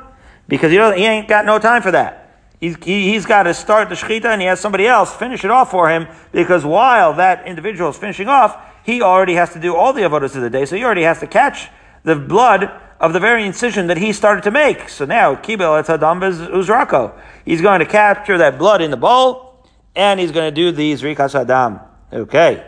because 0.47 0.71
he, 0.71 0.77
he 0.77 1.05
ain't 1.05 1.27
got 1.27 1.45
no 1.45 1.59
time 1.59 1.83
for 1.83 1.91
that. 1.91 2.39
He's, 2.59 2.75
he, 2.83 3.13
has 3.13 3.25
got 3.25 3.43
to 3.43 3.53
start 3.53 3.89
the 3.89 3.95
Shechita, 3.95 4.25
and 4.25 4.41
he 4.41 4.47
has 4.47 4.59
somebody 4.59 4.87
else 4.87 5.13
finish 5.13 5.45
it 5.45 5.51
off 5.51 5.69
for 5.71 5.89
him, 5.89 6.07
because 6.31 6.65
while 6.65 7.13
that 7.13 7.45
individual 7.47 7.91
is 7.91 7.97
finishing 7.97 8.27
off, 8.27 8.57
he 8.83 9.01
already 9.01 9.35
has 9.35 9.53
to 9.53 9.59
do 9.59 9.75
all 9.75 9.93
the 9.93 10.01
avodas 10.01 10.35
of 10.35 10.41
the 10.41 10.49
day, 10.49 10.65
so 10.65 10.75
he 10.75 10.83
already 10.83 11.03
has 11.03 11.19
to 11.19 11.27
catch 11.27 11.69
the 12.05 12.15
blood 12.15 12.71
of 12.99 13.11
the 13.11 13.19
very 13.19 13.45
incision 13.45 13.87
that 13.87 13.97
he 13.97 14.13
started 14.13 14.43
to 14.45 14.51
make. 14.51 14.87
So 14.87 15.05
now, 15.05 15.35
kibel 15.35 15.83
etadam 15.83 16.21
uzrako. 16.49 17.19
He's 17.43 17.61
going 17.61 17.79
to 17.79 17.85
capture 17.85 18.37
that 18.37 18.57
blood 18.57 18.81
in 18.81 18.91
the 18.91 18.97
bowl, 18.97 19.67
and 19.95 20.19
he's 20.19 20.31
going 20.31 20.53
to 20.53 20.55
do 20.55 20.71
the 20.71 20.93
zrikas 20.93 21.35
adam. 21.35 21.81
Okay. 22.13 22.65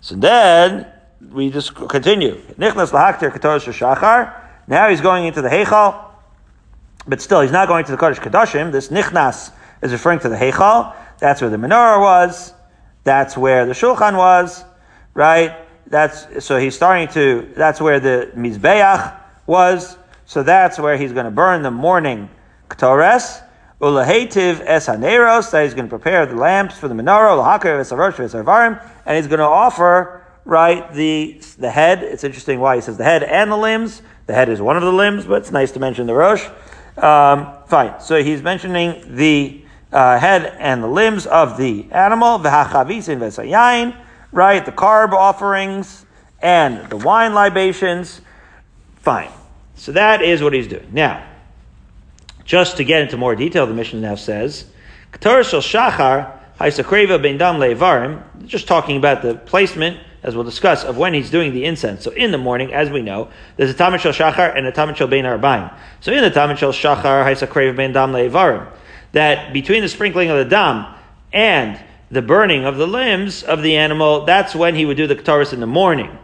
So 0.00 0.16
then, 0.16 0.86
we 1.30 1.50
just 1.50 1.74
continue. 1.74 2.40
Nichnas 2.58 2.90
lahaktir 2.90 3.30
katosh 3.30 3.70
shachar. 3.72 4.34
Now 4.66 4.88
he's 4.88 5.00
going 5.00 5.26
into 5.26 5.42
the 5.42 5.48
heichal, 5.48 6.04
but 7.06 7.20
still, 7.20 7.42
he's 7.42 7.52
not 7.52 7.68
going 7.68 7.84
to 7.84 7.92
the 7.92 7.98
Kodesh 7.98 8.16
Kadoshim. 8.16 8.72
This 8.72 8.88
nichnas 8.88 9.50
is 9.82 9.92
referring 9.92 10.18
to 10.20 10.28
the 10.28 10.36
heichal. 10.36 10.94
That's 11.18 11.40
where 11.40 11.50
the 11.50 11.56
menorah 11.56 12.00
was. 12.00 12.52
That's 13.04 13.36
where 13.36 13.64
the 13.64 13.72
shulchan 13.72 14.16
was, 14.16 14.64
right? 15.14 15.56
That's 15.88 16.44
so 16.44 16.58
he's 16.58 16.74
starting 16.74 17.08
to. 17.08 17.52
That's 17.56 17.80
where 17.80 18.00
the 18.00 18.30
mizbeach 18.36 19.20
was. 19.46 19.96
So 20.26 20.42
that's 20.42 20.78
where 20.78 20.96
he's 20.96 21.12
going 21.12 21.24
to 21.24 21.30
burn 21.30 21.62
the 21.62 21.70
morning 21.70 22.28
ktores. 22.68 23.42
Ulahativ 23.80 24.60
es 24.60 24.88
haneros, 24.88 25.50
that 25.52 25.62
he's 25.62 25.72
going 25.72 25.86
to 25.86 25.90
prepare 25.90 26.26
the 26.26 26.34
lamps 26.34 26.76
for 26.76 26.88
the 26.88 26.94
menorah, 26.94 27.38
lahakar 27.38 27.80
esarosh 27.80 28.16
esarvarim, 28.16 28.84
and 29.06 29.16
he's 29.16 29.28
going 29.28 29.38
to 29.38 29.44
offer, 29.44 30.26
right, 30.44 30.92
the, 30.92 31.40
the 31.58 31.70
head. 31.70 32.02
It's 32.02 32.24
interesting 32.24 32.58
why 32.58 32.74
he 32.74 32.82
says 32.82 32.98
the 32.98 33.04
head 33.04 33.22
and 33.22 33.52
the 33.52 33.56
limbs. 33.56 34.02
The 34.26 34.34
head 34.34 34.48
is 34.48 34.60
one 34.60 34.76
of 34.76 34.82
the 34.82 34.92
limbs, 34.92 35.26
but 35.26 35.42
it's 35.42 35.52
nice 35.52 35.70
to 35.72 35.80
mention 35.80 36.08
the 36.08 36.14
rosh. 36.14 36.44
Um, 36.96 37.54
fine. 37.68 38.00
So 38.00 38.22
he's 38.22 38.42
mentioning 38.42 39.14
the 39.14 39.64
uh, 39.92 40.18
head 40.18 40.56
and 40.58 40.82
the 40.82 40.88
limbs 40.88 41.26
of 41.26 41.56
the 41.56 41.86
animal, 41.92 42.40
v'hachavisin 42.40 43.20
v'sayayin, 43.20 43.96
right, 44.32 44.64
the 44.64 44.72
carb 44.72 45.12
offerings 45.12 46.04
and 46.40 46.88
the 46.90 46.96
wine 46.96 47.34
libations. 47.34 48.20
Fine. 48.96 49.30
So 49.76 49.92
that 49.92 50.22
is 50.22 50.42
what 50.42 50.52
he's 50.52 50.66
doing. 50.66 50.88
Now, 50.92 51.24
just 52.44 52.78
to 52.78 52.84
get 52.84 53.02
into 53.02 53.16
more 53.16 53.36
detail, 53.36 53.66
the 53.66 53.74
Mishnah 53.74 54.00
now 54.00 54.14
says, 54.14 54.64
shel 55.12 55.42
shachar 55.42 57.22
ben 57.22 57.38
dam 57.38 58.24
just 58.46 58.66
talking 58.66 58.96
about 58.96 59.22
the 59.22 59.34
placement, 59.34 59.98
as 60.22 60.34
we'll 60.34 60.44
discuss, 60.44 60.82
of 60.82 60.96
when 60.96 61.14
he's 61.14 61.30
doing 61.30 61.52
the 61.52 61.64
incense. 61.64 62.02
So 62.02 62.10
in 62.10 62.32
the 62.32 62.38
morning, 62.38 62.72
as 62.72 62.90
we 62.90 63.02
know, 63.02 63.30
there's 63.56 63.70
a 63.70 63.74
tamid 63.74 64.00
shel 64.00 64.12
shachar 64.12 64.56
and 64.56 64.66
a 64.66 64.72
tamid 64.72 64.96
shel 64.96 65.06
ben 65.06 65.24
arbaim. 65.24 65.72
So 66.00 66.12
in 66.12 66.22
the 66.22 66.30
tamid 66.30 66.56
shel 66.56 66.72
shachar 66.72 67.24
haisakreva 67.24 67.76
ben 67.76 67.92
dam 67.92 68.12
levarim, 68.12 68.66
that 69.12 69.52
between 69.52 69.82
the 69.82 69.88
sprinkling 69.88 70.30
of 70.30 70.38
the 70.38 70.44
dam 70.44 70.94
and 71.32 71.80
the 72.10 72.22
burning 72.22 72.64
of 72.64 72.76
the 72.76 72.86
limbs 72.86 73.42
of 73.42 73.62
the 73.62 73.76
animal, 73.76 74.24
that's 74.24 74.54
when 74.54 74.74
he 74.74 74.86
would 74.86 74.96
do 74.96 75.06
the 75.06 75.16
kataris 75.16 75.52
in 75.52 75.60
the 75.60 75.66
morning. 75.66 76.18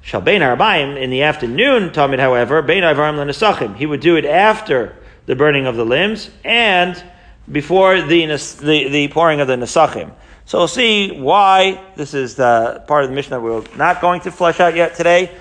Shal 0.00 0.20
bein 0.20 0.40
arbaim 0.40 1.00
in 1.00 1.10
the 1.10 1.22
afternoon, 1.22 1.92
Talmud, 1.92 2.20
however, 2.20 2.62
bein 2.62 2.82
avarim 2.82 3.16
lenesachim. 3.16 3.76
He 3.76 3.86
would 3.86 4.00
do 4.00 4.16
it 4.16 4.24
after 4.24 4.96
the 5.26 5.34
burning 5.34 5.66
of 5.66 5.76
the 5.76 5.84
limbs 5.84 6.30
and 6.44 7.02
before 7.50 8.00
the, 8.00 8.26
the, 8.26 8.88
the 8.88 9.08
pouring 9.08 9.40
of 9.40 9.48
the 9.48 9.56
nesachim. 9.56 10.12
So 10.46 10.58
we'll 10.58 10.68
see 10.68 11.10
why 11.10 11.84
this 11.96 12.14
is 12.14 12.36
the 12.36 12.82
part 12.86 13.04
of 13.04 13.10
the 13.10 13.14
Mishnah 13.14 13.36
that 13.36 13.42
we're 13.42 13.64
not 13.76 14.00
going 14.00 14.22
to 14.22 14.30
flesh 14.30 14.60
out 14.60 14.74
yet 14.74 14.94
today. 14.94 15.36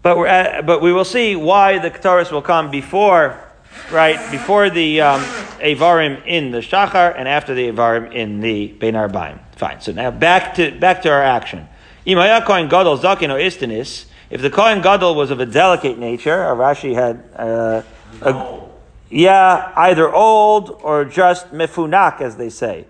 But, 0.00 0.16
we're 0.16 0.26
at, 0.26 0.64
but 0.64 0.80
we 0.80 0.92
will 0.92 1.04
see 1.04 1.36
why 1.36 1.78
the 1.78 1.90
Kataris 1.90 2.30
will 2.32 2.42
come 2.42 2.70
before, 2.70 3.38
right, 3.90 4.30
before 4.30 4.70
the 4.70 5.00
um, 5.00 5.20
Avarim 5.60 6.26
in 6.26 6.50
the 6.50 6.58
Shachar 6.58 7.14
and 7.16 7.28
after 7.28 7.54
the 7.54 7.70
Avarim 7.70 8.12
in 8.12 8.40
the 8.40 8.68
Bein 8.68 8.94
Arbaim. 8.94 9.38
Fine. 9.56 9.80
So 9.80 9.92
now 9.92 10.10
back 10.10 10.54
to, 10.56 10.70
back 10.78 11.02
to 11.02 11.10
our 11.10 11.22
action. 11.22 11.68
If 12.04 12.18
the 14.42 14.50
Kohen 14.50 14.82
Gadol 14.82 15.14
was 15.14 15.30
of 15.30 15.40
a 15.40 15.46
delicate 15.46 15.98
nature, 15.98 16.36
Rashi 16.36 16.94
had, 16.94 17.22
uh, 17.36 17.82
a, 18.20 18.60
yeah, 19.10 19.72
either 19.76 20.12
old 20.12 20.80
or 20.82 21.04
just 21.04 21.52
mefunak, 21.52 22.20
as 22.20 22.36
they 22.36 22.50
say. 22.50 22.86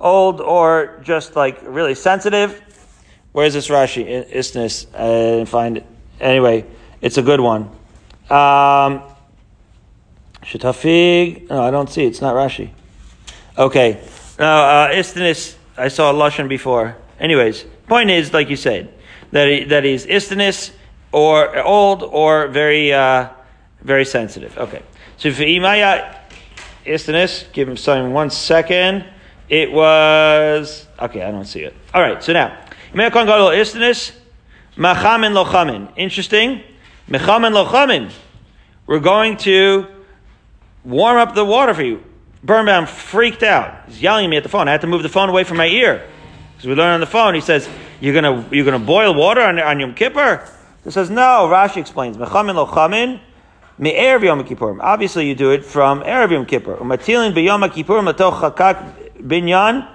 Old 0.00 0.40
or 0.40 1.00
just 1.02 1.36
like 1.36 1.60
really 1.62 1.94
sensitive. 1.94 2.60
Where's 3.32 3.54
this 3.54 3.68
Rashi? 3.68 4.28
Istnis. 4.32 4.86
I 4.94 5.36
didn't 5.36 5.46
find 5.46 5.76
it. 5.76 5.86
Anyway, 6.20 6.64
it's 7.00 7.18
a 7.18 7.22
good 7.22 7.40
one. 7.40 7.70
Um, 8.30 9.02
Shetafig. 10.42 11.48
No, 11.50 11.62
I 11.62 11.70
don't 11.70 11.90
see 11.90 12.04
it. 12.04 12.08
It's 12.08 12.20
not 12.20 12.34
Rashi. 12.34 12.70
Okay. 13.56 14.00
Now, 14.38 14.64
uh, 14.64 14.92
Istnis, 14.92 15.56
I 15.76 15.88
saw 15.88 16.12
Lashon 16.12 16.48
before. 16.48 16.96
Anyways, 17.18 17.64
Point 17.88 18.10
is, 18.10 18.34
like 18.34 18.50
you 18.50 18.56
said, 18.56 18.92
that 19.32 19.48
he, 19.48 19.64
that 19.64 19.82
he's 19.82 20.04
istinus 20.04 20.72
or 21.10 21.58
old 21.62 22.02
or 22.02 22.48
very 22.48 22.92
uh, 22.92 23.30
very 23.80 24.04
sensitive. 24.04 24.56
Okay, 24.58 24.82
so 25.16 25.32
for 25.32 25.42
imaya 25.42 26.14
istinus, 26.84 27.50
give 27.54 27.66
him 27.66 27.78
some 27.78 28.12
one 28.12 28.28
second. 28.28 29.06
It 29.48 29.72
was 29.72 30.86
okay. 31.00 31.22
I 31.22 31.30
don't 31.30 31.46
see 31.46 31.60
it. 31.60 31.74
All 31.94 32.02
right. 32.02 32.22
So 32.22 32.34
now 32.34 32.58
imaya 32.92 33.10
kon 33.10 33.24
gadol 33.24 33.48
istinus 33.48 34.12
machamin 34.76 35.32
lochamin. 35.32 35.90
Interesting. 35.96 36.60
Mechamin 37.08 37.54
lochamin. 37.54 38.12
We're 38.86 39.00
going 39.00 39.38
to 39.38 39.86
warm 40.84 41.18
up 41.18 41.34
the 41.34 41.44
water 41.44 41.74
for 41.74 41.82
you. 41.82 42.02
Birnbaum 42.42 42.86
freaked 42.86 43.42
out. 43.42 43.88
He's 43.88 44.00
yelling 44.00 44.26
at 44.26 44.30
me 44.30 44.36
at 44.36 44.42
the 44.42 44.48
phone. 44.48 44.68
I 44.68 44.72
had 44.72 44.82
to 44.82 44.86
move 44.86 45.02
the 45.02 45.08
phone 45.08 45.28
away 45.28 45.44
from 45.44 45.56
my 45.56 45.66
ear. 45.66 46.08
Because 46.52 46.68
we 46.68 46.74
learn 46.74 46.94
on 46.94 47.00
the 47.00 47.06
phone, 47.06 47.34
he 47.34 47.40
says, 47.40 47.68
you're 48.00 48.14
gonna, 48.14 48.48
you're 48.50 48.64
gonna 48.64 48.78
boil 48.78 49.14
water 49.14 49.40
on, 49.40 49.58
on 49.58 49.80
Yom 49.80 49.94
Kippur? 49.94 50.48
He 50.84 50.90
says, 50.90 51.10
no, 51.10 51.48
Rashi 51.50 51.78
explains, 51.78 52.16
Mechamin 52.16 52.54
lo 52.54 52.66
chamin, 52.66 53.20
me'erev 53.78 54.46
Kippur. 54.46 54.80
Obviously 54.80 55.28
you 55.28 55.34
do 55.34 55.50
it 55.50 55.64
from 55.64 56.02
Erev 56.02 56.30
Yom 56.30 56.46
Kippur. 56.46 56.76
Umatilin 56.76 57.32
b'Yom 57.32 57.72
Kippur 57.72 58.00
matoch 58.00 58.94
binyan 59.20 59.88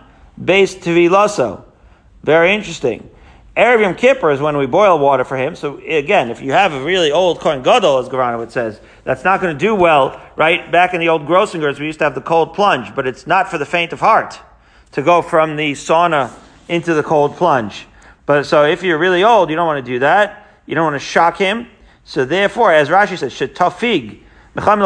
based 0.43 0.81
tvilaso. 0.81 1.63
Very 2.23 2.53
interesting. 2.53 3.09
Erev 3.55 3.81
Yom 3.81 3.95
Kippur 3.95 4.31
is 4.31 4.41
when 4.41 4.57
we 4.57 4.65
boil 4.65 4.97
water 4.97 5.23
for 5.23 5.37
him. 5.37 5.55
So 5.55 5.77
again, 5.77 6.31
if 6.31 6.41
you 6.41 6.53
have 6.53 6.73
a 6.73 6.83
really 6.83 7.11
old 7.11 7.39
Kohen 7.39 7.61
Gadol, 7.61 7.99
as 7.99 8.09
Garanowitz 8.09 8.51
says, 8.51 8.79
that's 9.03 9.23
not 9.23 9.41
going 9.41 9.55
to 9.55 9.59
do 9.59 9.75
well, 9.75 10.19
right? 10.35 10.71
Back 10.71 10.95
in 10.95 10.99
the 10.99 11.09
old 11.09 11.27
Grossingers, 11.27 11.79
we 11.79 11.85
used 11.85 11.99
to 11.99 12.05
have 12.05 12.15
the 12.15 12.21
cold 12.21 12.55
plunge, 12.55 12.95
but 12.95 13.05
it's 13.05 13.27
not 13.27 13.49
for 13.49 13.59
the 13.59 13.65
faint 13.65 13.93
of 13.93 13.99
heart 13.99 14.39
to 14.93 15.03
go 15.03 15.21
from 15.21 15.55
the 15.55 15.73
sauna 15.73 16.31
into 16.67 16.95
the 16.95 17.03
cold 17.03 17.35
plunge. 17.35 17.85
But 18.25 18.45
so 18.47 18.65
if 18.65 18.81
you're 18.81 18.97
really 18.97 19.23
old, 19.23 19.51
you 19.51 19.55
don't 19.55 19.67
want 19.67 19.85
to 19.85 19.91
do 19.91 19.99
that. 19.99 20.47
You 20.65 20.73
don't 20.73 20.85
want 20.85 20.95
to 20.95 21.05
shock 21.05 21.37
him. 21.37 21.67
So 22.05 22.25
therefore, 22.25 22.73
as 22.73 22.89
Rashi 22.89 23.17
says, 23.19 23.33
shetafig, 23.33 24.21
mecham 24.55 24.79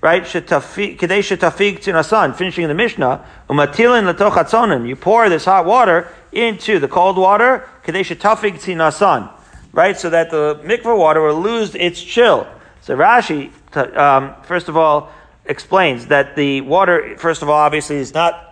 right? 0.00 0.22
Kadei 0.22 1.22
shetafig 1.22 1.78
tinasan, 1.82 2.34
finishing 2.34 2.68
the 2.68 2.74
Mishnah, 2.74 3.24
umatilin 3.48 4.12
hatzonim. 4.14 4.86
You 4.86 4.96
pour 4.96 5.28
this 5.28 5.44
hot 5.44 5.64
water 5.64 6.08
into 6.32 6.78
the 6.78 6.88
cold 6.88 7.16
water, 7.16 7.68
kadei 7.84 8.00
shetafig 8.00 8.54
tinasan, 8.54 9.30
right? 9.72 9.96
So 9.96 10.10
that 10.10 10.30
the 10.30 10.60
mikvah 10.64 10.96
water 10.96 11.22
will 11.22 11.40
lose 11.40 11.74
its 11.74 12.02
chill. 12.02 12.46
So 12.82 12.96
Rashi, 12.96 13.50
um, 13.96 14.34
first 14.44 14.68
of 14.68 14.76
all, 14.76 15.10
explains 15.44 16.06
that 16.06 16.36
the 16.36 16.60
water, 16.60 17.16
first 17.18 17.42
of 17.42 17.48
all, 17.48 17.58
obviously 17.58 17.96
is 17.96 18.14
not 18.14 18.42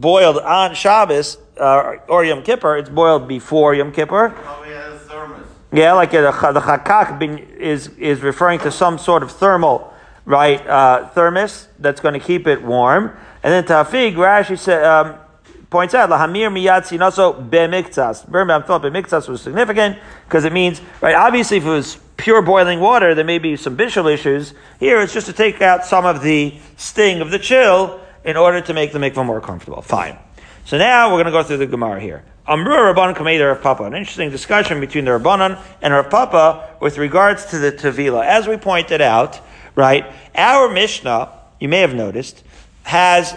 boiled 0.00 0.38
on 0.38 0.74
Shabbos 0.74 1.38
uh, 1.58 1.96
or 2.08 2.24
Yom 2.24 2.42
Kippur. 2.42 2.76
It's 2.76 2.88
boiled 2.88 3.28
before 3.28 3.74
Yom 3.74 3.92
Kippur. 3.92 4.34
Yeah, 5.72 5.92
like 5.94 6.12
the, 6.12 6.22
the 6.22 6.60
chakak 6.60 7.56
is, 7.56 7.88
is 7.98 8.20
referring 8.20 8.60
to 8.60 8.70
some 8.70 8.98
sort 8.98 9.22
of 9.22 9.30
thermal, 9.32 9.93
right, 10.24 10.66
uh, 10.66 11.08
thermos 11.08 11.68
that's 11.78 12.00
going 12.00 12.14
to 12.14 12.20
keep 12.20 12.46
it 12.46 12.62
warm. 12.62 13.16
And 13.42 13.52
then 13.52 13.64
tafig, 13.64 14.14
Rashi 14.14 14.58
said, 14.58 14.84
um, 14.84 15.16
points 15.70 15.94
out, 15.94 16.08
lahamir 16.08 16.50
miyad 16.50 16.82
sinaso 16.82 17.48
bemiktas. 17.48 18.28
Birnbaum 18.28 18.64
thought 18.64 18.82
bemiktas 18.82 19.28
was 19.28 19.42
significant 19.42 19.98
because 20.26 20.44
it 20.44 20.52
means, 20.52 20.80
right, 21.00 21.14
obviously 21.14 21.58
if 21.58 21.64
it 21.64 21.68
was 21.68 21.98
pure 22.16 22.42
boiling 22.42 22.80
water, 22.80 23.14
there 23.14 23.24
may 23.24 23.38
be 23.38 23.56
some 23.56 23.76
bishul 23.76 24.12
issues. 24.12 24.54
Here 24.80 25.00
it's 25.00 25.12
just 25.12 25.26
to 25.26 25.32
take 25.32 25.60
out 25.60 25.84
some 25.84 26.06
of 26.06 26.22
the 26.22 26.54
sting 26.76 27.20
of 27.20 27.30
the 27.30 27.38
chill 27.38 28.00
in 28.24 28.36
order 28.36 28.60
to 28.62 28.72
make 28.72 28.92
the 28.92 28.98
mikvah 28.98 29.26
more 29.26 29.40
comfortable. 29.40 29.82
Fine. 29.82 30.18
So 30.64 30.78
now 30.78 31.08
we're 31.08 31.22
going 31.22 31.26
to 31.26 31.32
go 31.32 31.42
through 31.42 31.58
the 31.58 31.66
Gemara 31.66 32.00
here. 32.00 32.24
Amru 32.46 32.74
Rabban 32.74 33.14
Kameda 33.14 33.52
of 33.52 33.62
Papa. 33.62 33.84
An 33.84 33.94
interesting 33.94 34.30
discussion 34.30 34.80
between 34.80 35.04
the 35.04 35.10
Rabbanan 35.10 35.58
and 35.82 35.92
Rav 35.92 36.10
Papa 36.10 36.76
with 36.80 36.98
regards 36.98 37.46
to 37.46 37.58
the 37.58 37.72
Tevila. 37.72 38.24
As 38.24 38.46
we 38.46 38.56
pointed 38.56 39.00
out, 39.00 39.40
right, 39.74 40.12
our 40.34 40.72
Mishnah, 40.72 41.30
you 41.60 41.68
may 41.68 41.80
have 41.80 41.94
noticed, 41.94 42.42
has, 42.82 43.36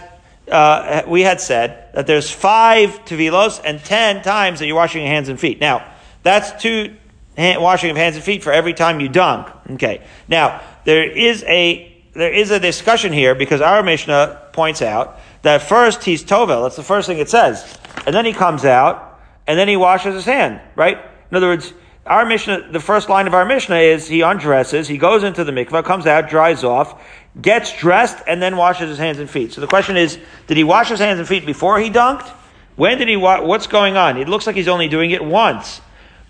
uh, 0.52 1.04
we 1.08 1.22
had 1.22 1.42
said 1.42 1.94
that 1.94 2.08
there's 2.08 2.30
five 2.30 3.06
Tevilos 3.06 3.62
and 3.64 3.80
ten 3.84 4.22
times 4.22 4.60
that 4.60 4.68
you're 4.68 4.76
washing 4.76 5.02
your 5.02 5.12
hands 5.12 5.30
and 5.30 5.40
feet. 5.40 5.60
Now, 5.60 5.90
that's 6.24 6.62
two 6.62 6.96
hand, 7.38 7.62
washing 7.62 7.90
of 7.90 7.98
hands 7.98 8.16
and 8.16 8.26
feet 8.26 8.44
for 8.44 8.52
every 8.52 8.74
time 8.74 9.00
you 9.00 9.10
dunk. 9.10 9.48
Okay. 9.72 10.02
Now, 10.28 10.62
there 10.86 11.10
is 11.10 11.44
a, 11.44 12.04
there 12.14 12.34
is 12.34 12.52
a 12.52 12.60
discussion 12.60 13.14
here 13.14 13.36
because 13.36 13.62
our 13.62 13.84
Mishnah 13.84 14.42
points 14.54 14.82
out 14.82 15.20
that 15.44 15.62
first 15.62 16.04
he's 16.04 16.24
Tovel. 16.24 16.64
That's 16.64 16.76
the 16.76 16.84
first 16.84 17.08
thing 17.08 17.20
it 17.20 17.30
says 17.30 17.78
and 18.08 18.16
then 18.16 18.26
he 18.26 18.34
comes 18.34 18.64
out, 18.64 19.20
and 19.48 19.58
then 19.60 19.68
he 19.68 19.76
washes 19.76 20.14
his 20.14 20.26
hand, 20.26 20.62
right? 20.76 20.98
In 21.30 21.38
other 21.38 21.48
words, 21.48 21.74
our 22.08 22.26
Mishnah, 22.26 22.72
the 22.72 22.80
first 22.80 23.10
line 23.10 23.28
of 23.28 23.34
our 23.34 23.46
Mishnah 23.46 23.78
is 23.78 24.08
he 24.08 24.22
undresses, 24.22 24.88
he 24.88 24.98
goes 24.98 25.24
into 25.24 25.44
the 25.44 25.52
mikvah, 25.52 25.84
comes 25.84 26.06
out, 26.06 26.30
dries 26.30 26.64
off, 26.64 27.02
gets 27.42 27.78
dressed, 27.78 28.24
and 28.28 28.42
then 28.42 28.58
washes 28.58 28.90
his 28.90 28.98
hands 28.98 29.20
and 29.20 29.30
feet. 29.30 29.54
So 29.54 29.62
the 29.62 29.68
question 29.68 29.98
is, 29.98 30.18
did 30.48 30.58
he 30.58 30.64
wash 30.64 30.90
his 30.90 31.00
hands 31.00 31.20
and 31.20 31.28
feet 31.28 31.46
before 31.46 31.80
he 31.80 31.90
dunked? 31.90 32.28
When 32.76 32.98
did 32.98 33.08
he 33.08 33.16
wa- 33.16 33.44
what's 33.44 33.68
going 33.68 33.98
on? 33.98 34.18
It 34.18 34.28
looks 34.30 34.48
like 34.48 34.56
he's 34.56 34.68
only 34.68 34.88
doing 34.88 35.12
it 35.12 35.24
once. 35.24 35.82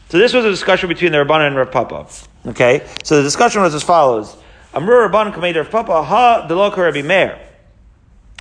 So 0.10 0.18
this 0.18 0.34
was 0.34 0.46
a 0.46 0.50
discussion 0.50 0.88
between 0.90 1.12
the 1.12 1.18
Rabbanan 1.18 1.48
and 1.48 1.56
Rav 1.58 1.72
Papa. 1.72 2.08
Okay? 2.48 2.88
So 3.04 3.18
the 3.18 3.24
discussion 3.24 3.62
was 3.62 3.76
as 3.76 3.84
follows. 3.84 4.36
Amrur 4.74 5.10
Rabbanan 5.10 5.34
kamed 5.34 5.56
Rav 5.56 5.70
Papa, 5.70 6.04
ha 6.04 6.48
deloka 6.50 6.78
Rabbi 6.78 7.02
Meir. 7.02 7.40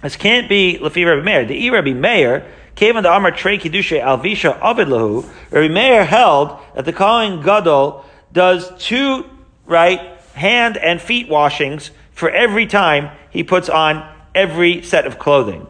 This 0.02 0.16
can't 0.16 0.48
be 0.48 0.78
Lafi 0.80 1.06
Rabbi 1.06 1.22
Meir. 1.24 1.44
The 1.44 1.54
E 1.54 1.70
Rabbi 1.70 1.92
Meir, 1.92 2.46
Came 2.76 2.94
the 3.02 3.12
Amar 3.12 3.32
Trey 3.32 3.58
Kiddushay 3.58 4.02
Alvisha 4.02 4.58
Avid 4.60 4.88
Lahu, 4.88 5.28
Rabbi 5.50 5.72
Meir 5.72 6.04
held 6.04 6.58
that 6.74 6.84
the 6.84 6.92
Kohen 6.92 7.42
Gadol 7.42 8.04
does 8.32 8.70
two, 8.78 9.24
right, 9.64 10.00
hand 10.34 10.76
and 10.76 11.00
feet 11.00 11.28
washings 11.28 11.90
for 12.12 12.30
every 12.30 12.66
time 12.66 13.10
he 13.30 13.42
puts 13.42 13.68
on 13.68 14.06
every 14.34 14.82
set 14.82 15.06
of 15.06 15.18
clothing. 15.18 15.66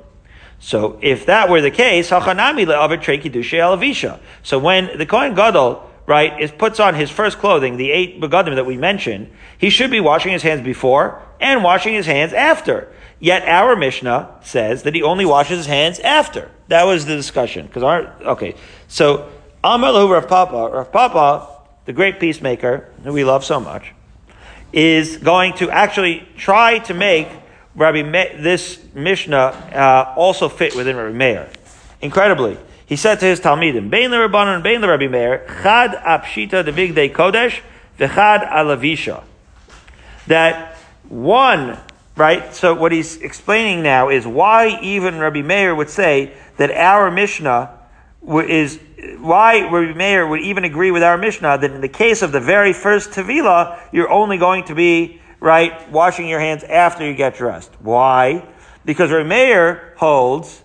So 0.59 0.99
if 1.01 1.27
that 1.27 1.49
were 1.49 1.61
the 1.61 1.71
case, 1.71 2.11
Hachanami 2.11 2.67
le'avid 2.67 3.03
Trey 3.03 3.19
Kiddushay 3.19 3.61
Alvisha. 3.61 4.19
So 4.43 4.59
when 4.59 4.99
the 4.99 5.07
Kohen 5.07 5.35
Gadol 5.35 5.89
right, 6.07 6.41
is 6.41 6.51
puts 6.53 6.81
on 6.81 6.95
his 6.95 7.11
first 7.11 7.39
clothing, 7.39 7.77
the 7.77 7.91
eight 7.91 8.21
begadim 8.21 8.55
that 8.55 8.67
we 8.67 8.77
mentioned, 8.77 9.31
he 9.59 9.71
should 9.71 9.91
be 9.91 10.01
washing 10.01 10.33
his 10.33 10.43
hands 10.43 10.63
before 10.63 11.21
and 11.41 11.63
washing 11.63 11.95
his 11.95 12.07
hands 12.07 12.33
after. 12.33 12.93
Yet 13.19 13.49
our 13.49 13.77
Mishnah 13.77 14.41
says 14.43 14.83
that 14.83 14.95
he 14.95 15.03
only 15.03 15.25
washes 15.25 15.59
his 15.59 15.67
hands 15.67 15.99
after. 16.01 16.51
That 16.69 16.85
was 16.85 17.07
the 17.07 17.17
discussion. 17.17 17.67
Because 17.67 17.83
our 17.83 18.13
okay, 18.23 18.55
so 18.89 19.31
Amalu 19.65 20.11
Rav 20.11 20.29
Papa, 20.29 20.71
Rav 20.73 20.93
Papa, 20.93 21.49
the 21.87 21.93
great 21.93 22.21
peacemaker 22.21 22.89
who 23.03 23.13
we 23.13 23.25
love 23.25 23.45
so 23.45 23.59
much, 23.59 23.93
is 24.73 25.17
going 25.17 25.55
to 25.55 25.71
actually 25.71 26.29
try 26.37 26.79
to 26.81 26.95
make 26.95 27.29
Rabbi 27.75 28.03
Me- 28.03 28.37
this 28.39 28.83
Mishnah 28.95 29.37
uh, 29.37 30.15
also 30.17 30.49
fit 30.49 30.75
within 30.75 30.97
Rabbi 30.97 31.17
Meir. 31.17 31.51
Incredibly, 32.03 32.59
he 32.87 32.97
said 32.97 33.21
to 33.21 33.27
his 33.27 33.41
Talmidim, 33.41 33.91
Bein 33.91 34.11
the 34.11 34.17
Rabbanon, 34.17 34.63
Bein 34.63 34.81
the 34.81 34.89
Rabbi 34.89 35.09
Meir, 35.09 35.47
Chad 35.63 35.93
Apshita 35.93 36.65
the 36.65 36.73
Big 36.73 36.95
Day 36.95 37.09
Kodesh, 37.09 37.61
V'chad 37.99 38.51
Alavisha. 38.51 39.25
That 40.27 40.77
one 41.09 41.79
right? 42.17 42.55
So 42.55 42.75
what 42.75 42.93
he's 42.93 43.19
explaining 43.19 43.83
now 43.83 44.09
is 44.09 44.27
why 44.27 44.81
even 44.83 45.19
Rabbi 45.19 45.43
Meir 45.43 45.75
would 45.75 45.91
say 45.91 46.33
that 46.57 46.71
our 46.71 47.11
Mishnah 47.11 47.79
is 48.27 48.81
why 49.19 49.69
Rabbi 49.69 49.97
Meir 49.97 50.27
would 50.27 50.41
even 50.41 50.65
agree 50.65 50.91
with 50.91 51.03
our 51.03 51.19
Mishnah 51.19 51.59
that 51.59 51.71
in 51.71 51.81
the 51.81 51.89
case 51.89 52.23
of 52.23 52.33
the 52.33 52.41
very 52.41 52.73
first 52.73 53.11
Tevila, 53.11 53.79
you're 53.93 54.11
only 54.11 54.39
going 54.39 54.65
to 54.65 54.75
be 54.75 55.21
right 55.39 55.91
washing 55.93 56.27
your 56.27 56.41
hands 56.41 56.65
after 56.65 57.07
you 57.07 57.15
get 57.15 57.37
dressed. 57.37 57.73
Why? 57.81 58.45
Because 58.85 59.11
Rabbi 59.11 59.29
Meir 59.29 59.95
holds, 59.99 60.63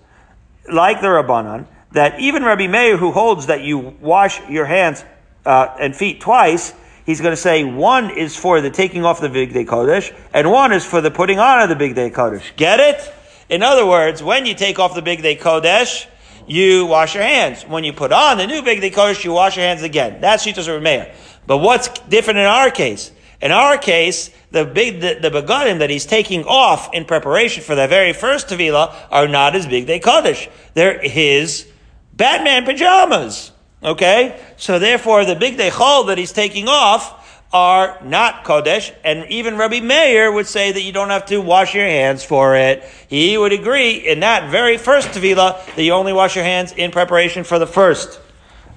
like 0.71 1.01
the 1.01 1.07
Rabbanan, 1.07 1.67
that 1.91 2.19
even 2.19 2.43
Rabbi 2.43 2.67
Meir 2.67 2.97
who 2.97 3.11
holds 3.11 3.47
that 3.47 3.61
you 3.61 3.77
wash 3.99 4.41
your 4.49 4.65
hands 4.65 5.03
uh, 5.45 5.75
and 5.79 5.93
feet 5.95 6.21
twice 6.21 6.73
he's 7.05 7.21
going 7.21 7.31
to 7.33 7.41
say 7.41 7.63
one 7.63 8.09
is 8.11 8.35
for 8.35 8.61
the 8.61 8.69
taking 8.69 9.05
off 9.05 9.21
the 9.21 9.29
big 9.29 9.53
day 9.53 9.65
kodesh, 9.65 10.13
and 10.33 10.51
one 10.51 10.71
is 10.71 10.85
for 10.85 11.01
the 11.01 11.11
putting 11.11 11.39
on 11.39 11.61
of 11.61 11.69
the 11.69 11.75
big 11.75 11.95
day 11.95 12.09
kodesh. 12.09 12.55
Get 12.55 12.79
it? 12.79 13.13
In 13.49 13.63
other 13.63 13.85
words, 13.85 14.23
when 14.23 14.45
you 14.45 14.53
take 14.53 14.79
off 14.79 14.95
the 14.95 15.01
big 15.01 15.21
day 15.21 15.35
kodesh, 15.35 16.07
you 16.47 16.85
wash 16.85 17.13
your 17.15 17.23
hands. 17.23 17.63
When 17.63 17.83
you 17.83 17.93
put 17.93 18.11
on 18.11 18.37
the 18.37 18.47
new 18.47 18.61
big 18.61 18.81
day 18.81 18.91
kodesh, 18.91 19.23
you 19.23 19.33
wash 19.33 19.57
your 19.57 19.65
hands 19.65 19.83
again. 19.83 20.21
That's 20.21 20.45
Shitas 20.45 20.67
Rameir. 20.67 21.13
But 21.47 21.57
what's 21.57 21.87
different 22.01 22.39
in 22.39 22.45
our 22.45 22.71
case? 22.71 23.11
In 23.41 23.51
our 23.51 23.77
case, 23.77 24.29
the 24.51 24.65
big 24.65 25.01
the, 25.01 25.17
the 25.21 25.31
begadim 25.31 25.79
that 25.79 25.89
he's 25.89 26.05
taking 26.05 26.43
off 26.45 26.93
in 26.93 27.05
preparation 27.05 27.63
for 27.63 27.75
the 27.75 27.87
very 27.87 28.13
first 28.13 28.47
tevila 28.47 28.95
are 29.09 29.27
not 29.27 29.55
his 29.55 29.65
big 29.65 29.87
day 29.87 29.99
kodesh. 29.99 30.49
They're 30.73 30.99
his 31.01 31.67
Batman 32.13 32.65
pajamas. 32.65 33.50
Okay? 33.83 34.39
So 34.57 34.79
therefore, 34.79 35.25
the 35.25 35.35
big 35.35 35.57
dechol 35.57 36.07
that 36.07 36.17
he's 36.17 36.31
taking 36.31 36.67
off 36.67 37.19
are 37.53 37.97
not 38.01 38.45
Kodesh, 38.45 38.93
and 39.03 39.29
even 39.29 39.57
Rabbi 39.57 39.81
Meir 39.81 40.31
would 40.31 40.47
say 40.47 40.71
that 40.71 40.81
you 40.81 40.93
don't 40.93 41.09
have 41.09 41.25
to 41.25 41.39
wash 41.39 41.75
your 41.75 41.85
hands 41.85 42.23
for 42.23 42.55
it. 42.55 42.83
He 43.09 43.37
would 43.37 43.51
agree 43.51 43.95
in 43.95 44.21
that 44.21 44.49
very 44.49 44.77
first 44.77 45.09
Tevila 45.09 45.65
that 45.75 45.83
you 45.83 45.91
only 45.91 46.13
wash 46.13 46.35
your 46.35 46.45
hands 46.45 46.71
in 46.71 46.91
preparation 46.91 47.43
for 47.43 47.59
the 47.59 47.67
first, 47.67 48.21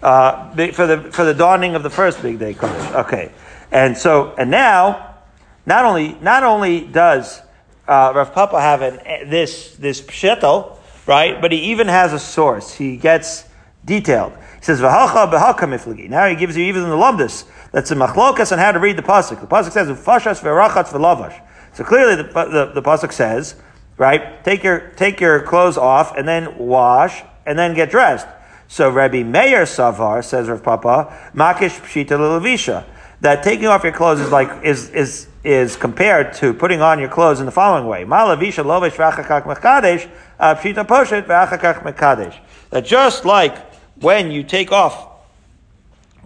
uh, 0.03 0.51
for 0.73 0.89
the, 0.89 1.13
for 1.13 1.25
the 1.25 1.35
dawning 1.35 1.77
of 1.77 1.85
the 1.85 1.91
first 1.91 2.21
big 2.21 2.41
day 2.41 2.55
Kodesh. 2.55 3.05
Okay. 3.05 3.31
And 3.71 3.97
so, 3.97 4.35
and 4.37 4.51
now, 4.51 5.19
not 5.67 5.85
only, 5.85 6.15
not 6.21 6.43
only 6.43 6.81
does, 6.81 7.41
uh, 7.87 8.13
Rav 8.15 8.33
Papa 8.33 8.61
have 8.61 8.83
an, 8.83 9.29
this, 9.31 9.77
this 9.77 10.01
pshetel, 10.01 10.79
right, 11.07 11.41
but 11.41 11.53
he 11.53 11.59
even 11.71 11.87
has 11.87 12.13
a 12.13 12.19
source. 12.19 12.75
He 12.75 12.97
gets 12.97 13.45
detailed. 13.85 14.33
Says, 14.65 14.81
V'hacha 14.81 15.31
b'haka 15.31 15.69
miflagi. 15.69 16.09
Now 16.09 16.27
he 16.27 16.35
gives 16.35 16.57
you 16.57 16.65
even 16.65 16.85
the 16.85 16.97
lumdus. 16.97 17.45
That's 17.71 17.91
a 17.91 17.95
machlokas 17.95 18.51
on 18.51 18.59
how 18.59 18.73
to 18.73 18.79
read 18.79 18.97
the 18.97 19.03
pasuk. 19.03 19.39
The 19.43 19.47
pasuk 19.47 19.73
says, 19.73 19.89
Ufashas 19.89 20.41
v'rachatz 20.41 20.89
v'lavash. 20.89 21.39
So 21.75 21.85
clearly 21.85 22.17
the, 22.17 22.23
the, 22.23 22.73
the 22.75 22.81
pasuk 22.81 23.12
says, 23.12 23.57
right, 23.99 24.43
take 24.43 24.65
your, 24.65 24.89
take 24.97 25.21
your 25.21 25.43
clothes 25.43 25.77
off 25.77 26.17
and 26.17 26.27
then 26.27 26.57
wash 26.57 27.23
and 27.45 27.59
then 27.59 27.75
get 27.75 27.91
dressed. 27.91 28.27
So 28.67 28.89
Rabbi 28.89 29.23
Meir 29.23 29.65
Savar 29.65 30.25
says 30.25 30.49
Rav 30.49 30.62
Papa, 30.62 31.31
Makish 31.35 31.79
Pshita 31.83 32.17
Lelavisha. 32.17 32.87
That 33.21 33.43
taking 33.43 33.67
off 33.67 33.85
your 33.85 33.93
clothes 33.93 34.21
is 34.21 34.33
like, 34.33 34.65
is, 34.65 34.89
is, 34.89 35.29
is 35.45 35.77
compared 35.77 36.33
to 36.37 36.55
putting 36.55 36.81
on 36.81 36.99
your 36.99 37.11
clothes 37.11 37.39
in 37.39 37.45
the 37.45 37.53
following 37.53 37.87
way. 37.87 38.07
Malavisha 38.07 38.65
lovish 38.65 38.93
v'achakak 38.93 39.43
mekadesh, 39.43 40.11
pshita 40.41 40.87
poshet 40.87 41.27
v'achakak 41.27 41.83
mekadesh. 41.83 42.39
That 42.71 42.87
just 42.87 43.27
like 43.27 43.74
when 44.01 44.31
you 44.31 44.43
take 44.43 44.73
off, 44.73 45.09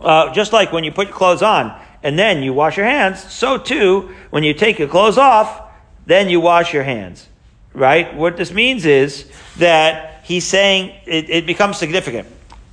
uh, 0.01 0.33
just 0.33 0.53
like 0.53 0.73
when 0.73 0.85
you 0.85 0.93
put 0.93 1.09
your 1.09 1.17
clothes 1.17 1.43
on 1.43 1.79
and 2.03 2.19
then 2.19 2.43
you 2.43 2.53
wash 2.53 2.77
your 2.77 2.87
hands, 2.87 3.23
so 3.33 3.59
too, 3.59 4.15
when 4.31 4.43
you 4.43 4.55
take 4.55 4.79
your 4.79 4.89
clothes 4.89 5.19
off, 5.19 5.63
then 6.07 6.29
you 6.29 6.41
wash 6.41 6.73
your 6.73 6.85
hands. 6.85 7.29
Right? 7.75 8.15
What 8.15 8.37
this 8.37 8.53
means 8.53 8.87
is 8.87 9.31
that 9.59 10.25
he's 10.25 10.45
saying 10.45 10.95
it, 11.07 11.29
it 11.31 11.47
becomes 11.47 11.79
significant. 11.79 12.29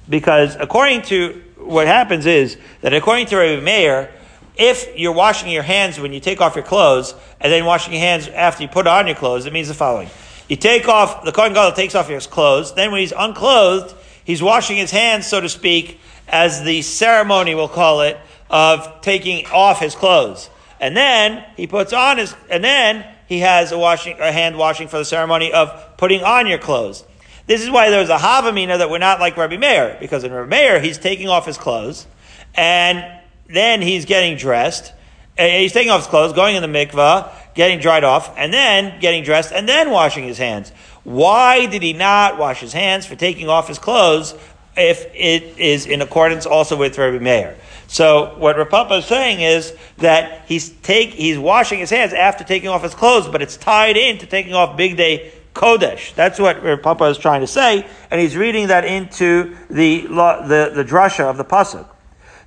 Because 0.08 0.56
according 0.56 1.02
to 1.04 1.42
what 1.58 1.88
happens 1.88 2.26
is 2.26 2.58
that 2.82 2.94
according 2.94 3.26
to 3.28 3.38
Rabbi 3.38 3.62
Meir, 3.64 4.12
If 4.58 4.98
you're 4.98 5.12
washing 5.12 5.52
your 5.52 5.64
hands 5.64 6.00
when 6.00 6.14
you 6.14 6.22
take 6.22 6.40
off 6.40 6.56
your 6.56 6.64
clothes, 6.64 7.14
and 7.42 7.52
then 7.52 7.66
washing 7.66 7.94
your 7.94 8.02
hands 8.02 8.30
after 8.30 8.64
you 8.64 8.70
put 8.70 8.88
on 8.88 9.06
your 9.08 9.16
clothes, 9.16 9.46
it 9.46 9.52
means 9.52 9.68
the 9.68 9.74
following. 9.74 10.10
You 10.48 10.56
take 10.56 10.88
off, 10.88 11.26
the 11.26 11.32
Kohen 11.32 11.54
Gadol 11.54 11.74
takes 11.74 11.96
off 11.96 12.08
his 12.08 12.28
clothes, 12.28 12.74
then 12.74 12.92
when 12.92 13.02
he's 13.02 13.12
unclothed, 13.12 13.94
he's 14.26 14.44
washing 14.44 14.76
his 14.76 14.92
hands, 14.92 15.26
so 15.26 15.40
to 15.40 15.48
speak, 15.48 16.02
as 16.28 16.64
the 16.64 16.82
ceremony, 16.82 17.56
we'll 17.56 17.70
call 17.70 18.02
it, 18.02 18.18
of 18.50 19.02
taking 19.02 19.46
off 19.48 19.80
his 19.80 19.96
clothes. 19.96 20.50
And 20.82 20.98
then 20.98 21.46
he 21.56 21.68
puts 21.68 21.94
on 21.94 22.18
his, 22.18 22.36
and 22.50 22.62
then 22.62 23.06
he 23.28 23.40
has 23.40 23.72
a 23.72 23.78
washing, 23.78 24.20
a 24.20 24.32
hand 24.32 24.58
washing 24.58 24.90
for 24.90 24.98
the 24.98 25.06
ceremony 25.06 25.54
of 25.54 25.98
putting 25.98 26.22
on 26.22 26.48
your 26.48 26.60
clothes. 26.60 27.06
This 27.48 27.62
is 27.64 27.70
why 27.70 27.90
there's 27.90 28.10
a 28.10 28.18
Havamina 28.18 28.80
that 28.80 28.90
we're 28.90 28.98
not 28.98 29.20
like 29.20 29.38
Rabbi 29.38 29.58
Meir, 29.58 29.98
because 30.00 30.24
in 30.24 30.34
Rabbi 30.34 30.50
Meir, 30.50 30.80
he's 30.82 30.98
taking 30.98 31.30
off 31.30 31.46
his 31.46 31.58
clothes, 31.58 32.08
and 32.56 33.06
then 33.48 33.82
he's 33.82 34.06
getting 34.06 34.38
dressed, 34.38 34.94
uh, 35.38 35.46
he's 35.46 35.72
taking 35.72 35.92
off 35.92 36.02
his 36.02 36.08
clothes, 36.08 36.34
going 36.34 36.56
in 36.56 36.62
the 36.62 36.86
mikvah, 36.86 37.32
getting 37.54 37.80
dried 37.80 38.04
off, 38.04 38.36
and 38.38 38.54
then 38.54 39.00
getting 39.00 39.24
dressed, 39.24 39.52
and 39.52 39.70
then 39.70 39.92
washing 39.92 40.24
his 40.24 40.38
hands. 40.38 40.72
Why 41.06 41.68
did 41.68 41.84
he 41.84 41.94
not 41.94 42.38
wash 42.38 42.60
his 42.60 42.74
hands 42.74 43.06
for 43.06 43.16
taking 43.16 43.48
off 43.48 43.68
his 43.68 43.80
clothes 43.80 44.34
if 44.76 45.06
it 45.14 45.58
is 45.58 45.86
in 45.86 46.02
accordance 46.02 46.46
also 46.46 46.76
with 46.76 46.98
Rabbi 46.98 47.24
Meir? 47.24 47.56
So 47.88 48.34
what 48.40 48.58
Rav 48.58 48.70
Papa 48.70 48.96
is 48.96 49.06
saying 49.06 49.40
is 49.40 49.74
that 49.98 50.46
he's 50.48 50.70
take 50.70 51.12
he's 51.12 51.38
washing 51.38 51.80
his 51.80 51.92
hands 51.92 52.12
after 52.12 52.44
taking 52.44 52.70
off 52.70 52.82
his 52.82 52.96
clothes, 52.96 53.28
but 53.28 53.44
it's 53.44 53.56
tied 53.56 53.98
into 53.98 54.26
taking 54.26 54.56
off 54.56 54.76
big 54.76 54.98
day 54.98 55.32
Kodesh. 55.54 56.16
That's 56.16 56.40
what 56.40 56.82
Papa 56.82 57.06
is 57.06 57.20
trying 57.20 57.42
to 57.42 57.48
say, 57.48 57.86
and 58.10 58.20
he's 58.20 58.36
reading 58.36 58.68
that 58.68 58.84
into 58.84 59.56
the 59.70 60.02
the, 60.02 60.72
the 60.74 60.84
drasha 60.84 61.30
of 61.30 61.38
the 61.38 61.46
pasuk. 61.46 61.88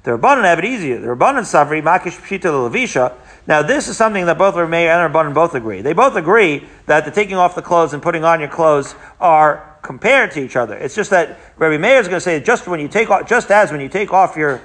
The 0.02 0.12
Rabbanan 0.12 0.44
have 0.44 0.58
it 0.58 0.64
easier. 0.64 0.98
The 0.98 1.08
Rabbanan 1.08 1.42
Savri 1.42 1.82
Makish 1.82 2.18
Pshita 2.18 2.50
Levisha. 2.50 3.14
Now, 3.48 3.62
this 3.62 3.88
is 3.88 3.96
something 3.96 4.26
that 4.26 4.36
both 4.36 4.56
Rameir 4.56 4.90
and 4.90 5.12
Rabbanan 5.12 5.32
both 5.32 5.54
agree. 5.54 5.80
They 5.80 5.94
both 5.94 6.16
agree 6.16 6.68
that 6.84 7.06
the 7.06 7.10
taking 7.10 7.36
off 7.36 7.54
the 7.54 7.62
clothes 7.62 7.94
and 7.94 8.02
putting 8.02 8.22
on 8.22 8.40
your 8.40 8.50
clothes 8.50 8.94
are 9.18 9.78
compared 9.80 10.32
to 10.32 10.44
each 10.44 10.54
other. 10.54 10.76
It's 10.76 10.94
just 10.94 11.08
that 11.10 11.40
Rabbi 11.56 11.78
Meir 11.78 11.98
is 11.98 12.08
going 12.08 12.18
to 12.18 12.20
say 12.20 12.40
just 12.40 12.68
when 12.68 12.78
you 12.78 12.88
take 12.88 13.08
off, 13.08 13.26
just 13.26 13.50
as 13.50 13.72
when 13.72 13.80
you 13.80 13.88
take 13.88 14.12
off 14.12 14.36
your 14.36 14.60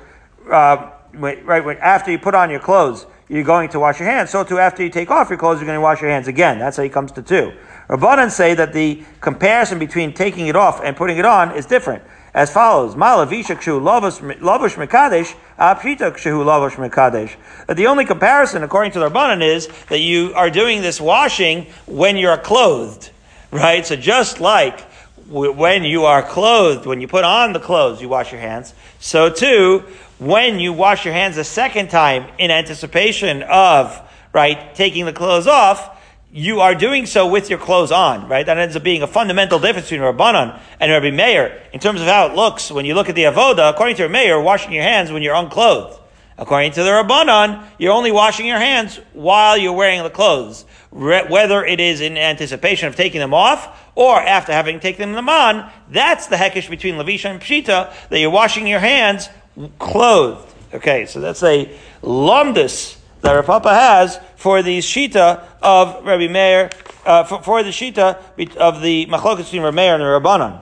uh, 0.51 0.91
right 1.13 1.63
when, 1.63 1.77
after 1.77 2.11
you 2.11 2.19
put 2.19 2.35
on 2.35 2.49
your 2.49 2.59
clothes, 2.59 3.05
you're 3.29 3.45
going 3.45 3.69
to 3.69 3.79
wash 3.79 3.99
your 3.99 4.09
hands. 4.09 4.31
So 4.31 4.43
too, 4.43 4.59
after 4.59 4.83
you 4.83 4.89
take 4.89 5.09
off 5.09 5.29
your 5.29 5.39
clothes, 5.39 5.59
you're 5.59 5.65
going 5.65 5.77
to 5.77 5.81
wash 5.81 6.01
your 6.01 6.09
hands 6.09 6.27
again. 6.27 6.59
That's 6.59 6.75
how 6.75 6.83
he 6.83 6.89
comes 6.89 7.13
to 7.13 7.21
two. 7.21 7.53
Rabbanan 7.87 8.31
say 8.31 8.53
that 8.53 8.73
the 8.73 9.03
comparison 9.21 9.79
between 9.79 10.13
taking 10.13 10.47
it 10.47 10.57
off 10.57 10.81
and 10.83 10.97
putting 10.97 11.17
it 11.17 11.25
on 11.25 11.55
is 11.55 11.65
different. 11.65 12.03
As 12.33 12.51
follows: 12.51 12.95
Malavisha 12.95 13.55
kshu 13.55 13.79
lavush 13.79 14.75
mekadesh, 14.75 15.35
apshita 15.59 16.11
kshu 16.13 16.43
lavush 16.43 16.75
mekadesh. 16.75 17.35
That 17.67 17.77
the 17.77 17.87
only 17.87 18.05
comparison, 18.05 18.63
according 18.63 18.93
to 18.93 18.99
the 18.99 19.09
Rabbanan, 19.09 19.43
is 19.43 19.67
that 19.89 19.99
you 19.99 20.33
are 20.33 20.49
doing 20.49 20.81
this 20.81 20.99
washing 20.99 21.67
when 21.85 22.17
you're 22.17 22.37
clothed, 22.37 23.11
right? 23.51 23.85
So 23.85 23.95
just 23.95 24.39
like 24.39 24.81
when 25.29 25.83
you 25.83 26.05
are 26.05 26.23
clothed, 26.23 26.85
when 26.87 27.01
you 27.01 27.07
put 27.07 27.23
on 27.23 27.53
the 27.53 27.59
clothes, 27.59 28.01
you 28.01 28.09
wash 28.09 28.31
your 28.31 28.41
hands. 28.41 28.73
So 28.99 29.29
too, 29.29 29.83
when 30.17 30.59
you 30.59 30.73
wash 30.73 31.05
your 31.05 31.13
hands 31.13 31.37
a 31.37 31.43
second 31.43 31.89
time 31.89 32.25
in 32.37 32.49
anticipation 32.49 33.43
of, 33.43 34.01
right, 34.33 34.73
taking 34.75 35.05
the 35.05 35.13
clothes 35.13 35.47
off, 35.47 35.99
you 36.35 36.61
are 36.61 36.73
doing 36.73 37.05
so 37.05 37.27
with 37.27 37.51
your 37.51 37.59
clothes 37.59 37.91
on, 37.91 38.27
right? 38.27 38.43
That 38.43 38.57
ends 38.57 38.75
up 38.75 38.81
being 38.81 39.03
a 39.03 39.07
fundamental 39.07 39.59
difference 39.59 39.87
between 39.87 40.01
Rabbanon 40.01 40.59
and 40.79 40.91
Rabbi 40.91 41.11
Meir 41.11 41.61
in 41.71 41.79
terms 41.79 42.01
of 42.01 42.07
how 42.07 42.25
it 42.25 42.35
looks 42.35 42.71
when 42.71 42.85
you 42.85 42.95
look 42.95 43.07
at 43.07 43.13
the 43.13 43.25
avoda. 43.25 43.69
According 43.69 43.97
to 43.97 44.03
Rabbi 44.03 44.13
Meir, 44.13 44.41
washing 44.41 44.73
your 44.73 44.81
hands 44.81 45.11
when 45.11 45.21
you're 45.21 45.35
unclothed. 45.35 45.99
According 46.35 46.71
to 46.71 46.83
the 46.83 46.89
Rabbanon, 46.89 47.63
you're 47.77 47.93
only 47.93 48.11
washing 48.11 48.47
your 48.47 48.57
hands 48.57 48.99
while 49.13 49.55
you're 49.55 49.73
wearing 49.73 50.01
the 50.01 50.09
clothes, 50.09 50.65
whether 50.91 51.63
it 51.63 51.79
is 51.79 52.01
in 52.01 52.17
anticipation 52.17 52.87
of 52.87 52.95
taking 52.95 53.19
them 53.19 53.35
off 53.35 53.91
or 53.93 54.19
after 54.19 54.53
having 54.53 54.79
taken 54.79 55.11
them 55.11 55.29
on. 55.29 55.69
That's 55.91 56.25
the 56.25 56.37
heckish 56.37 56.67
between 56.67 56.95
Levisha 56.95 57.29
and 57.29 57.39
Pshita 57.39 58.09
that 58.09 58.19
you're 58.19 58.31
washing 58.31 58.65
your 58.65 58.79
hands 58.79 59.29
clothed. 59.77 60.51
Okay, 60.73 61.05
so 61.05 61.19
that's 61.21 61.43
a 61.43 61.71
lumdus 62.01 62.97
that 63.21 63.33
Rav 63.33 63.45
Papa 63.45 63.73
has 63.73 64.19
for 64.43 64.61
the 64.61 64.79
shita 64.79 65.41
of 65.61 66.03
Rabbi 66.03 66.27
Meir, 66.27 66.69
uh, 67.05 67.23
for, 67.23 67.41
for, 67.41 67.63
the 67.63 67.69
shita 67.69 68.19
of 68.57 68.81
the 68.81 69.05
machlokas 69.05 69.45
between 69.45 69.61
Rabbi 69.61 69.75
Meir 69.77 69.93
and 69.93 70.01
the 70.01 70.05
Rabbanon. 70.05 70.59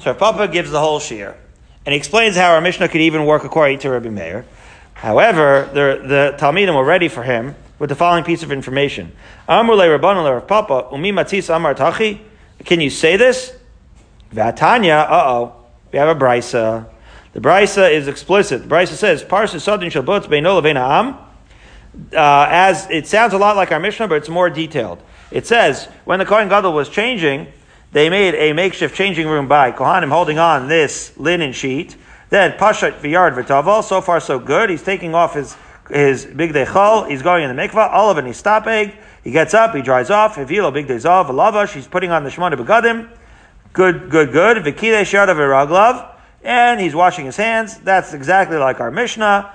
So 0.00 0.10
Rav 0.10 0.18
Papa 0.18 0.48
gives 0.48 0.70
the 0.70 0.78
whole 0.78 1.00
shir, 1.00 1.34
and 1.86 1.94
he 1.94 1.96
explains 1.96 2.36
how 2.36 2.52
our 2.52 2.60
Mishnah 2.60 2.88
could 2.88 3.00
even 3.00 3.24
work 3.24 3.44
according 3.44 3.78
to 3.78 3.90
Rabbi 3.90 4.10
Meir. 4.10 4.44
However, 4.92 5.66
the, 5.72 6.06
the 6.06 6.36
Talmidim 6.38 6.74
were 6.74 6.84
ready 6.84 7.08
for 7.08 7.22
him 7.22 7.54
with 7.78 7.88
the 7.88 7.96
following 7.96 8.22
piece 8.22 8.42
of 8.42 8.52
information. 8.52 9.12
Amrule 9.48 9.98
Rabbanon 9.98 10.30
Rav 10.30 10.46
Papa, 10.46 10.88
umi 10.92 11.10
matzis 11.10 11.48
amar 11.56 11.74
tachi. 11.74 12.20
Can 12.66 12.82
you 12.82 12.90
say 12.90 13.16
this? 13.16 13.56
Vatanya, 14.34 15.10
uh-oh, 15.10 15.56
we 15.90 15.98
have 15.98 16.14
a 16.14 16.20
brisa. 16.20 16.86
The 17.32 17.40
brisa 17.40 17.90
is 17.90 18.08
explicit. 18.08 18.64
The 18.64 18.68
brisa 18.68 18.92
says, 18.92 19.24
Parsa 19.24 19.58
Sodin 19.58 19.90
Shabbat 19.90 20.26
Beino 20.26 20.62
Am. 20.76 21.21
Uh, 22.12 22.46
as 22.48 22.88
it 22.90 23.06
sounds 23.06 23.34
a 23.34 23.38
lot 23.38 23.56
like 23.56 23.70
our 23.70 23.80
Mishnah, 23.80 24.08
but 24.08 24.16
it's 24.16 24.28
more 24.28 24.48
detailed. 24.48 25.02
It 25.30 25.46
says, 25.46 25.86
when 26.04 26.18
the 26.18 26.24
Kohen 26.24 26.48
Gadol 26.48 26.72
was 26.72 26.88
changing, 26.88 27.48
they 27.92 28.08
made 28.08 28.34
a 28.34 28.54
makeshift 28.54 28.94
changing 28.94 29.28
room 29.28 29.46
by 29.48 29.72
Kohanim 29.72 30.10
holding 30.10 30.38
on 30.38 30.68
this 30.68 31.16
linen 31.18 31.52
sheet. 31.52 31.96
Then 32.30 32.52
Pashat 32.52 33.00
V'yard 33.00 33.34
V'taval, 33.34 33.84
so 33.84 34.00
far 34.00 34.20
so 34.20 34.38
good. 34.38 34.70
He's 34.70 34.82
taking 34.82 35.14
off 35.14 35.34
his, 35.34 35.54
his 35.90 36.24
big 36.24 36.52
dechol, 36.52 37.10
he's 37.10 37.20
going 37.20 37.44
in 37.44 37.54
the 37.54 37.62
mikvah, 37.62 37.90
olive 37.90 38.16
and 38.18 38.66
egg. 38.68 38.94
He 39.22 39.30
gets 39.30 39.52
up, 39.52 39.74
he 39.74 39.82
dries 39.82 40.10
off, 40.10 40.36
Hivilo 40.36 40.72
big 40.72 40.86
dezav, 40.86 41.26
lavash, 41.26 41.74
he's 41.74 41.86
putting 41.86 42.10
on 42.10 42.24
the 42.24 42.30
Shemona 42.30 42.54
Begadim. 42.54 43.08
Good, 43.72 44.10
good, 44.10 44.32
good. 44.32 44.58
Vikide 44.58 45.02
Shada 45.02 45.34
Viraglav 45.34 46.12
and 46.42 46.80
he's 46.80 46.94
washing 46.94 47.24
his 47.24 47.36
hands. 47.36 47.78
That's 47.78 48.14
exactly 48.14 48.56
like 48.56 48.80
our 48.80 48.90
Mishnah. 48.90 49.52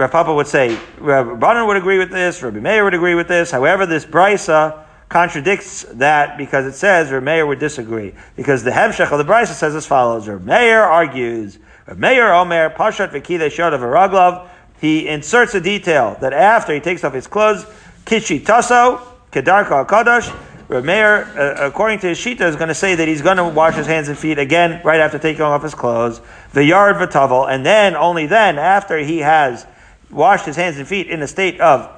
Rav 0.00 0.10
Papa 0.10 0.32
would 0.32 0.46
say, 0.46 0.78
Rabbanan 0.98 1.66
would 1.66 1.76
agree 1.76 1.98
with 1.98 2.10
this, 2.10 2.42
Rabbi 2.42 2.58
Meir 2.58 2.84
would 2.84 2.94
agree 2.94 3.14
with 3.14 3.28
this. 3.28 3.50
However, 3.50 3.84
this 3.84 4.06
brisa 4.06 4.82
contradicts 5.10 5.82
that 5.92 6.38
because 6.38 6.64
it 6.64 6.72
says 6.72 7.12
Rabbi 7.12 7.22
Meir 7.22 7.46
would 7.46 7.58
disagree. 7.58 8.14
Because 8.34 8.64
the 8.64 8.70
Hemshech 8.70 9.12
of 9.12 9.18
the 9.18 9.30
brisa 9.30 9.52
says 9.52 9.74
as 9.74 9.84
follows: 9.84 10.26
Rabbi 10.26 10.42
Meir 10.42 10.80
argues, 10.80 11.58
Rabbi 11.86 12.00
Meir 12.00 12.32
Omer 12.32 12.70
Pashat 12.70 13.10
V'Kidei 13.10 13.52
Shod 13.52 13.74
of 13.74 13.82
Araglav. 13.82 14.48
He 14.80 15.06
inserts 15.06 15.54
a 15.54 15.60
detail 15.60 16.16
that 16.22 16.32
after 16.32 16.72
he 16.72 16.80
takes 16.80 17.04
off 17.04 17.12
his 17.12 17.26
clothes, 17.26 17.66
Kichi 18.06 18.40
Taso 18.40 19.02
Kedarka 19.30 19.86
Kadosh 19.86 20.34
Meir, 20.70 21.24
uh, 21.36 21.66
according 21.66 21.98
to 21.98 22.06
his 22.06 22.18
shita, 22.18 22.40
is 22.40 22.56
going 22.56 22.68
to 22.68 22.74
say 22.74 22.94
that 22.94 23.06
he's 23.06 23.20
going 23.20 23.36
to 23.36 23.44
wash 23.44 23.74
his 23.74 23.86
hands 23.86 24.08
and 24.08 24.16
feet 24.16 24.38
again 24.38 24.80
right 24.82 25.00
after 25.00 25.18
taking 25.18 25.42
off 25.42 25.62
his 25.62 25.74
clothes, 25.74 26.22
the 26.54 26.64
yard 26.64 26.96
v'tavel, 26.96 27.52
and 27.52 27.66
then 27.66 27.94
only 27.96 28.24
then, 28.24 28.56
after 28.58 28.96
he 28.96 29.18
has 29.18 29.66
washed 30.10 30.46
his 30.46 30.56
hands 30.56 30.78
and 30.78 30.86
feet 30.86 31.08
in 31.08 31.22
a 31.22 31.26
state 31.26 31.60
of 31.60 31.88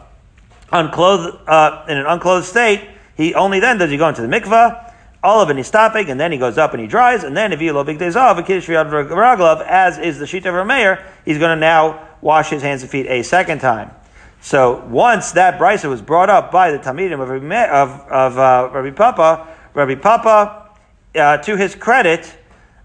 unclothed, 0.73 1.39
uh, 1.47 1.85
in 1.89 1.97
an 1.97 2.07
unclothed 2.07 2.47
state, 2.47 2.89
he 3.17 3.35
only 3.35 3.61
then 3.61 3.79
does 3.79 3.91
he 3.91 3.97
go 3.97 4.09
into 4.09 4.23
the 4.23 4.29
mikvah, 4.29 4.93
all 5.23 5.41
of 5.41 5.51
it 5.51 5.57
he's 5.57 5.67
stopping, 5.67 6.11
and 6.11 6.19
then 6.19 6.33
he 6.33 6.39
goes 6.39 6.59
up 6.59 6.73
and 6.73 6.81
he 6.81 6.89
dries, 6.89 7.23
and 7.25 7.37
then 7.37 7.53
if 7.53 7.61
lo 7.61 7.85
big 7.85 7.99
days 7.99 8.17
off, 8.17 8.39
as 8.39 9.99
is 9.99 10.19
the 10.19 10.25
shita 10.25 10.61
of 10.61 10.67
Meir, 10.67 11.05
he's 11.25 11.39
going 11.39 11.57
to 11.57 11.61
now 11.61 12.09
wash 12.21 12.51
his 12.51 12.63
hands 12.63 12.83
and 12.83 12.91
feet 12.91 13.07
a 13.07 13.23
second 13.23 13.61
time. 13.61 13.91
So 14.41 14.85
once 14.89 15.33
that 15.33 15.59
brisa 15.59 15.89
was 15.89 16.03
brought 16.03 16.29
up 16.29 16.51
by 16.51 16.73
the 16.73 16.79
Talmidim 16.79 17.21
of, 17.21 17.31
of, 17.31 18.09
of 18.09 18.39
uh, 18.39 18.71
Rabbi 18.73 18.91
Papa, 18.91 19.47
Rabbi 19.75 19.95
Papa, 19.95 20.71
uh, 21.15 21.37
to 21.39 21.57
his 21.57 21.77
credit, 21.77 22.35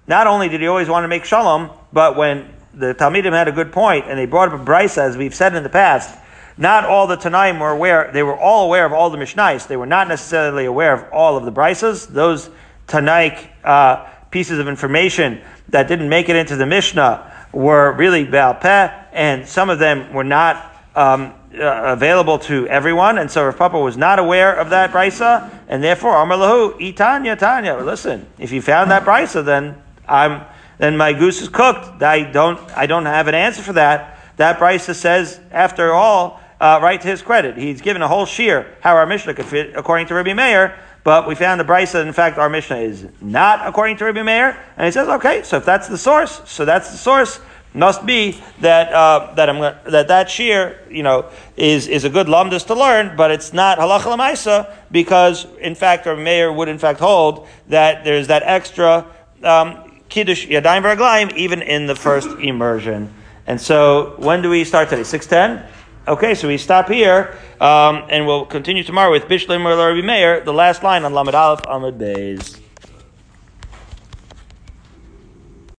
not 0.05 0.27
only 0.27 0.49
did 0.49 0.61
he 0.61 0.67
always 0.67 0.87
want 0.87 1.03
to 1.03 1.07
make 1.07 1.25
shalom, 1.25 1.71
but 1.91 2.15
when 2.15 2.53
the 2.77 2.93
Talmidim 2.93 3.31
had 3.31 3.47
a 3.47 3.51
good 3.51 3.71
point 3.71 4.05
and 4.07 4.17
they 4.17 4.25
brought 4.25 4.53
up 4.53 4.61
a 4.61 4.63
brisa, 4.63 4.99
as 4.99 5.17
we've 5.17 5.35
said 5.35 5.55
in 5.55 5.63
the 5.63 5.69
past, 5.69 6.17
not 6.57 6.85
all 6.85 7.07
the 7.07 7.17
Tanaim 7.17 7.59
were 7.59 7.69
aware, 7.69 8.09
they 8.11 8.23
were 8.23 8.35
all 8.35 8.65
aware 8.65 8.85
of 8.85 8.93
all 8.93 9.09
the 9.09 9.17
Mishnais. 9.17 9.67
They 9.67 9.77
were 9.77 9.85
not 9.85 10.07
necessarily 10.07 10.65
aware 10.65 10.93
of 10.93 11.11
all 11.11 11.37
of 11.37 11.45
the 11.45 11.51
brisas. 11.51 12.07
Those 12.07 12.49
Tanaik 12.87 13.47
uh, 13.63 14.07
pieces 14.31 14.59
of 14.59 14.67
information 14.67 15.41
that 15.69 15.87
didn't 15.87 16.09
make 16.09 16.29
it 16.29 16.35
into 16.35 16.55
the 16.55 16.65
Mishnah 16.65 17.31
were 17.51 17.91
really 17.93 18.25
Baal 18.25 18.55
Peh, 18.55 18.91
and 19.11 19.47
some 19.47 19.69
of 19.69 19.79
them 19.79 20.13
were 20.13 20.23
not 20.23 20.75
um, 20.95 21.33
uh, 21.53 21.83
available 21.85 22.39
to 22.39 22.67
everyone, 22.67 23.17
and 23.17 23.29
so 23.29 23.45
Rav 23.45 23.57
Papa 23.57 23.79
was 23.79 23.97
not 23.97 24.19
aware 24.19 24.55
of 24.55 24.69
that 24.71 24.91
brisa, 24.91 25.49
and 25.67 25.83
therefore 25.83 26.15
Amar 26.21 26.37
Lahu, 26.37 26.79
Itanya 26.79 27.37
Tanya. 27.37 27.77
Listen, 27.77 28.25
if 28.37 28.51
you 28.51 28.61
found 28.61 28.91
that 28.91 29.03
brisa, 29.03 29.45
then 29.45 29.81
I'm 30.07 30.41
then 30.77 30.97
my 30.97 31.13
goose 31.13 31.41
is 31.41 31.49
cooked. 31.49 32.01
I 32.01 32.23
don't 32.23 32.59
I 32.77 32.85
don't 32.85 33.05
have 33.05 33.27
an 33.27 33.35
answer 33.35 33.61
for 33.61 33.73
that. 33.73 34.19
That 34.37 34.59
brisa 34.59 34.93
says, 34.93 35.39
after 35.51 35.93
all, 35.93 36.39
uh, 36.61 36.79
right 36.81 37.01
to 37.01 37.07
his 37.07 37.21
credit, 37.21 37.57
he's 37.57 37.81
given 37.81 38.01
a 38.01 38.07
whole 38.07 38.25
shear 38.25 38.75
how 38.81 38.95
our 38.95 39.05
Mishnah 39.05 39.33
could 39.33 39.45
fit 39.45 39.75
according 39.75 40.07
to 40.07 40.15
Rabbi 40.15 40.33
Meir. 40.33 40.77
But 41.03 41.27
we 41.27 41.35
found 41.35 41.59
the 41.59 41.63
brisa. 41.63 42.05
In 42.05 42.13
fact, 42.13 42.37
our 42.37 42.49
Mishnah 42.49 42.77
is 42.77 43.07
not 43.21 43.65
according 43.65 43.97
to 43.97 44.05
Rabbi 44.05 44.23
Meir, 44.23 44.61
and 44.75 44.85
he 44.85 44.91
says, 44.91 45.07
okay, 45.07 45.41
so 45.43 45.57
if 45.57 45.65
that's 45.65 45.87
the 45.87 45.97
source, 45.97 46.41
so 46.45 46.65
that's 46.65 46.91
the 46.91 46.97
source 46.97 47.39
must 47.73 48.05
be 48.05 48.41
that 48.61 48.91
uh, 48.91 49.33
that 49.35 49.49
I'm 49.49 49.59
that 49.91 50.07
that 50.07 50.29
shear, 50.29 50.79
you 50.89 51.03
know, 51.03 51.29
is 51.55 51.87
is 51.87 52.03
a 52.03 52.09
good 52.09 52.27
lumdus 52.27 52.65
to 52.67 52.75
learn, 52.75 53.15
but 53.15 53.31
it's 53.31 53.53
not 53.53 53.77
halacha 53.77 54.17
lemaisa 54.17 54.73
because, 54.91 55.45
in 55.59 55.75
fact, 55.75 56.05
Rameir 56.05 56.53
would 56.55 56.67
in 56.67 56.79
fact 56.79 56.99
hold 56.99 57.47
that 57.69 58.03
there's 58.03 58.27
that 58.27 58.43
extra 58.43 59.05
um, 59.43 59.86
kiddush 60.09 60.47
yadayim 60.47 60.83
v'raglayim 60.83 61.35
even 61.35 61.61
in 61.61 61.87
the 61.87 61.95
first 61.95 62.29
immersion. 62.39 63.13
And 63.45 63.59
so, 63.61 64.15
when 64.17 64.41
do 64.41 64.49
we 64.49 64.63
start 64.63 64.89
today? 64.89 65.03
Six 65.03 65.25
ten. 65.25 65.63
Okay, 66.07 66.35
so 66.35 66.47
we 66.47 66.57
stop 66.57 66.87
here, 66.87 67.37
um, 67.59 68.05
and 68.09 68.25
we'll 68.25 68.45
continue 68.45 68.83
tomorrow 68.83 69.11
with 69.11 69.23
Bishlim 69.23 69.65
Rabbi 69.65 70.05
Meir, 70.05 70.39
the 70.39 70.53
last 70.53 70.81
line 70.81 71.03
on 71.03 71.13
Lamed 71.13 71.35
Aleph 71.35 71.61
Amud 71.63 71.97
Beis. 71.97 72.61